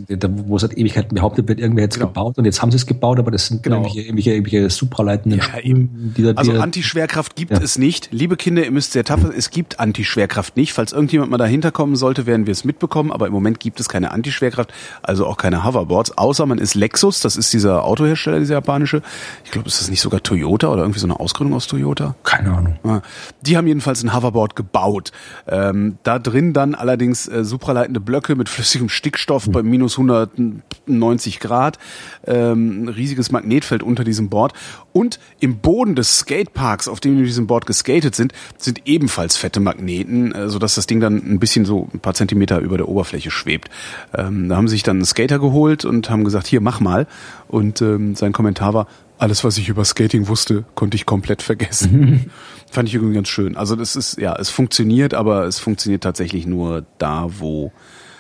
[0.47, 2.07] wo es seit Ewigkeiten behauptet wird, irgendwer jetzt genau.
[2.07, 3.79] gebaut und jetzt haben sie es gebaut, aber das sind genau.
[3.79, 7.61] irgendwelche, irgendwelche, irgendwelche supraleitenden ja, Spuren, die die Also Antischwerkraft gibt ja.
[7.61, 8.11] es nicht.
[8.13, 10.57] Liebe Kinder, ihr müsst sehr tapfer, es gibt Antischwerkraft.
[10.57, 10.73] Nicht.
[10.73, 13.13] Falls irgendjemand mal dahinter kommen sollte, werden wir es mitbekommen.
[13.13, 14.73] Aber im Moment gibt es keine Antischwerkraft,
[15.03, 16.17] also auch keine Hoverboards.
[16.19, 19.03] Außer man ist Lexus, das ist dieser Autohersteller, dieser japanische.
[19.45, 22.15] Ich glaube, ist das nicht sogar Toyota oder irgendwie so eine Ausgründung aus Toyota?
[22.23, 23.03] Keine Ahnung.
[23.43, 25.13] Die haben jedenfalls ein Hoverboard gebaut.
[25.47, 29.53] Ähm, da drin dann allerdings äh, supraleitende Blöcke mit flüssigem Stickstoff mhm.
[29.53, 31.79] bei minus 190 Grad.
[32.27, 34.53] Ähm, ein riesiges Magnetfeld unter diesem Board.
[34.93, 39.37] Und im Boden des Skateparks, auf dem wir mit diesem Board geskatet sind, sind ebenfalls
[39.39, 42.89] fette Magneten äh, sodass das Ding dann ein bisschen so ein paar Zentimeter über der
[42.89, 43.71] Oberfläche schwebt.
[44.15, 47.07] Ähm, da haben sich dann einen Skater geholt und haben gesagt, hier, mach mal.
[47.49, 48.87] Und ähm, sein Kommentar war,
[49.19, 52.31] Alles, was ich über Skating wusste, konnte ich komplett vergessen.
[52.71, 53.57] Fand ich irgendwie ganz schön.
[53.57, 57.73] Also das ist, ja, es funktioniert, aber es funktioniert tatsächlich nur da, wo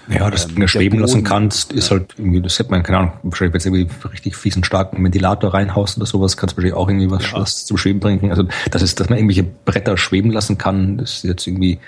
[0.09, 1.99] ja, dass ähm, du schweben lassen kannst, ist ja.
[1.99, 5.53] halt irgendwie, das hätte man, keine Ahnung, wahrscheinlich wenn du irgendwie richtig fiesen starken Ventilator
[5.53, 7.39] reinhaust oder sowas, kannst du wahrscheinlich auch irgendwie was, ja.
[7.39, 8.31] was zum Schweben bringen.
[8.31, 11.79] Also das ist, dass man irgendwelche Bretter schweben lassen kann, das ist jetzt irgendwie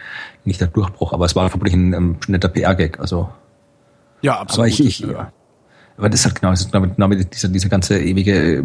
[0.45, 3.01] nicht der Durchbruch, aber es war vermutlich ein, ein netter PR-Gag.
[3.01, 3.31] Also
[4.23, 4.67] ja, absolut.
[4.67, 5.33] Aber ich, ich, ja.
[6.01, 8.63] Aber das ist halt genau, das ist genau dieser, dieser ganze ewige äh,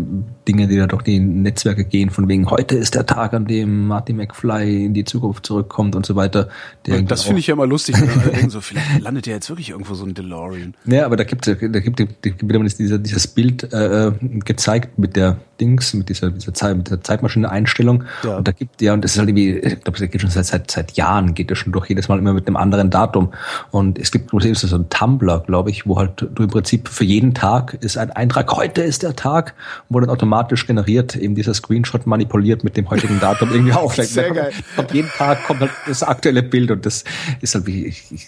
[0.47, 3.87] Dinge, die da durch die Netzwerke gehen, von wegen, heute ist der Tag, an dem
[3.87, 6.47] Marty McFly in die Zukunft zurückkommt und so weiter.
[6.83, 9.71] das finde ich ja immer lustig, wenn alle denken, so, vielleicht landet ja jetzt wirklich
[9.71, 10.75] irgendwo so ein DeLorean.
[10.85, 14.11] Ja, aber da gibt es da gibt, gibt immer dieser, dieses Bild äh,
[14.45, 18.03] gezeigt mit der Dings, mit dieser, dieser, Zeit, mit dieser Zeitmaschine-Einstellung.
[18.23, 18.37] Ja.
[18.37, 20.45] Und da gibt ja, und das ist halt irgendwie, ich glaube, das geht schon seit,
[20.45, 23.33] seit, seit Jahren, geht das schon durch, jedes Mal immer mit einem anderen Datum.
[23.71, 24.37] Und es gibt so
[24.75, 28.11] ein Tumblr, glaube ich, wo halt du im Prinzip für jeden jeden Tag ist ein
[28.11, 29.55] Eintrag, heute ist der Tag,
[29.89, 34.11] wo dann automatisch generiert eben dieser Screenshot manipuliert mit dem heutigen Datum irgendwie auflegt.
[34.11, 34.51] Sehr geil.
[34.77, 37.03] Und jeden Tag kommt halt das aktuelle Bild und das
[37.41, 38.27] ist halt wie, ich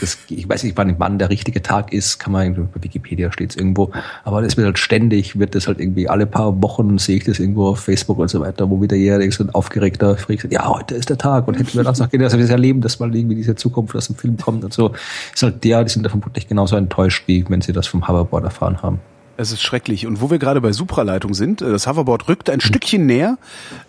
[0.00, 3.50] das, ich weiß nicht, wann, wann der richtige Tag ist, kann man, bei Wikipedia steht
[3.50, 3.90] es irgendwo,
[4.24, 7.38] aber das wird halt ständig, wird das halt irgendwie alle paar Wochen sehe ich das
[7.38, 10.68] irgendwo auf Facebook und so weiter, wo wieder jeder so ein aufgeregter Freak sagt, ja,
[10.68, 13.14] heute ist der Tag und hätten wir das noch gedacht, wir das erleben, dass mal
[13.14, 14.92] irgendwie diese Zukunft aus dem Film kommt und so.
[15.32, 18.44] Ist halt der, die sind da vermutlich genauso enttäuscht, wie wenn sie das vom Hoverboard
[18.44, 19.00] erfahren haben.
[19.36, 20.06] Es ist schrecklich.
[20.06, 22.60] Und wo wir gerade bei Supraleitung sind, äh, das Hoverboard rückt ein.
[22.60, 23.38] Stückchen näher.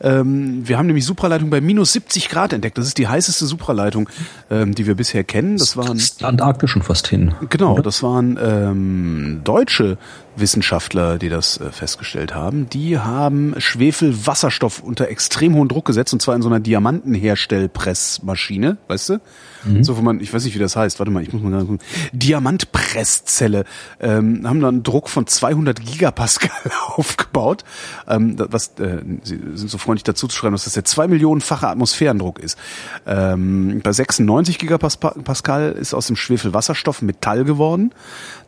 [0.02, 2.78] Ähm, wir haben nämlich Supraleitung bei minus 70 Grad entdeckt.
[2.78, 4.10] Das ist die heißeste Supraleitung,
[4.52, 5.58] ähm, die wir bisher kennen.
[5.58, 7.34] Das waren Antarktis schon fast hin.
[7.50, 7.84] Genau, oder?
[7.84, 9.98] das waren ähm, deutsche
[10.40, 12.70] Wissenschaftler, die das äh, festgestellt haben.
[12.70, 19.10] Die haben Schwefelwasserstoff unter extrem hohen Druck gesetzt und zwar in so einer Diamantenherstellpressmaschine, weißt
[19.10, 19.20] du?
[19.66, 19.84] Mhm.
[19.84, 21.00] So, wo man, ich weiß nicht, wie das heißt.
[21.00, 21.80] Warte mal, ich muss mal gucken.
[22.12, 23.66] Diamantpresszelle.
[24.00, 27.64] Ähm, haben dann einen Druck von 200 Gigapascal aufgebaut.
[28.08, 31.68] Ähm, was, äh, Sie sind so freundlich dazu zu schreiben, dass das der zwei Millionenfache
[31.68, 32.58] Atmosphärendruck ist.
[33.06, 37.92] Ähm, bei 96 Gigapascal ist aus dem Schwefelwasserstoff Metall geworden.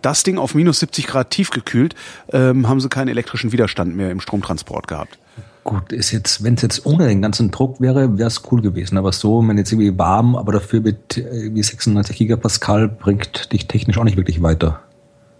[0.01, 1.95] Das Ding auf minus 70 Grad tiefgekühlt,
[2.31, 5.19] ähm, haben sie keinen elektrischen Widerstand mehr im Stromtransport gehabt.
[5.63, 8.97] Gut, ist jetzt, wenn es jetzt ohne den ganzen Druck wäre, wäre es cool gewesen.
[8.97, 13.97] Aber so, wenn jetzt irgendwie warm, aber dafür mit irgendwie 96 Gigapascal bringt dich technisch
[13.97, 14.79] auch nicht wirklich weiter.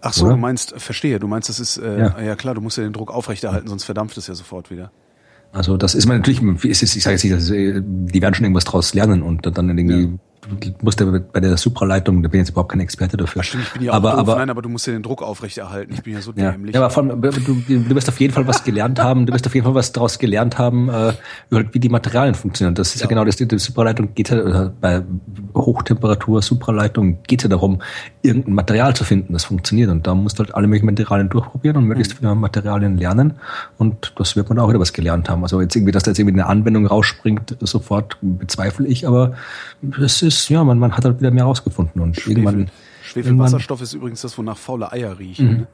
[0.02, 0.34] Ach so, oder?
[0.34, 2.20] du meinst, verstehe, du meinst, das ist, äh, ja.
[2.20, 4.90] ja klar, du musst ja den Druck aufrechterhalten, sonst verdampft es ja sofort wieder.
[5.52, 8.44] Also das ist man natürlich, ist, ich sage jetzt nicht, dass, äh, die werden schon
[8.44, 10.18] irgendwas draus lernen und dann irgendwie ja
[10.48, 13.40] du musst ja bei der Supraleitung, da bin ich jetzt überhaupt kein Experte dafür.
[13.40, 14.20] Ach stimmt, ich bin ja auch aber, doof.
[14.20, 15.92] aber, Nein, aber du musst ja den Druck aufrechterhalten.
[15.92, 16.52] Ich bin ja so ja.
[16.52, 16.74] dämlich.
[16.74, 19.54] Ja, aber von, du, du wirst auf jeden Fall was gelernt haben, du wirst auf
[19.54, 21.12] jeden Fall was daraus gelernt haben, äh,
[21.50, 22.74] wie die Materialien funktionieren.
[22.74, 25.02] Das ist ja, ja genau das, die Supraleitung geht ja, bei
[25.54, 27.82] Hochtemperatur Supraleitung geht ja darum,
[28.22, 29.90] irgendein Material zu finden, das funktioniert.
[29.90, 33.34] Und da musst du halt alle möglichen Materialien durchprobieren und möglichst viele Materialien lernen.
[33.78, 35.42] Und das wird man auch wieder was gelernt haben.
[35.42, 39.34] Also jetzt irgendwie, dass da jetzt irgendwie eine Anwendung rausspringt, sofort bezweifle ich, aber
[40.00, 42.44] es ist, ja, man, man hat halt wieder mehr rausgefunden und Schwefel.
[42.44, 42.70] irgendwann.
[43.02, 45.46] Schwefelwasserstoff ist übrigens das, wonach faule Eier riechen.
[45.46, 45.56] Mhm.
[45.58, 45.66] Ne?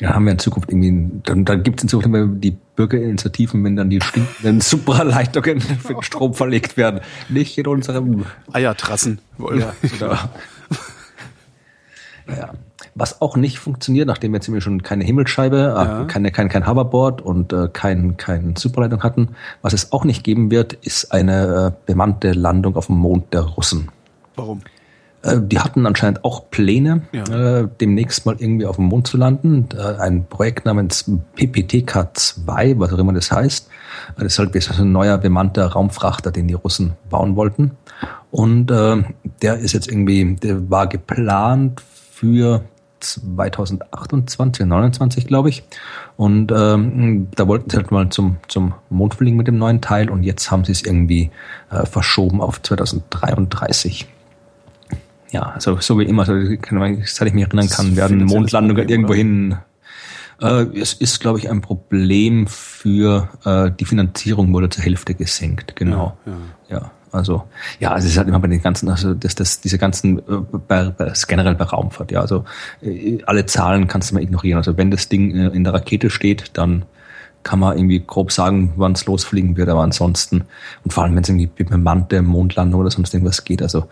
[0.00, 3.64] Ja, haben wir in Zukunft irgendwie, dann, dann gibt es in Zukunft immer die Bürgerinitiativen,
[3.64, 7.00] wenn dann die stinkenden Supraleitungen für den Strom verlegt werden.
[7.28, 9.18] Nicht in unserem Eiertrassen.
[9.38, 10.14] Ja, genau.
[12.98, 16.04] Was auch nicht funktioniert, nachdem wir jetzt irgendwie schon keine Himmelsscheibe, äh, ja.
[16.04, 19.30] keine, kein, kein Hoverboard und äh, kein, kein Superleitung hatten,
[19.62, 23.42] was es auch nicht geben wird, ist eine äh, bemannte Landung auf dem Mond der
[23.42, 23.88] Russen.
[24.36, 24.62] Warum?
[25.22, 27.60] Äh, die hatten anscheinend auch Pläne, ja.
[27.60, 29.68] äh, demnächst mal irgendwie auf dem Mond zu landen.
[29.76, 33.68] Äh, ein Projekt namens PPTK-2, was auch immer das heißt.
[34.16, 37.72] Das ist halt ein neuer bemannter Raumfrachter, den die Russen bauen wollten.
[38.30, 39.02] Und äh,
[39.42, 41.80] der ist jetzt irgendwie, der war geplant
[42.12, 42.62] für
[43.00, 45.62] 2028, 29 glaube ich.
[46.16, 50.10] Und ähm, da wollten sie halt mal zum, zum Mond fliegen mit dem neuen Teil
[50.10, 51.30] und jetzt haben sie es irgendwie
[51.70, 54.08] äh, verschoben auf 2033
[55.30, 59.58] ja, also so wie immer, seit ich mich erinnern kann, werden Mondlandungen irgendwo hin.
[60.40, 65.76] Äh, es ist, glaube ich, ein Problem für äh, die Finanzierung wurde zur Hälfte gesenkt,
[65.76, 66.16] genau.
[66.24, 66.78] Ja, ja.
[66.78, 66.90] ja.
[67.12, 67.44] Also
[67.80, 70.22] ja, also es ist halt immer bei den ganzen, also das, das, diese ganzen, äh,
[70.66, 72.44] bei, bei, generell bei Raumfahrt, ja, also
[72.82, 74.58] äh, alle Zahlen kannst du mal ignorieren.
[74.58, 76.84] Also wenn das Ding äh, in der Rakete steht, dann
[77.48, 80.44] kann man irgendwie grob sagen, wann es losfliegen wird, aber ansonsten,
[80.84, 83.86] und vor allem wenn es irgendwie bemannte Mondlandung oder sonst irgendwas geht, also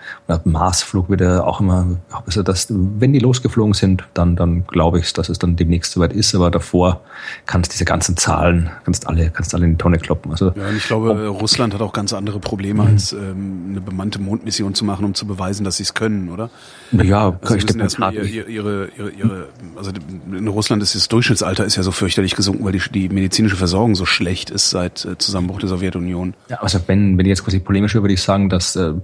[0.45, 1.97] Marsflug wird ja auch immer,
[2.27, 6.13] also das, wenn die losgeflogen sind, dann, dann glaube ich, dass es dann demnächst soweit
[6.13, 7.01] ist, aber davor
[7.47, 10.33] kannst diese ganzen Zahlen, kannst alle, kannst alle in die Tonne kloppen.
[10.33, 12.89] Also, ja, und ich glaube, ob, Russland hat auch ganz andere Probleme, mhm.
[12.91, 16.51] als ähm, eine bemannte Mondmission zu machen, um zu beweisen, dass sie es können, oder?
[16.93, 19.93] Ja, also ich erstmal ihre, ihre, ihre, ihre, also
[20.31, 23.57] in Russland ist das Durchschnittsalter ist ja so fürchterlich gesunken, weil die, die Medizin medizinische
[23.57, 26.35] Versorgung so schlecht ist seit äh, Zusammenbruch der Sowjetunion.
[26.49, 28.95] Ja, also wenn, wenn ich jetzt quasi polemisch wäre, würde ich sagen, dass äh,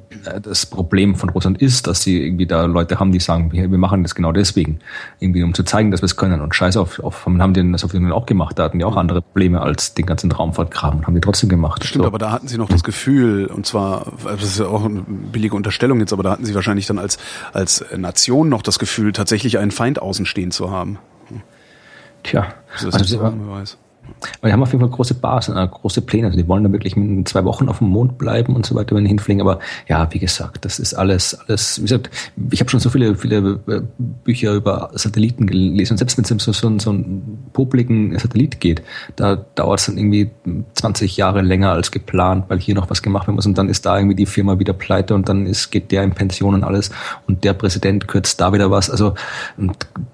[0.42, 3.78] das Problem von Russland ist, dass sie irgendwie da Leute haben, die sagen, wir, wir
[3.78, 4.80] machen das genau deswegen,
[5.20, 6.40] irgendwie um zu zeigen, dass wir es können.
[6.40, 8.58] Und scheiß auf, auf haben die das auf jeden Fall auch gemacht.
[8.58, 11.84] Da hatten die auch andere Probleme als den ganzen Raumfahrtkram und haben die trotzdem gemacht.
[11.84, 12.08] Stimmt, so.
[12.08, 15.54] aber da hatten sie noch das Gefühl, und zwar, das ist ja auch eine billige
[15.54, 17.18] Unterstellung jetzt, aber da hatten sie wahrscheinlich dann als,
[17.52, 20.98] als Nation noch das Gefühl, tatsächlich einen Feind außenstehen zu haben.
[22.22, 23.81] Tja, also, also
[24.38, 26.26] aber die haben auf jeden Fall große Basen, äh, große Pläne.
[26.26, 28.94] Also die wollen da wirklich in zwei Wochen auf dem Mond bleiben und so weiter,
[28.94, 29.40] wenn die hinfliegen.
[29.40, 32.10] Aber ja, wie gesagt, das ist alles, alles, wie gesagt,
[32.50, 35.94] ich habe schon so viele, viele äh, Bücher über Satelliten gelesen.
[35.94, 38.82] Und selbst wenn es so, so, so einen popligen Satellit geht,
[39.16, 40.30] da dauert es dann irgendwie
[40.74, 43.46] 20 Jahre länger als geplant, weil hier noch was gemacht werden muss.
[43.46, 46.12] Und dann ist da irgendwie die Firma wieder pleite und dann ist, geht der in
[46.12, 46.90] Pension und alles.
[47.26, 48.90] Und der Präsident kürzt da wieder was.
[48.90, 49.14] Also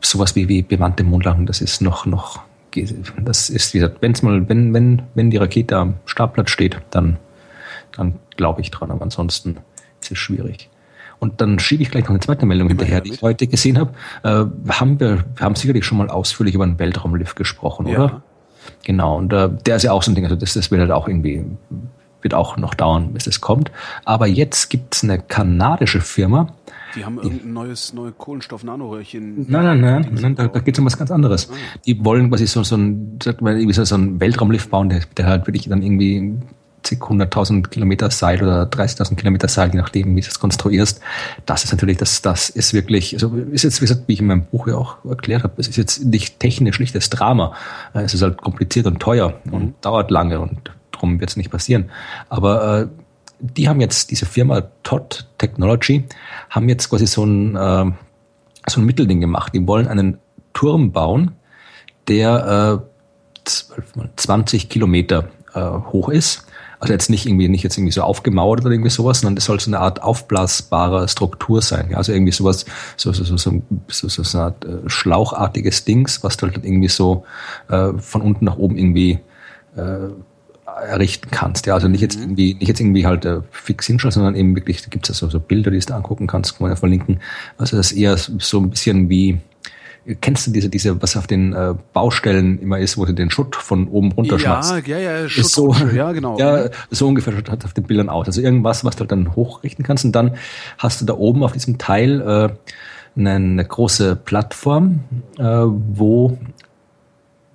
[0.01, 2.41] sowas wie, wie bemannte Mondlandung, das ist noch, noch
[3.21, 7.19] das ist, wie gesagt, wenn's mal, wenn, wenn, wenn die Rakete am Startplatz steht, dann,
[7.97, 9.59] dann glaube ich dran, aber ansonsten
[10.01, 10.69] ist es schwierig.
[11.21, 13.93] Und dann schiebe ich gleich noch eine zweite Meldung hinterher, die ich heute gesehen habe.
[14.23, 17.99] Äh, haben wir, wir haben sicherlich schon mal ausführlich über einen Weltraumlift gesprochen, ja.
[17.99, 18.23] oder?
[18.85, 20.93] Genau, und äh, der ist ja auch so ein Ding, also das, das wird halt
[20.93, 21.45] auch irgendwie,
[22.23, 23.73] wird auch noch dauern, bis es kommt.
[24.05, 26.55] Aber jetzt gibt's eine kanadische Firma,
[26.95, 29.47] die haben irgendein neues, neue Kohlenstoff-Nanoröhrchen.
[29.49, 31.51] Nein, nein, nein, nein da, da geht es um was ganz anderes.
[31.51, 31.55] Ah.
[31.87, 35.83] Die wollen quasi so, so ein, so ein Weltraumlift bauen, der, der halt wirklich dann
[35.83, 36.39] irgendwie
[36.83, 41.01] zig hunderttausend Kilometer Seil oder 30.000 Kilometer Seil, je nachdem, wie du es konstruierst.
[41.47, 44.27] Das ist natürlich, das, das ist wirklich, also ist jetzt, wie gesagt, wie ich in
[44.27, 47.55] meinem Buch ja auch erklärt habe, es ist jetzt nicht technisch schlichtes Drama.
[47.95, 49.75] Es ist halt kompliziert und teuer und mhm.
[49.81, 51.91] dauert lange und darum wird es nicht passieren.
[52.29, 52.87] Aber äh,
[53.41, 56.05] die haben jetzt, diese Firma Todd Technology,
[56.51, 57.91] haben jetzt quasi so ein, äh,
[58.67, 59.55] so ein Mittelding gemacht.
[59.55, 60.19] Die wollen einen
[60.53, 61.33] Turm bauen,
[62.09, 66.47] der äh, 12 mal 20 Kilometer äh, hoch ist.
[66.81, 69.59] Also jetzt nicht irgendwie, nicht jetzt irgendwie so aufgemauert oder irgendwie sowas, sondern das soll
[69.59, 71.91] so eine Art aufblasbare Struktur sein.
[71.91, 71.97] Ja?
[71.97, 72.67] Also irgendwie sowas,
[72.97, 76.65] so, so, so, so, so, so, so eine Art äh, schlauchartiges Dings, was du halt
[76.65, 77.25] irgendwie so
[77.69, 79.19] äh, von unten nach oben irgendwie
[79.77, 80.09] äh,
[80.83, 81.67] errichten kannst.
[81.67, 82.25] Ja, also nicht jetzt mhm.
[82.25, 85.29] irgendwie, nicht jetzt irgendwie halt äh, fix hinschauen, sondern eben wirklich, da gibt es ja
[85.29, 87.21] so, Bilder, die du da angucken kannst, kann man ja verlinken.
[87.57, 89.39] Also das ist eher so ein bisschen wie,
[90.21, 93.57] kennst du diese, diese, was auf den äh, Baustellen immer ist, wo du den Schutt
[93.57, 94.87] von oben runterschmeißt?
[94.87, 96.39] Ja, ja, ja, Schutt, so, ja, genau.
[96.39, 98.27] Ja, so ungefähr schaut das auf den Bildern aus.
[98.27, 100.37] Also irgendwas, was du halt dann hochrichten kannst und dann
[100.79, 102.49] hast du da oben auf diesem Teil äh,
[103.19, 105.01] eine, eine große Plattform,
[105.39, 106.39] äh, wo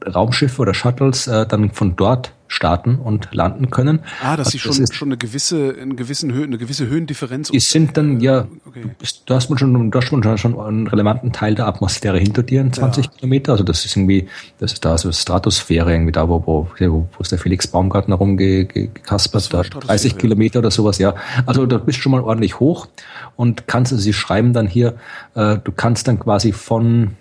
[0.05, 3.99] Raumschiffe oder Shuttles äh, dann von dort starten und landen können.
[4.21, 7.49] Ah, dass also sie schon, schon eine gewisse, eine gewissen Höhe, eine gewisse Höhendifferenz.
[7.49, 8.83] Die sind dann, ja, okay.
[9.25, 13.05] du hast schon, du hast schon, schon einen relevanten Teil der Atmosphäre hinter dir, 20
[13.05, 13.11] ja.
[13.11, 13.53] Kilometer.
[13.53, 14.27] Also das ist irgendwie,
[14.59, 18.15] das ist da so Stratosphäre irgendwie da, wo, wo, wo, wo ist der Felix Baumgartner
[18.15, 21.15] rumgekaspert, da 30 Kilometer oder sowas, ja.
[21.45, 22.87] Also da bist du schon mal ordentlich hoch
[23.35, 24.95] und kannst, also sie schreiben dann hier,
[25.33, 27.17] äh, du kannst dann quasi von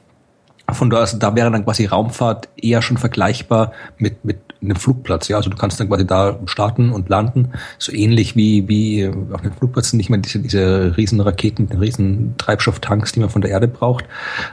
[0.70, 5.28] von da, also da wäre dann quasi Raumfahrt eher schon vergleichbar mit, mit einem Flugplatz.
[5.28, 9.42] Ja, also du kannst dann quasi da starten und landen, so ähnlich wie, wie auf
[9.42, 13.68] einem Flugplatz nicht mehr diese, diese riesen Raketen, riesen Treibstofftanks, die man von der Erde
[13.68, 14.04] braucht.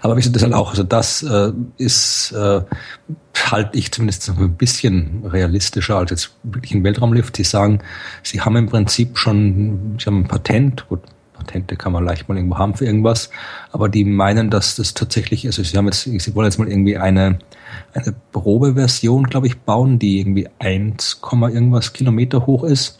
[0.01, 2.61] Aber wie gesagt, das halt auch, also das äh, ist, äh,
[3.51, 7.35] halte ich zumindest ein bisschen realistischer als jetzt wirklich ein Weltraumlift.
[7.35, 7.79] Sie sagen,
[8.23, 11.01] sie haben im Prinzip schon, sie haben ein Patent, gut,
[11.39, 13.29] Patente kann man leicht mal irgendwo haben für irgendwas,
[13.71, 16.97] aber die meinen, dass das tatsächlich, also sie haben jetzt, sie wollen jetzt mal irgendwie
[16.97, 17.39] eine,
[17.93, 22.99] eine Probeversion, glaube ich, bauen, die irgendwie 1, irgendwas Kilometer hoch ist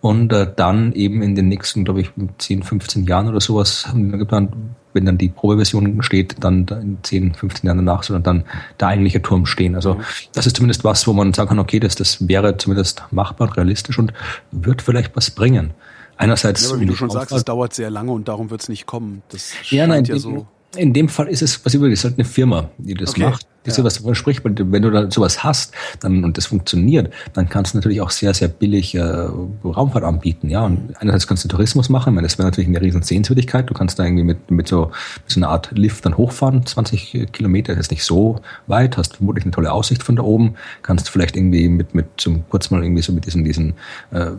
[0.00, 4.10] und äh, dann eben in den nächsten, glaube ich, 10, 15 Jahren oder sowas haben
[4.10, 4.52] die geplant,
[4.92, 8.44] wenn dann die Probeversion steht, dann in 10, 15 Jahren danach soll dann
[8.80, 9.74] der eigentliche Turm stehen.
[9.74, 10.00] Also
[10.32, 13.98] das ist zumindest was, wo man sagen kann, okay, das, das wäre zumindest machbar realistisch
[13.98, 14.12] und
[14.52, 15.74] wird vielleicht was bringen
[16.16, 16.64] einerseits.
[16.64, 18.86] Ja, aber wie du schon sagst, es dauert sehr lange und darum wird es nicht
[18.86, 19.22] kommen.
[19.28, 20.46] Das ja, nein, ja so.
[20.76, 23.22] In dem Fall ist es, was ich ist halt eine Firma, die das okay.
[23.22, 23.74] macht, die ja.
[23.74, 24.42] sowas davon spricht.
[24.44, 28.34] Wenn du da sowas hast, dann, und das funktioniert, dann kannst du natürlich auch sehr,
[28.34, 29.00] sehr billig äh,
[29.64, 30.64] Raumfahrt anbieten, ja.
[30.64, 33.68] Und einerseits kannst du Tourismus machen, ich meine, das wäre natürlich eine riesen Sehenswürdigkeit.
[33.68, 34.86] Du kannst da irgendwie mit, mit so,
[35.22, 39.16] mit so einer Art Lift dann hochfahren, 20 Kilometer, das ist nicht so weit, hast
[39.16, 42.82] vermutlich eine tolle Aussicht von da oben, kannst vielleicht irgendwie mit, mit, zum, kurz mal
[42.82, 43.74] irgendwie so mit diesen, diesen,
[44.10, 44.32] äh,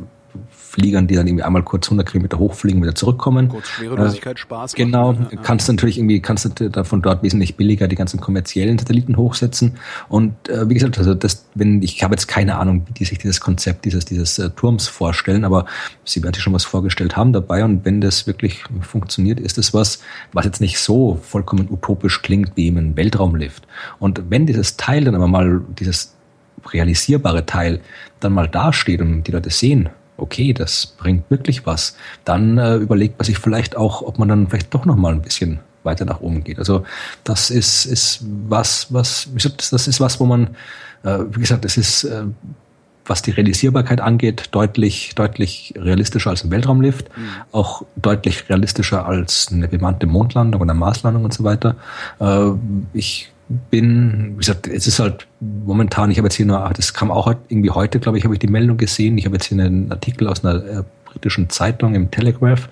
[0.78, 3.50] Fliegern, die dann irgendwie einmal kurz 100 Kilometer hochfliegen, wieder zurückkommen.
[3.50, 4.76] Kurz Schwerelosigkeit, äh, Spaß.
[4.76, 5.42] Genau, machen, ja.
[5.42, 9.78] kannst du natürlich irgendwie, kannst du davon dort wesentlich billiger die ganzen kommerziellen Satelliten hochsetzen.
[10.08, 13.18] Und äh, wie gesagt, also das, wenn ich habe jetzt keine Ahnung, wie die sich
[13.18, 15.66] dieses Konzept dieses dieses äh, Turms vorstellen, aber
[16.06, 17.64] sie werden sich schon was vorgestellt haben dabei.
[17.64, 22.52] Und wenn das wirklich funktioniert, ist es was, was jetzt nicht so vollkommen utopisch klingt
[22.56, 23.66] wie ein Weltraumlift.
[23.98, 26.14] Und wenn dieses Teil dann aber mal dieses
[26.72, 27.80] realisierbare Teil
[28.20, 31.96] dann mal dasteht und die Leute sehen, okay, das bringt wirklich was,
[32.26, 35.22] dann äh, überlegt man sich vielleicht auch, ob man dann vielleicht doch noch mal ein
[35.22, 36.60] bisschen weiter nach oben geht.
[36.60, 36.84] Also
[37.24, 39.30] das ist, ist was, was,
[39.72, 40.56] das ist was, wo man,
[41.04, 42.24] äh, wie gesagt, das ist, äh,
[43.06, 47.30] was die Realisierbarkeit angeht, deutlich, deutlich realistischer als ein Weltraumlift, mhm.
[47.54, 51.76] auch deutlich realistischer als eine bemannte Mondlandung oder Marslandung und so weiter.
[52.20, 52.52] Äh,
[52.94, 57.12] ich bin, wie gesagt, es ist halt momentan, ich habe jetzt hier nur, das kam
[57.12, 59.18] auch irgendwie heute, glaube ich, habe ich die Meldung gesehen.
[59.18, 62.68] Ich habe jetzt hier einen Artikel aus einer äh, britischen Zeitung im Telegraph.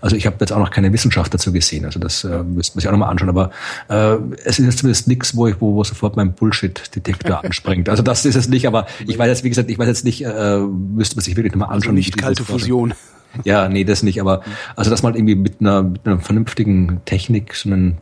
[0.00, 1.84] Also ich habe jetzt auch noch keine Wissenschaft dazu gesehen.
[1.84, 3.28] Also das äh, müsste man sich auch nochmal anschauen.
[3.28, 3.50] Aber
[3.88, 7.88] äh, es ist jetzt zumindest nichts, wo ich, wo, wo sofort mein Bullshit-Detektor anspringt.
[7.88, 10.24] Also das ist es nicht, aber ich weiß jetzt, wie gesagt, ich weiß jetzt nicht,
[10.24, 11.96] äh, müsste man sich wirklich nochmal also anschauen.
[11.96, 12.94] Also nicht kalte Fusion.
[13.44, 14.42] Ja, nee, das nicht, aber
[14.76, 17.98] also dass man irgendwie mit einer, mit einer vernünftigen Technik so einen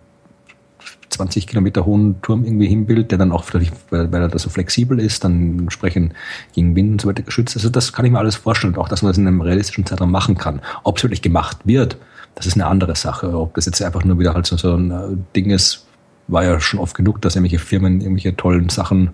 [1.15, 5.01] 20 Kilometer hohen Turm irgendwie hinbildet, der dann auch, weil, weil er da so flexibel
[5.01, 6.12] ist, dann entsprechend
[6.53, 7.57] gegen Wind und so weiter geschützt.
[7.57, 10.11] Also das kann ich mir alles vorstellen, auch dass man das in einem realistischen Zeitraum
[10.11, 10.61] machen kann.
[10.83, 11.97] Ob es wirklich gemacht wird,
[12.35, 13.39] das ist eine andere Sache.
[13.39, 15.87] Ob das jetzt einfach nur wieder halt so, so ein äh, Ding ist,
[16.27, 19.11] war ja schon oft genug, dass irgendwelche Firmen irgendwelche tollen Sachen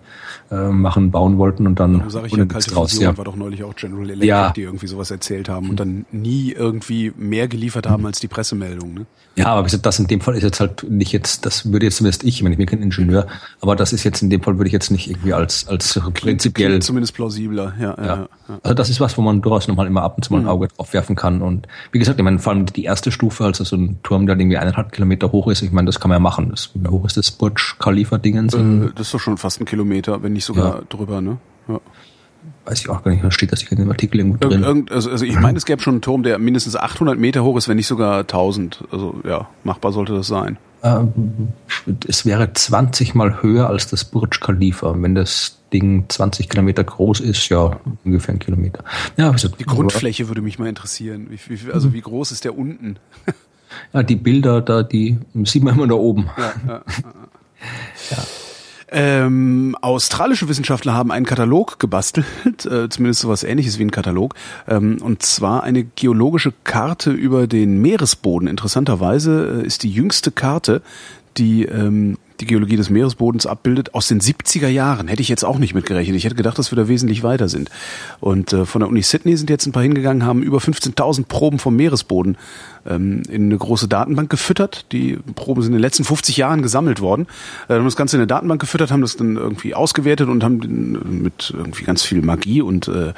[0.50, 3.16] äh, machen, bauen wollten und dann ja, sag ich ja, kalte draus, Fusion ja.
[3.16, 4.50] war doch neulich auch General Electric, ja.
[4.50, 8.94] die irgendwie sowas erzählt haben und dann nie irgendwie mehr geliefert haben als die Pressemeldung.
[8.94, 9.06] Ne?
[9.36, 12.24] Ja, aber das in dem Fall ist jetzt halt nicht jetzt, das würde jetzt zumindest
[12.24, 13.26] ich, wenn ich mir kein Ingenieur,
[13.60, 16.70] aber das ist jetzt in dem Fall würde ich jetzt nicht irgendwie als als prinzipiell
[16.70, 17.74] Klingt zumindest plausibler.
[17.80, 18.06] Ja, ja.
[18.06, 18.28] ja.
[18.62, 20.50] Also das ist was, wo man durchaus nochmal immer ab und zu mal ein mhm.
[20.50, 23.62] Auge drauf werfen kann und wie gesagt, ich meine vor allem die erste Stufe, also
[23.62, 26.20] so ein Turm, der irgendwie eineinhalb Kilometer hoch ist, ich meine, das kann man ja
[26.20, 26.50] machen.
[26.50, 28.54] Das, wie hoch ist das Burj Khalifa Dingens?
[28.54, 30.82] Äh, das ist doch schon fast ein Kilometer, wenn nicht sogar ja.
[30.88, 31.38] drüber, ne?
[31.68, 31.80] Ja
[32.64, 34.62] weiß ich auch gar nicht, was steht das hier in dem Artikel irgendwo drin.
[34.62, 37.56] Irgend, also, also ich meine, es gäbe schon einen Turm, der mindestens 800 Meter hoch
[37.56, 38.84] ist, wenn nicht sogar 1000.
[38.90, 40.56] Also ja, machbar sollte das sein.
[40.82, 41.48] Ähm,
[42.06, 44.94] es wäre 20 mal höher als das Burj Khalifa.
[44.96, 48.84] Wenn das Ding 20 Kilometer groß ist, ja, ungefähr ein Kilometer.
[49.16, 51.28] Ja, also, die Grundfläche würde mich mal interessieren.
[51.30, 52.96] Wie, wie, also wie groß ist der unten?
[53.92, 56.28] Ja, die Bilder da, die sieht man immer da oben.
[56.36, 56.82] Ja, ja, ja.
[58.10, 58.18] ja.
[58.92, 62.26] Ähm, australische Wissenschaftler haben einen Katalog gebastelt,
[62.66, 64.34] äh, zumindest sowas ähnliches wie ein Katalog,
[64.66, 68.48] ähm, und zwar eine geologische Karte über den Meeresboden.
[68.48, 70.82] Interessanterweise äh, ist die jüngste Karte,
[71.36, 75.08] die ähm, die Geologie des Meeresbodens abbildet, aus den 70er Jahren.
[75.08, 76.16] Hätte ich jetzt auch nicht mitgerechnet.
[76.16, 77.70] Ich hätte gedacht, dass wir da wesentlich weiter sind.
[78.18, 81.58] Und äh, von der Uni Sydney sind jetzt ein paar hingegangen, haben über 15.000 Proben
[81.58, 82.36] vom Meeresboden
[82.86, 84.86] ähm, in eine große Datenbank gefüttert.
[84.92, 87.26] Die Proben sind in den letzten 50 Jahren gesammelt worden.
[87.68, 91.22] Äh, haben das Ganze in eine Datenbank gefüttert, haben das dann irgendwie ausgewertet und haben
[91.22, 93.12] mit irgendwie ganz viel Magie und, äh,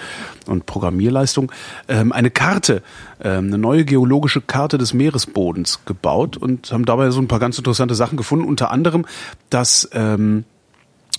[0.46, 1.52] und Programmierleistung
[1.88, 2.82] ähm, eine Karte,
[3.22, 7.58] ähm, eine neue geologische Karte des Meeresbodens gebaut und haben dabei so ein paar ganz
[7.58, 8.46] interessante Sachen gefunden.
[8.46, 9.06] Unter anderem,
[9.50, 10.44] dass ähm,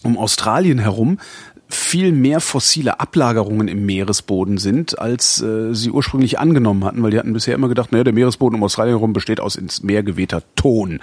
[0.04, 1.18] um Australien herum
[1.76, 7.20] viel mehr fossile Ablagerungen im Meeresboden sind, als äh, sie ursprünglich angenommen hatten, weil die
[7.20, 10.44] hatten bisher immer gedacht, naja, der Meeresboden um Australien herum besteht aus ins Meer gewehter
[10.56, 11.00] Ton.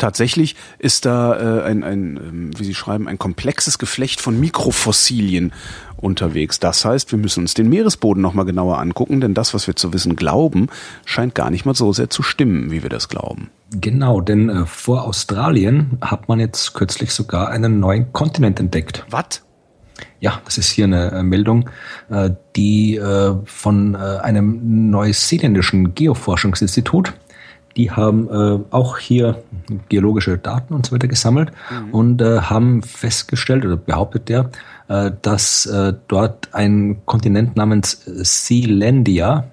[0.00, 5.52] Tatsächlich ist da äh, ein, ein, ähm, wie Sie schreiben, ein komplexes Geflecht von Mikrofossilien
[5.98, 6.58] unterwegs.
[6.58, 9.92] Das heißt, wir müssen uns den Meeresboden nochmal genauer angucken, denn das, was wir zu
[9.92, 10.68] wissen glauben,
[11.04, 13.50] scheint gar nicht mal so sehr zu stimmen, wie wir das glauben.
[13.72, 19.04] Genau, denn äh, vor Australien hat man jetzt kürzlich sogar einen neuen Kontinent entdeckt.
[19.10, 19.42] Was?
[20.20, 21.68] Ja, das ist hier eine äh, Meldung,
[22.10, 27.14] äh, die äh, von einem neuseeländischen Geoforschungsinstitut,
[27.76, 29.44] die haben auch hier
[29.88, 31.94] geologische Daten und so weiter gesammelt mhm.
[31.94, 34.50] und haben festgestellt oder behauptet der,
[35.22, 35.70] dass
[36.08, 39.44] dort ein Kontinent namens Sealandia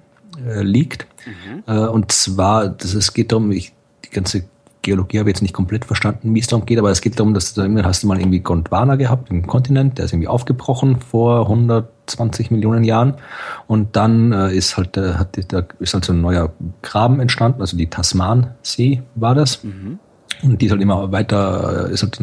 [0.60, 1.06] liegt.
[1.24, 1.72] Mhm.
[1.72, 3.72] Und zwar, das, es geht darum, ich,
[4.04, 4.44] die ganze
[4.88, 7.34] Geologie habe ich jetzt nicht komplett verstanden, wie es darum geht, aber es geht darum,
[7.34, 11.42] dass du hast du mal irgendwie Gondwana gehabt, einen Kontinent, der ist irgendwie aufgebrochen vor
[11.42, 13.14] 120 Millionen Jahren
[13.66, 17.60] und dann äh, ist halt äh, hat da ist halt so ein neuer Graben entstanden,
[17.60, 19.62] also die Tasmansee war das.
[19.62, 19.98] Mhm.
[20.42, 22.22] Und die ist halt immer weiter, äh, ist halt äh,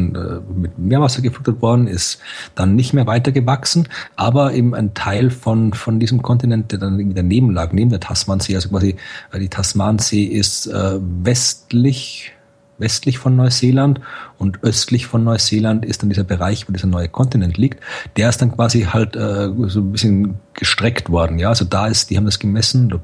[0.55, 2.19] mit Meerwasser gefüttert worden, ist
[2.55, 6.97] dann nicht mehr weiter gewachsen, aber eben ein Teil von, von diesem Kontinent, der dann
[6.97, 8.95] irgendwie daneben lag, neben der Tasmansee, also quasi,
[9.31, 12.34] äh, die Tasmansee ist äh, westlich
[12.77, 14.01] westlich von Neuseeland
[14.37, 17.81] und östlich von Neuseeland ist dann dieser Bereich, wo dieser neue Kontinent liegt.
[18.17, 21.39] Der ist dann quasi halt äh, so ein bisschen gestreckt worden.
[21.39, 22.99] Ja, also da ist, die haben das gemessen,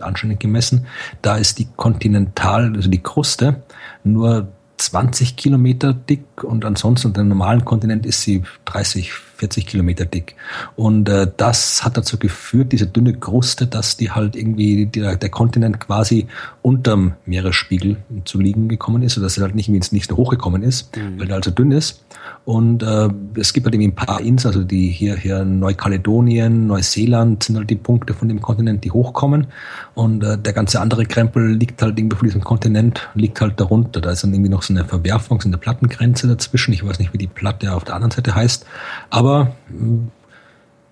[0.00, 0.86] anscheinend gemessen,
[1.22, 3.62] da ist die Kontinental, also die Kruste,
[4.04, 10.36] nur 20 Kilometer dick und ansonsten dem normalen Kontinent ist sie 30, 40 Kilometer dick.
[10.76, 15.30] Und äh, das hat dazu geführt, diese dünne Kruste, dass die halt irgendwie der, der
[15.30, 16.26] Kontinent quasi
[16.60, 20.94] unterm Meeresspiegel zu liegen gekommen ist, oder dass er halt nicht ins nächste hochgekommen ist,
[20.94, 21.18] mhm.
[21.18, 22.04] weil er also dünn ist.
[22.44, 27.42] Und äh, es gibt halt irgendwie ein paar Inseln, also die hier, hier Neukaledonien, Neuseeland
[27.42, 29.46] sind halt die Punkte von dem Kontinent, die hochkommen.
[29.94, 34.00] Und äh, der ganze andere Krempel liegt halt irgendwie von diesem Kontinent, liegt halt darunter.
[34.00, 36.72] Da ist dann irgendwie noch so eine Verwerfung, so eine Plattengrenze dazwischen.
[36.72, 38.66] Ich weiß nicht, wie die Platte auf der anderen Seite heißt.
[39.10, 39.29] Aber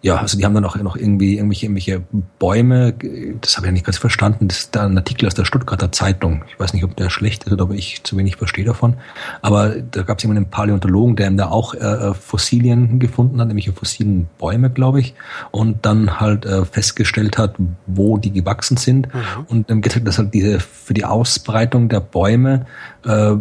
[0.00, 2.02] ja, also die haben dann auch noch irgendwie irgendwelche, irgendwelche
[2.38, 2.94] Bäume,
[3.40, 4.46] das habe ich ja nicht ganz verstanden.
[4.46, 6.44] Das ist da ein Artikel aus der Stuttgarter Zeitung.
[6.48, 8.94] Ich weiß nicht, ob der schlecht ist oder ob ich zu wenig verstehe davon.
[9.42, 13.48] Aber da gab es jemanden, einen Paläontologen, der da auch äh, äh, Fossilien gefunden hat,
[13.48, 15.14] nämlich fossilen Bäume, glaube ich,
[15.50, 19.12] und dann halt äh, festgestellt hat, wo die gewachsen sind.
[19.12, 19.20] Mhm.
[19.48, 22.66] Und dann gesagt, dass halt diese für die Ausbreitung der Bäume
[23.04, 23.34] äh,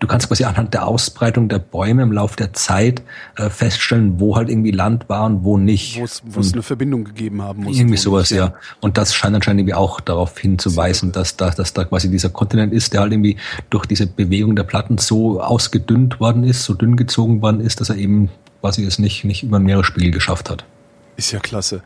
[0.00, 3.02] du kannst quasi anhand der Ausbreitung der Bäume im Laufe der Zeit
[3.36, 5.98] äh, feststellen, wo halt irgendwie Land war und wo nicht.
[5.98, 7.78] Wo es eine Verbindung gegeben haben muss.
[7.78, 8.54] Irgendwie sowas, nicht, ja.
[8.80, 12.72] Und das scheint anscheinend irgendwie auch darauf hinzuweisen, dass, dass, dass da quasi dieser Kontinent
[12.72, 13.36] ist, der halt irgendwie
[13.70, 17.88] durch diese Bewegung der Platten so ausgedünnt worden ist, so dünn gezogen worden ist, dass
[17.88, 18.30] er eben
[18.60, 20.64] quasi es nicht, nicht über den Meeresspiegel geschafft hat.
[21.16, 21.82] Ist ja klasse.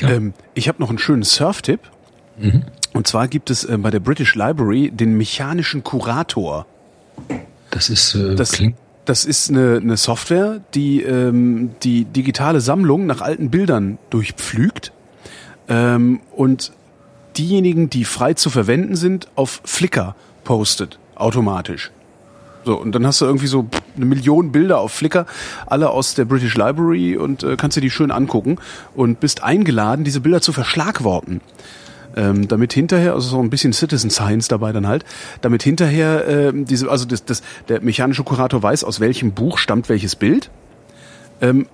[0.00, 1.80] Ähm, ich habe noch einen schönen Surf-Tipp.
[2.38, 2.62] Mhm.
[2.92, 6.66] Und zwar gibt es äh, bei der British Library den mechanischen Kurator.
[7.76, 13.04] Das ist äh, das, klingt das ist eine, eine Software, die ähm, die digitale Sammlung
[13.04, 14.92] nach alten Bildern durchpflügt
[15.68, 16.72] ähm, und
[17.36, 21.90] diejenigen, die frei zu verwenden sind, auf Flickr postet automatisch.
[22.64, 25.26] So, und dann hast du irgendwie so eine Million Bilder auf Flickr,
[25.66, 28.56] alle aus der British Library und äh, kannst dir die schön angucken
[28.94, 31.42] und bist eingeladen, diese Bilder zu verschlagworten
[32.16, 35.04] ähm, damit hinterher, also so ein bisschen Citizen Science dabei dann halt,
[35.42, 39.88] damit hinterher äh, diese, also das, das, der mechanische Kurator weiß, aus welchem Buch stammt
[39.88, 40.50] welches Bild.
[41.40, 41.66] Ähm,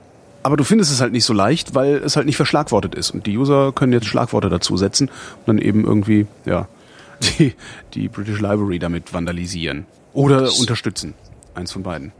[0.43, 3.13] aber du findest es halt nicht so leicht, weil es halt nicht verschlagwortet ist.
[3.13, 6.67] Und die User können jetzt Schlagworte dazusetzen und dann eben irgendwie, ja,
[7.39, 7.55] die,
[7.95, 9.87] die British Library damit vandalisieren.
[10.13, 11.15] Oder das unterstützen.
[11.55, 12.13] Eins von beiden.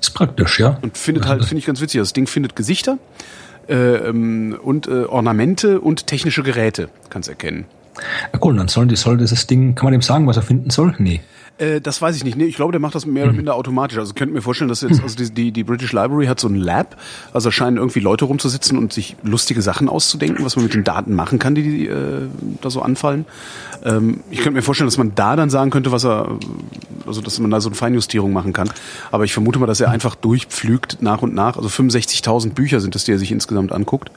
[0.00, 0.78] Ist praktisch, ja.
[0.82, 2.98] Und findet halt, finde ich ganz witzig, das Ding findet Gesichter ähm,
[3.72, 7.64] und äh, Ornamente und technische Geräte kannst erkennen.
[8.32, 10.94] Ja, cool, dann soll, soll dieses Ding, kann man dem sagen, was er finden soll?
[10.98, 11.20] Nee.
[11.58, 12.36] Äh, das weiß ich nicht.
[12.36, 13.36] Nee, ich glaube, der macht das mehr oder hm.
[13.36, 13.98] minder automatisch.
[13.98, 16.54] Also könnt mir vorstellen, dass jetzt, also die, die, die British Library hat so ein
[16.54, 16.96] Lab,
[17.32, 21.14] also scheinen irgendwie Leute rumzusitzen und sich lustige Sachen auszudenken, was man mit den Daten
[21.14, 22.28] machen kann, die, die äh,
[22.60, 23.24] da so anfallen.
[23.84, 26.38] Ähm, ich könnte mir vorstellen, dass man da dann sagen könnte, was er,
[27.06, 28.70] also dass man da so eine Feinjustierung machen kann.
[29.10, 31.56] Aber ich vermute mal, dass er einfach durchpflügt nach und nach.
[31.56, 34.10] Also 65.000 Bücher sind es, die er sich insgesamt anguckt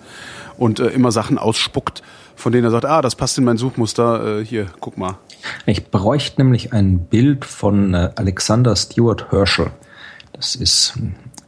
[0.57, 2.03] und äh, immer Sachen ausspuckt,
[2.35, 5.17] von denen er sagt, ah, das passt in mein Suchmuster, äh, hier, guck mal.
[5.65, 9.71] Ich bräuchte nämlich ein Bild von äh, Alexander Stewart Herschel.
[10.33, 10.93] Das ist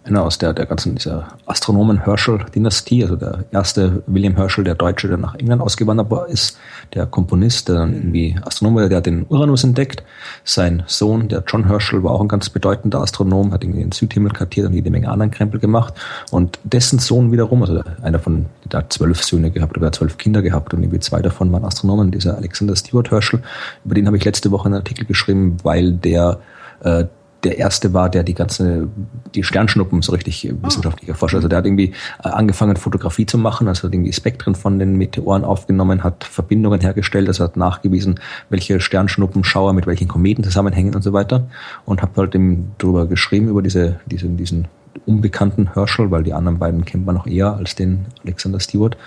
[0.03, 5.17] einer aus der, der ganzen dieser Astronomen-Herschel-Dynastie, also der erste William Herschel, der Deutsche, der
[5.17, 6.57] nach England ausgewandert war, ist,
[6.95, 10.03] der Komponist, der dann irgendwie Astronom war, der hat den Uranus entdeckt.
[10.43, 14.31] Sein Sohn, der John Herschel, war auch ein ganz bedeutender Astronom, hat irgendwie den Südhimmel
[14.31, 15.93] kartiert und jede Menge anderen Krempel gemacht.
[16.31, 20.41] Und dessen Sohn wiederum, also einer von, der hat zwölf Söhne gehabt oder zwölf Kinder
[20.41, 23.41] gehabt und irgendwie zwei davon waren Astronomen, dieser Alexander Stewart Herschel.
[23.85, 26.39] Über den habe ich letzte Woche einen Artikel geschrieben, weil der
[26.83, 27.05] äh,
[27.43, 28.87] der erste war, der die ganze,
[29.33, 30.65] die Sternschnuppen so richtig ah.
[30.65, 31.35] wissenschaftlich erforscht.
[31.35, 34.95] Also der hat irgendwie äh, angefangen, Fotografie zu machen, also hat irgendwie Spektren von den
[34.97, 38.19] Meteoren aufgenommen, hat Verbindungen hergestellt, also hat nachgewiesen,
[38.49, 41.47] welche Sternschnuppenschauer mit welchen Kometen zusammenhängen und so weiter.
[41.85, 44.67] Und habe halt eben darüber geschrieben, über diese, diesen, diesen
[45.05, 48.97] unbekannten Herschel, weil die anderen beiden kennt man noch eher als den Alexander Stewart.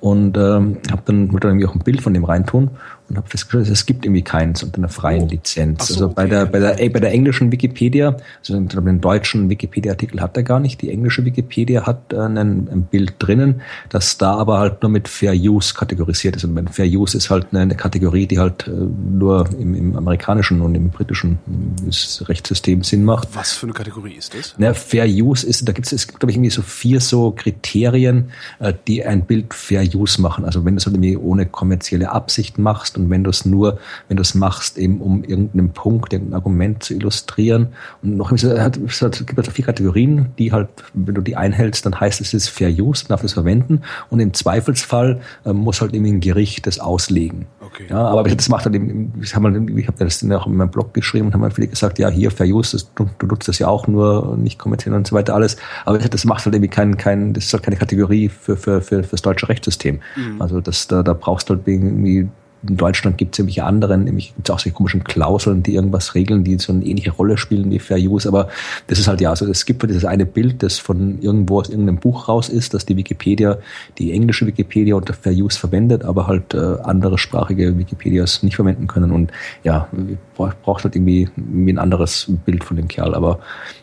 [0.00, 2.70] Und ähm, habe dann, wollte dann irgendwie auch ein Bild von dem reintun
[3.08, 5.28] und habe festgestellt, es gibt irgendwie keins unter einer freien oh.
[5.28, 5.88] Lizenz.
[5.88, 6.14] So, also okay.
[6.16, 10.60] bei der bei der bei der englischen Wikipedia, also den deutschen Wikipedia-Artikel hat er gar
[10.60, 10.82] nicht.
[10.82, 15.08] Die englische Wikipedia hat äh, ein, ein Bild drinnen, das da aber halt nur mit
[15.08, 16.44] Fair Use kategorisiert ist.
[16.44, 20.60] Und Fair Use ist halt eine, eine Kategorie, die halt äh, nur im, im amerikanischen
[20.60, 21.38] und im britischen
[21.86, 23.28] äh, Rechtssystem Sinn macht.
[23.34, 24.54] Was für eine Kategorie ist das?
[24.58, 27.30] Na, Fair Use ist, da gibt es, es gibt glaube ich irgendwie so vier so
[27.30, 30.44] Kriterien, äh, die ein Bild Fair Use machen.
[30.44, 33.78] Also wenn du es halt irgendwie ohne kommerzielle Absicht machst und wenn du es nur,
[34.08, 37.68] wenn du es machst, eben um irgendeinen Punkt, irgendein Argument zu illustrieren.
[38.02, 42.20] Und noch es gibt also vier Kategorien, die halt, wenn du die einhältst, dann heißt
[42.20, 43.82] es, es ist Fair Use, darf es verwenden.
[44.10, 47.46] Und im Zweifelsfall äh, muss halt irgendwie ein Gericht das auslegen.
[47.60, 47.86] Okay.
[47.90, 49.48] Ja, aber das macht halt eben, ich habe
[49.86, 52.46] hab das auch in meinem Blog geschrieben und haben halt viele gesagt, ja, hier Fair
[52.46, 55.56] Use, das, du, du, nutzt das ja auch nur nicht kommerziell und so weiter alles.
[55.84, 59.02] Aber das macht halt irgendwie kein, kein, das ist halt keine Kategorie für, für, für,
[59.02, 60.00] für das deutsche Rechtssystem.
[60.16, 60.40] Mhm.
[60.40, 62.28] Also das, da, da brauchst du halt irgendwie
[62.66, 66.14] in Deutschland gibt es nämlich anderen, nämlich gibt es auch solche komischen Klauseln, die irgendwas
[66.14, 68.28] regeln, die so eine ähnliche Rolle spielen wie Fair Use.
[68.28, 68.48] Aber
[68.88, 71.98] das ist halt ja, also es gibt dieses eine Bild, das von irgendwo aus irgendeinem
[71.98, 73.58] Buch raus ist, dass die Wikipedia,
[73.98, 78.88] die englische Wikipedia unter Fair Use verwendet, aber halt äh, andere sprachige Wikipedias nicht verwenden
[78.88, 79.12] können.
[79.12, 79.30] Und
[79.62, 79.88] ja,
[80.36, 83.14] braucht halt irgendwie, irgendwie ein anderes Bild von dem Kerl.
[83.14, 83.38] Aber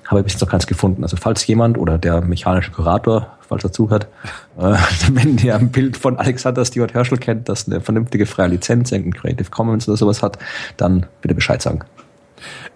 [0.07, 1.03] habe ich bis jetzt noch keins gefunden.
[1.03, 4.08] Also falls jemand oder der mechanische Kurator, falls er zuhört,
[4.58, 4.76] äh,
[5.12, 9.20] wenn ihr ein Bild von Alexander Stewart Herschel kennt, das eine vernünftige freie Lizenz, irgendein
[9.20, 10.38] Creative Commons oder sowas hat,
[10.78, 11.82] dann bitte Bescheid sagen.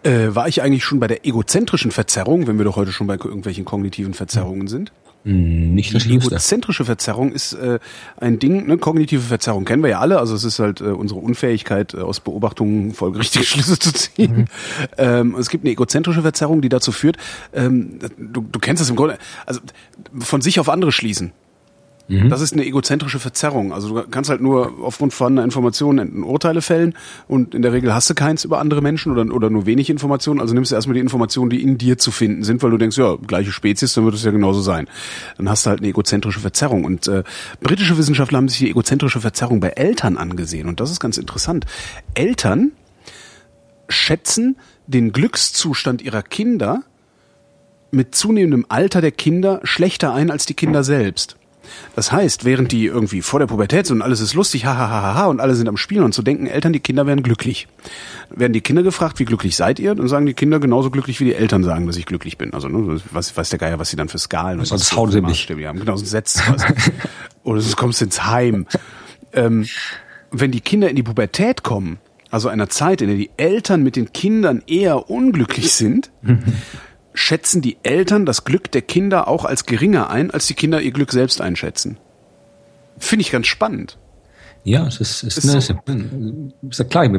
[0.04, 3.16] Äh, war ich eigentlich schon bei der egozentrischen Verzerrung, wenn wir doch heute schon bei
[3.16, 4.92] irgendwelchen kognitiven Verzerrungen sind?
[5.26, 7.80] Hm, nicht das Die egozentrische Verzerrung ist äh,
[8.18, 11.20] ein Ding, ne, kognitive Verzerrung kennen wir ja alle, also es ist halt äh, unsere
[11.20, 14.32] Unfähigkeit, äh, aus Beobachtungen folgerichtige Schlüsse zu ziehen.
[14.32, 14.46] Mhm.
[14.98, 17.18] Ähm, es gibt eine egozentrische Verzerrung, die dazu führt,
[17.54, 19.60] ähm, du, du kennst es im Grunde, also
[20.20, 21.34] von sich auf andere schließen.
[22.10, 22.30] Mhm.
[22.30, 23.72] Das ist eine egozentrische Verzerrung.
[23.72, 26.96] Also du kannst halt nur aufgrund von Informationen Urteile fällen
[27.28, 30.42] und in der Regel hast du keins über andere Menschen oder, oder nur wenig Informationen.
[30.42, 32.98] Also nimmst du erstmal die Informationen, die in dir zu finden sind, weil du denkst,
[32.98, 34.88] ja, gleiche Spezies, dann wird es ja genauso sein.
[35.38, 36.84] Dann hast du halt eine egozentrische Verzerrung.
[36.84, 37.24] Und äh,
[37.62, 40.68] britische Wissenschaftler haben sich die egozentrische Verzerrung bei Eltern angesehen.
[40.68, 41.66] Und das ist ganz interessant.
[42.16, 42.72] Eltern
[43.88, 44.58] schätzen
[44.88, 46.84] den Glückszustand ihrer Kinder
[47.92, 51.39] mit zunehmendem Alter der Kinder schlechter ein als die Kinder selbst.
[51.96, 55.40] Das heißt, während die irgendwie vor der Pubertät sind und alles ist lustig, hahaha, und
[55.40, 57.68] alle sind am Spielen und so denken Eltern, die Kinder wären glücklich.
[58.30, 59.96] Werden die Kinder gefragt, wie glücklich seid ihr?
[59.96, 62.54] Dann sagen die Kinder genauso glücklich, wie die Eltern sagen, dass ich glücklich bin.
[62.54, 65.22] Also, ne, was weiß der Geier, was sie dann für Skalen und was hauen sie
[65.22, 65.50] mich.
[65.50, 65.80] haben.
[65.80, 66.64] Genau, sonst setzt was.
[67.44, 68.68] Oder sonst kommst du ins Heim.
[69.34, 69.66] Ähm,
[70.32, 72.00] wenn die Kinder in die Pubertät kommen,
[72.32, 76.12] also einer Zeit, in der die Eltern mit den Kindern eher unglücklich sind,
[77.20, 80.92] schätzen die Eltern das Glück der Kinder auch als geringer ein, als die Kinder ihr
[80.92, 81.98] Glück selbst einschätzen.
[82.98, 83.99] Finde ich ganz spannend.
[84.64, 85.74] Ja, es ist, ist, ist, eine, so.
[86.70, 87.10] ist ja klar.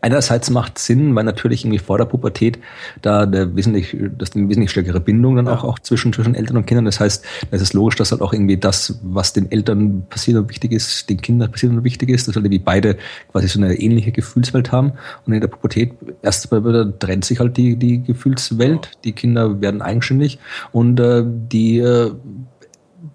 [0.00, 2.58] Einerseits macht Sinn, weil natürlich irgendwie vor der Pubertät
[3.02, 5.54] da der wesentlich, das eine wesentlich stärkere Bindung dann ja.
[5.54, 6.84] auch, auch zwischen, zwischen Eltern und Kindern.
[6.84, 10.50] Das heißt, es ist logisch, dass halt auch irgendwie das, was den Eltern passiert und
[10.50, 12.96] wichtig ist, den Kindern passiert und wichtig ist, dass halt irgendwie beide
[13.30, 14.92] quasi so eine ähnliche Gefühlswelt haben.
[15.24, 18.86] Und in der Pubertät erst mal trennt sich halt die, die Gefühlswelt.
[18.86, 18.92] Ja.
[19.04, 20.38] Die Kinder werden eigenständig
[20.72, 22.12] und äh, die äh,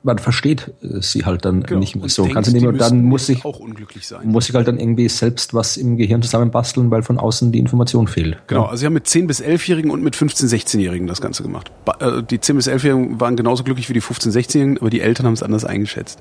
[0.08, 1.80] man versteht äh, sie halt dann genau.
[1.80, 2.24] nicht mehr so.
[2.24, 4.28] Denkst, Kannst du und dann muss ich auch unglücklich sein.
[4.28, 8.08] Muss ich halt dann irgendwie selbst was im Gehirn zusammenbasteln, weil von außen die Information
[8.08, 8.38] fehlt.
[8.48, 11.72] Genau, also sie haben mit 10 bis 11-Jährigen und mit 15, 16-Jährigen das Ganze gemacht.
[12.00, 15.28] Äh, die 10 bis 11-Jährigen waren genauso glücklich wie die 15, 16-Jährigen, aber die Eltern
[15.28, 16.20] haben es anders eingeschätzt.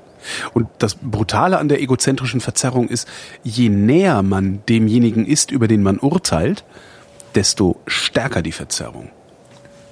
[0.53, 3.07] Und das Brutale an der egozentrischen Verzerrung ist,
[3.43, 6.65] je näher man demjenigen ist, über den man urteilt,
[7.33, 9.09] desto stärker die Verzerrung.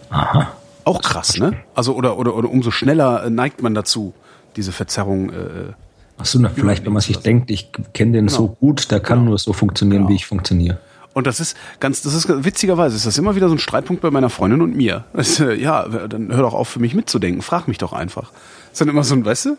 [0.10, 0.52] Aha.
[0.86, 1.58] Auch krass, ne?
[1.74, 4.14] Also oder oder oder umso schneller äh, neigt man dazu,
[4.56, 5.32] diese Verzerrung.
[5.32, 5.74] Äh,
[6.18, 8.38] Ach so, na, vielleicht, wenn man sich denkt, ich kenne den genau.
[8.38, 9.32] so gut, der kann genau.
[9.32, 10.10] nur so funktionieren, genau.
[10.12, 10.80] wie ich funktioniere.
[11.14, 14.12] Und das ist ganz, das ist witzigerweise, ist das immer wieder so ein Streitpunkt bei
[14.12, 15.06] meiner Freundin und mir.
[15.14, 17.42] Das, äh, ja, dann hör doch auf, für mich mitzudenken.
[17.42, 18.32] Frag mich doch einfach.
[18.32, 19.58] Das ist dann immer so ein, weißt du?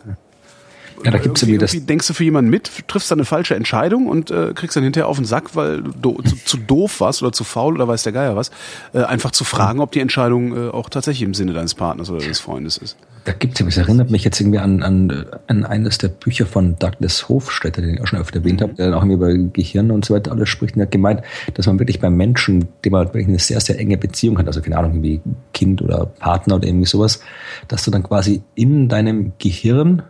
[1.03, 1.85] Ja, da gibt's irgendwie, irgendwie das.
[1.85, 5.07] Denkst du für jemanden mit, triffst dann eine falsche Entscheidung und äh, kriegst dann hinterher
[5.07, 8.13] auf den Sack, weil du zu, zu doof warst oder zu faul oder weiß der
[8.13, 8.51] Geier was,
[8.93, 12.19] äh, einfach zu fragen, ob die Entscheidung äh, auch tatsächlich im Sinne deines Partners oder
[12.19, 12.97] deines Freundes ist.
[13.25, 17.27] Da gibt's es erinnert mich jetzt irgendwie an, an, an eines der Bücher von Douglas
[17.27, 20.13] Hofstetter, den ich auch schon öfter erwähnt habe, der dann auch über Gehirn und so
[20.13, 20.75] weiter alles spricht.
[20.75, 21.23] Und er hat gemeint,
[21.53, 24.61] dass man wirklich beim Menschen, dem man wirklich eine sehr, sehr enge Beziehung hat, also
[24.61, 25.19] keine Ahnung, wie
[25.53, 27.19] Kind oder Partner oder irgendwie sowas,
[27.67, 30.03] dass du dann quasi in deinem Gehirn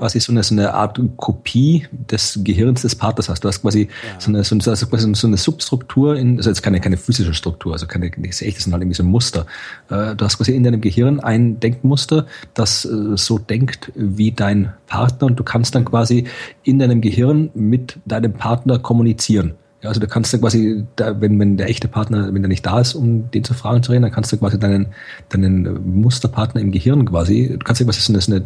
[0.00, 3.44] quasi so eine, so eine Art Kopie des Gehirns des Partners hast.
[3.44, 4.18] Du hast quasi ja.
[4.18, 7.74] so, eine, so, eine, also so eine Substruktur, in, also jetzt keine, keine physische Struktur,
[7.74, 9.46] also keine, nicht echt, das sind halt irgendwie so ein Muster.
[9.90, 14.72] Äh, du hast quasi in deinem Gehirn ein Denkmuster, das äh, so denkt wie dein
[14.86, 16.24] Partner und du kannst dann quasi
[16.64, 19.54] in deinem Gehirn mit deinem Partner kommunizieren.
[19.82, 22.64] Ja, also du kannst dann quasi, da, wenn, wenn der echte Partner, wenn der nicht
[22.64, 24.88] da ist, um den zu fragen zu reden, dann kannst du quasi deinen,
[25.28, 28.44] deinen Musterpartner im Gehirn quasi, du kannst ja quasi so eine, so eine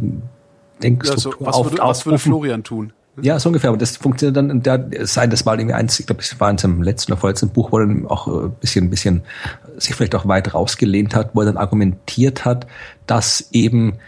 [0.82, 2.92] Denkstruktur ja, so, was, auf, was würde Florian tun?
[3.20, 3.70] Ja, so ungefähr.
[3.70, 6.58] Aber das funktioniert dann, der, sei das mal irgendwie eins, ich glaube, es war in
[6.58, 9.22] seinem letzten oder vorletzten Buch, wo er dann auch ein äh, bisschen, ein bisschen
[9.76, 12.66] sich vielleicht auch weit rausgelehnt hat, wo er dann argumentiert hat,
[13.06, 13.98] dass eben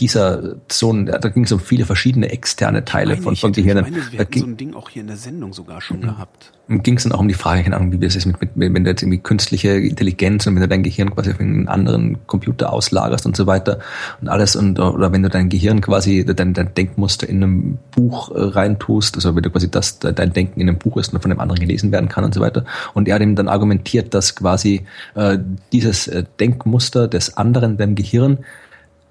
[0.00, 3.84] dieser so ein, da ging es um viele verschiedene externe Teile von, von Gehirnen.
[3.84, 6.02] Ich meine, wir hatten so ein Ding auch hier in der Sendung sogar schon mhm.
[6.02, 6.52] gehabt.
[6.66, 8.74] Ging es dann auch um die Frage, keine Ahnung, wie wir es ist mit, mit,
[8.74, 12.26] wenn du jetzt irgendwie künstliche Intelligenz und wenn du dein Gehirn quasi auf einen anderen
[12.26, 13.80] Computer auslagerst und so weiter
[14.20, 18.30] und alles und oder wenn du dein Gehirn quasi dein, dein Denkmuster in einem Buch
[18.30, 21.30] äh, reintust, also wenn du quasi das dein Denken in einem Buch ist und von
[21.30, 22.64] dem anderen gelesen werden kann und so weiter.
[22.94, 25.38] Und er hat ihm dann argumentiert, dass quasi äh,
[25.70, 28.38] dieses äh, Denkmuster des anderen deinem Gehirn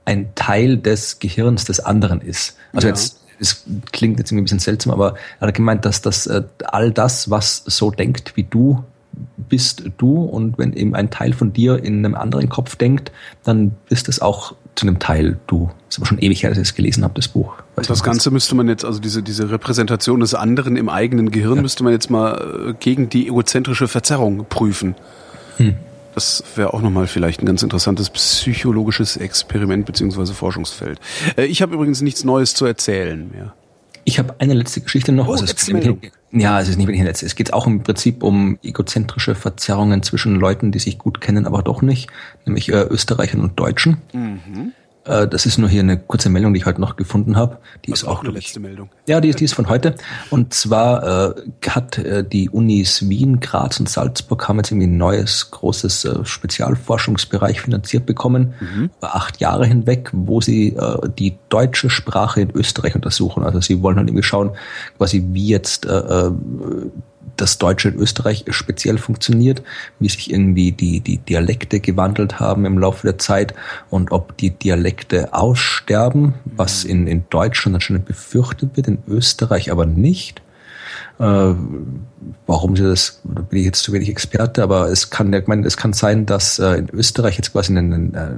[0.06, 2.58] ein Teil des Gehirns des anderen ist.
[2.74, 2.94] Also ja.
[2.94, 6.44] jetzt es klingt jetzt irgendwie ein bisschen seltsam, aber er hat gemeint, dass das äh,
[6.66, 8.84] all das, was so denkt wie du,
[9.50, 13.12] bist du und wenn eben ein Teil von dir in einem anderen Kopf denkt,
[13.44, 15.70] dann bist es auch zu einem Teil du.
[15.88, 17.54] Das ist aber schon ewig her, dass ich es gelesen habe, das Buch.
[17.76, 21.58] Weiß das Ganze müsste man jetzt, also diese, diese Repräsentation des anderen im eigenen Gehirn
[21.58, 21.62] ja.
[21.62, 24.96] müsste man jetzt mal äh, gegen die egozentrische Verzerrung prüfen.
[25.58, 25.76] Hm.
[26.16, 31.00] Das wäre auch nochmal vielleicht ein ganz interessantes psychologisches Experiment beziehungsweise Forschungsfeld.
[31.38, 33.54] Äh, ich habe übrigens nichts Neues zu erzählen mehr.
[34.06, 35.30] Ich habe eine letzte Geschichte noch.
[35.30, 37.26] Oh, also es geht, ja, es ist nicht wirklich letzte.
[37.26, 41.62] Es geht auch im Prinzip um egozentrische Verzerrungen zwischen Leuten, die sich gut kennen, aber
[41.62, 42.10] doch nicht,
[42.46, 44.02] nämlich äh, Österreichern und Deutschen.
[44.12, 44.74] Mhm.
[45.06, 47.58] Äh, das ist nur hier eine kurze Meldung, die ich heute noch gefunden habe.
[47.86, 48.90] Die also ist auch, eine letzte Meldung.
[49.08, 49.96] Ja, die ist, die ist von heute.
[50.30, 54.98] Und zwar äh, hat äh, die Unis Wien, Graz und Salzburg haben jetzt irgendwie ein
[54.98, 58.90] neues großes äh, Spezialforschungsbereich finanziert bekommen mhm.
[58.98, 63.44] über acht Jahre hinweg, wo sie äh, die deutsche Sprache in Österreich untersuchen.
[63.44, 64.52] Also sie wollen halt irgendwie schauen,
[64.98, 66.32] quasi wie jetzt äh, äh
[67.38, 69.64] das Deutsche in Österreich speziell funktioniert,
[70.00, 73.54] wie sich irgendwie die, die Dialekte gewandelt haben im Laufe der Zeit
[73.90, 79.86] und ob die Dialekte aussterben, was in, in Deutschland anscheinend befürchtet wird, in Österreich aber
[79.86, 80.42] nicht.
[81.20, 81.54] Äh,
[82.46, 85.66] warum sie das, da bin ich jetzt zu wenig Experte, aber es kann, ich meine,
[85.66, 88.30] es kann sein, dass äh, in Österreich jetzt quasi einen, äh,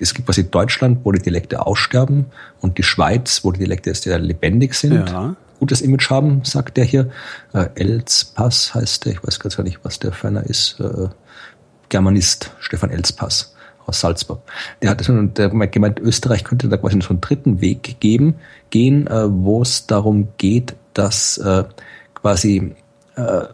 [0.00, 2.26] es gibt quasi Deutschland, wo die Dialekte aussterben
[2.60, 5.08] und die Schweiz, wo die Dialekte jetzt ja lebendig sind.
[5.08, 7.08] Ja gutes Image haben, sagt der hier.
[7.54, 10.78] Äh, Elspass heißt der, ich weiß gar nicht, was der für einer ist.
[10.78, 11.08] Äh,
[11.88, 13.54] Germanist, Stefan Elspass
[13.86, 14.42] aus Salzburg.
[14.82, 18.34] Der hat der gemeint, Österreich könnte da quasi so einen dritten Weg geben,
[18.68, 21.64] gehen, äh, wo es darum geht, dass äh,
[22.14, 22.74] quasi
[23.16, 23.44] äh,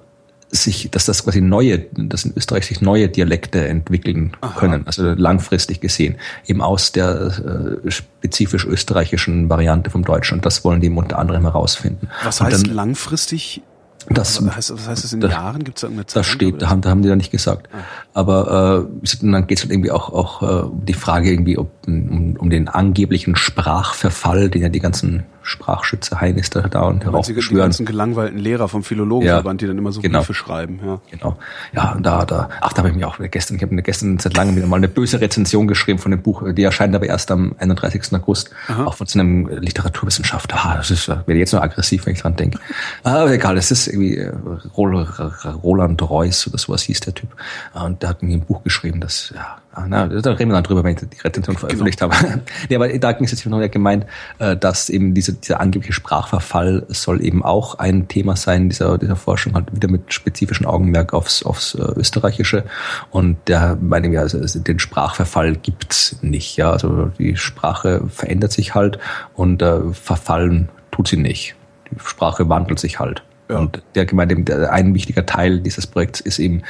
[0.51, 4.59] sich, dass das quasi neue, dass in Österreich sich neue Dialekte entwickeln Aha.
[4.59, 10.38] können, also langfristig gesehen, eben aus der äh, spezifisch österreichischen Variante vom Deutschen.
[10.38, 12.09] Und das wollen die unter anderem herausfinden.
[12.24, 13.62] Was heißt dann, langfristig?
[14.09, 15.62] Das, was, heißt, was heißt das in das, Jahren?
[15.62, 16.20] Gibt es da irgendeine Zeit?
[16.20, 17.68] Das steht, da haben, da haben die da nicht gesagt.
[17.72, 17.78] Ah.
[18.14, 21.70] Aber äh, dann geht es halt irgendwie auch, auch äh, um die Frage irgendwie ob,
[21.86, 27.57] um, um den angeblichen Sprachverfall, den ja die ganzen Sprachschütze Heinis da da und heraufbeschwören.
[27.57, 30.18] Die ganzen gelangweilten Lehrer vom Philologenverband, ja, die dann immer so genau.
[30.18, 30.80] Briefe schreiben.
[30.84, 31.01] Ja.
[31.11, 31.36] Genau.
[31.72, 34.18] Ja, und da, da, ach, da habe ich mir auch gestern, ich habe mir gestern
[34.18, 37.30] seit langem wieder mal eine böse Rezension geschrieben von dem Buch, die erscheint aber erst
[37.30, 38.12] am 31.
[38.14, 38.84] August, Aha.
[38.84, 40.59] auch von so einem Literaturwissenschaftler.
[40.62, 42.59] Ah, das ist, werde jetzt nur aggressiv, wenn ich dran denke.
[43.03, 44.32] Aber egal, das ist irgendwie äh,
[44.76, 47.30] Roland Reuss oder sowas hieß der Typ.
[47.72, 50.64] Und der hat mir ein Buch geschrieben, das, ja, Ah, na, da reden wir dann
[50.64, 51.61] drüber, wenn ich die Rezension genau.
[51.61, 52.12] veröffentlicht genau.
[52.12, 52.43] habe.
[52.68, 54.05] ja, aber da ging es jetzt noch gemeint,
[54.41, 59.14] äh, dass eben diese, dieser angebliche Sprachverfall soll eben auch ein Thema sein dieser, dieser
[59.14, 62.64] Forschung, halt wieder mit spezifischen Augenmerk aufs, aufs äh, Österreichische.
[63.11, 66.57] Und der meine ja, also den Sprachverfall gibt's nicht.
[66.57, 68.99] Ja, also die Sprache verändert sich halt
[69.35, 71.55] und äh, verfallen tut sie nicht.
[71.93, 73.23] Die Sprache wandelt sich halt.
[73.49, 73.59] Ja.
[73.59, 76.62] Und der gemeint, ein wichtiger Teil dieses Projekts ist eben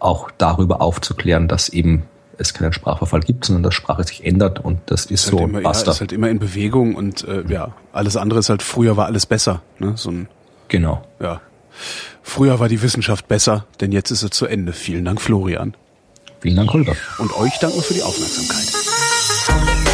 [0.00, 2.02] auch darüber aufzuklären, dass eben
[2.38, 5.44] es keinen Sprachverfall gibt, sondern dass Sprache sich ändert und das ist, ist halt so
[5.44, 5.86] immer, basta.
[5.86, 9.06] Ja, ist halt immer in Bewegung und äh, ja, alles andere ist halt, früher war
[9.06, 9.62] alles besser.
[9.78, 9.94] Ne?
[9.96, 10.28] So ein,
[10.68, 11.04] genau.
[11.20, 11.40] Ja.
[12.22, 14.72] Früher war die Wissenschaft besser, denn jetzt ist es zu Ende.
[14.72, 15.74] Vielen Dank, Florian.
[16.40, 16.94] Vielen Dank, Holger.
[17.18, 19.87] Und euch danken für die Aufmerksamkeit.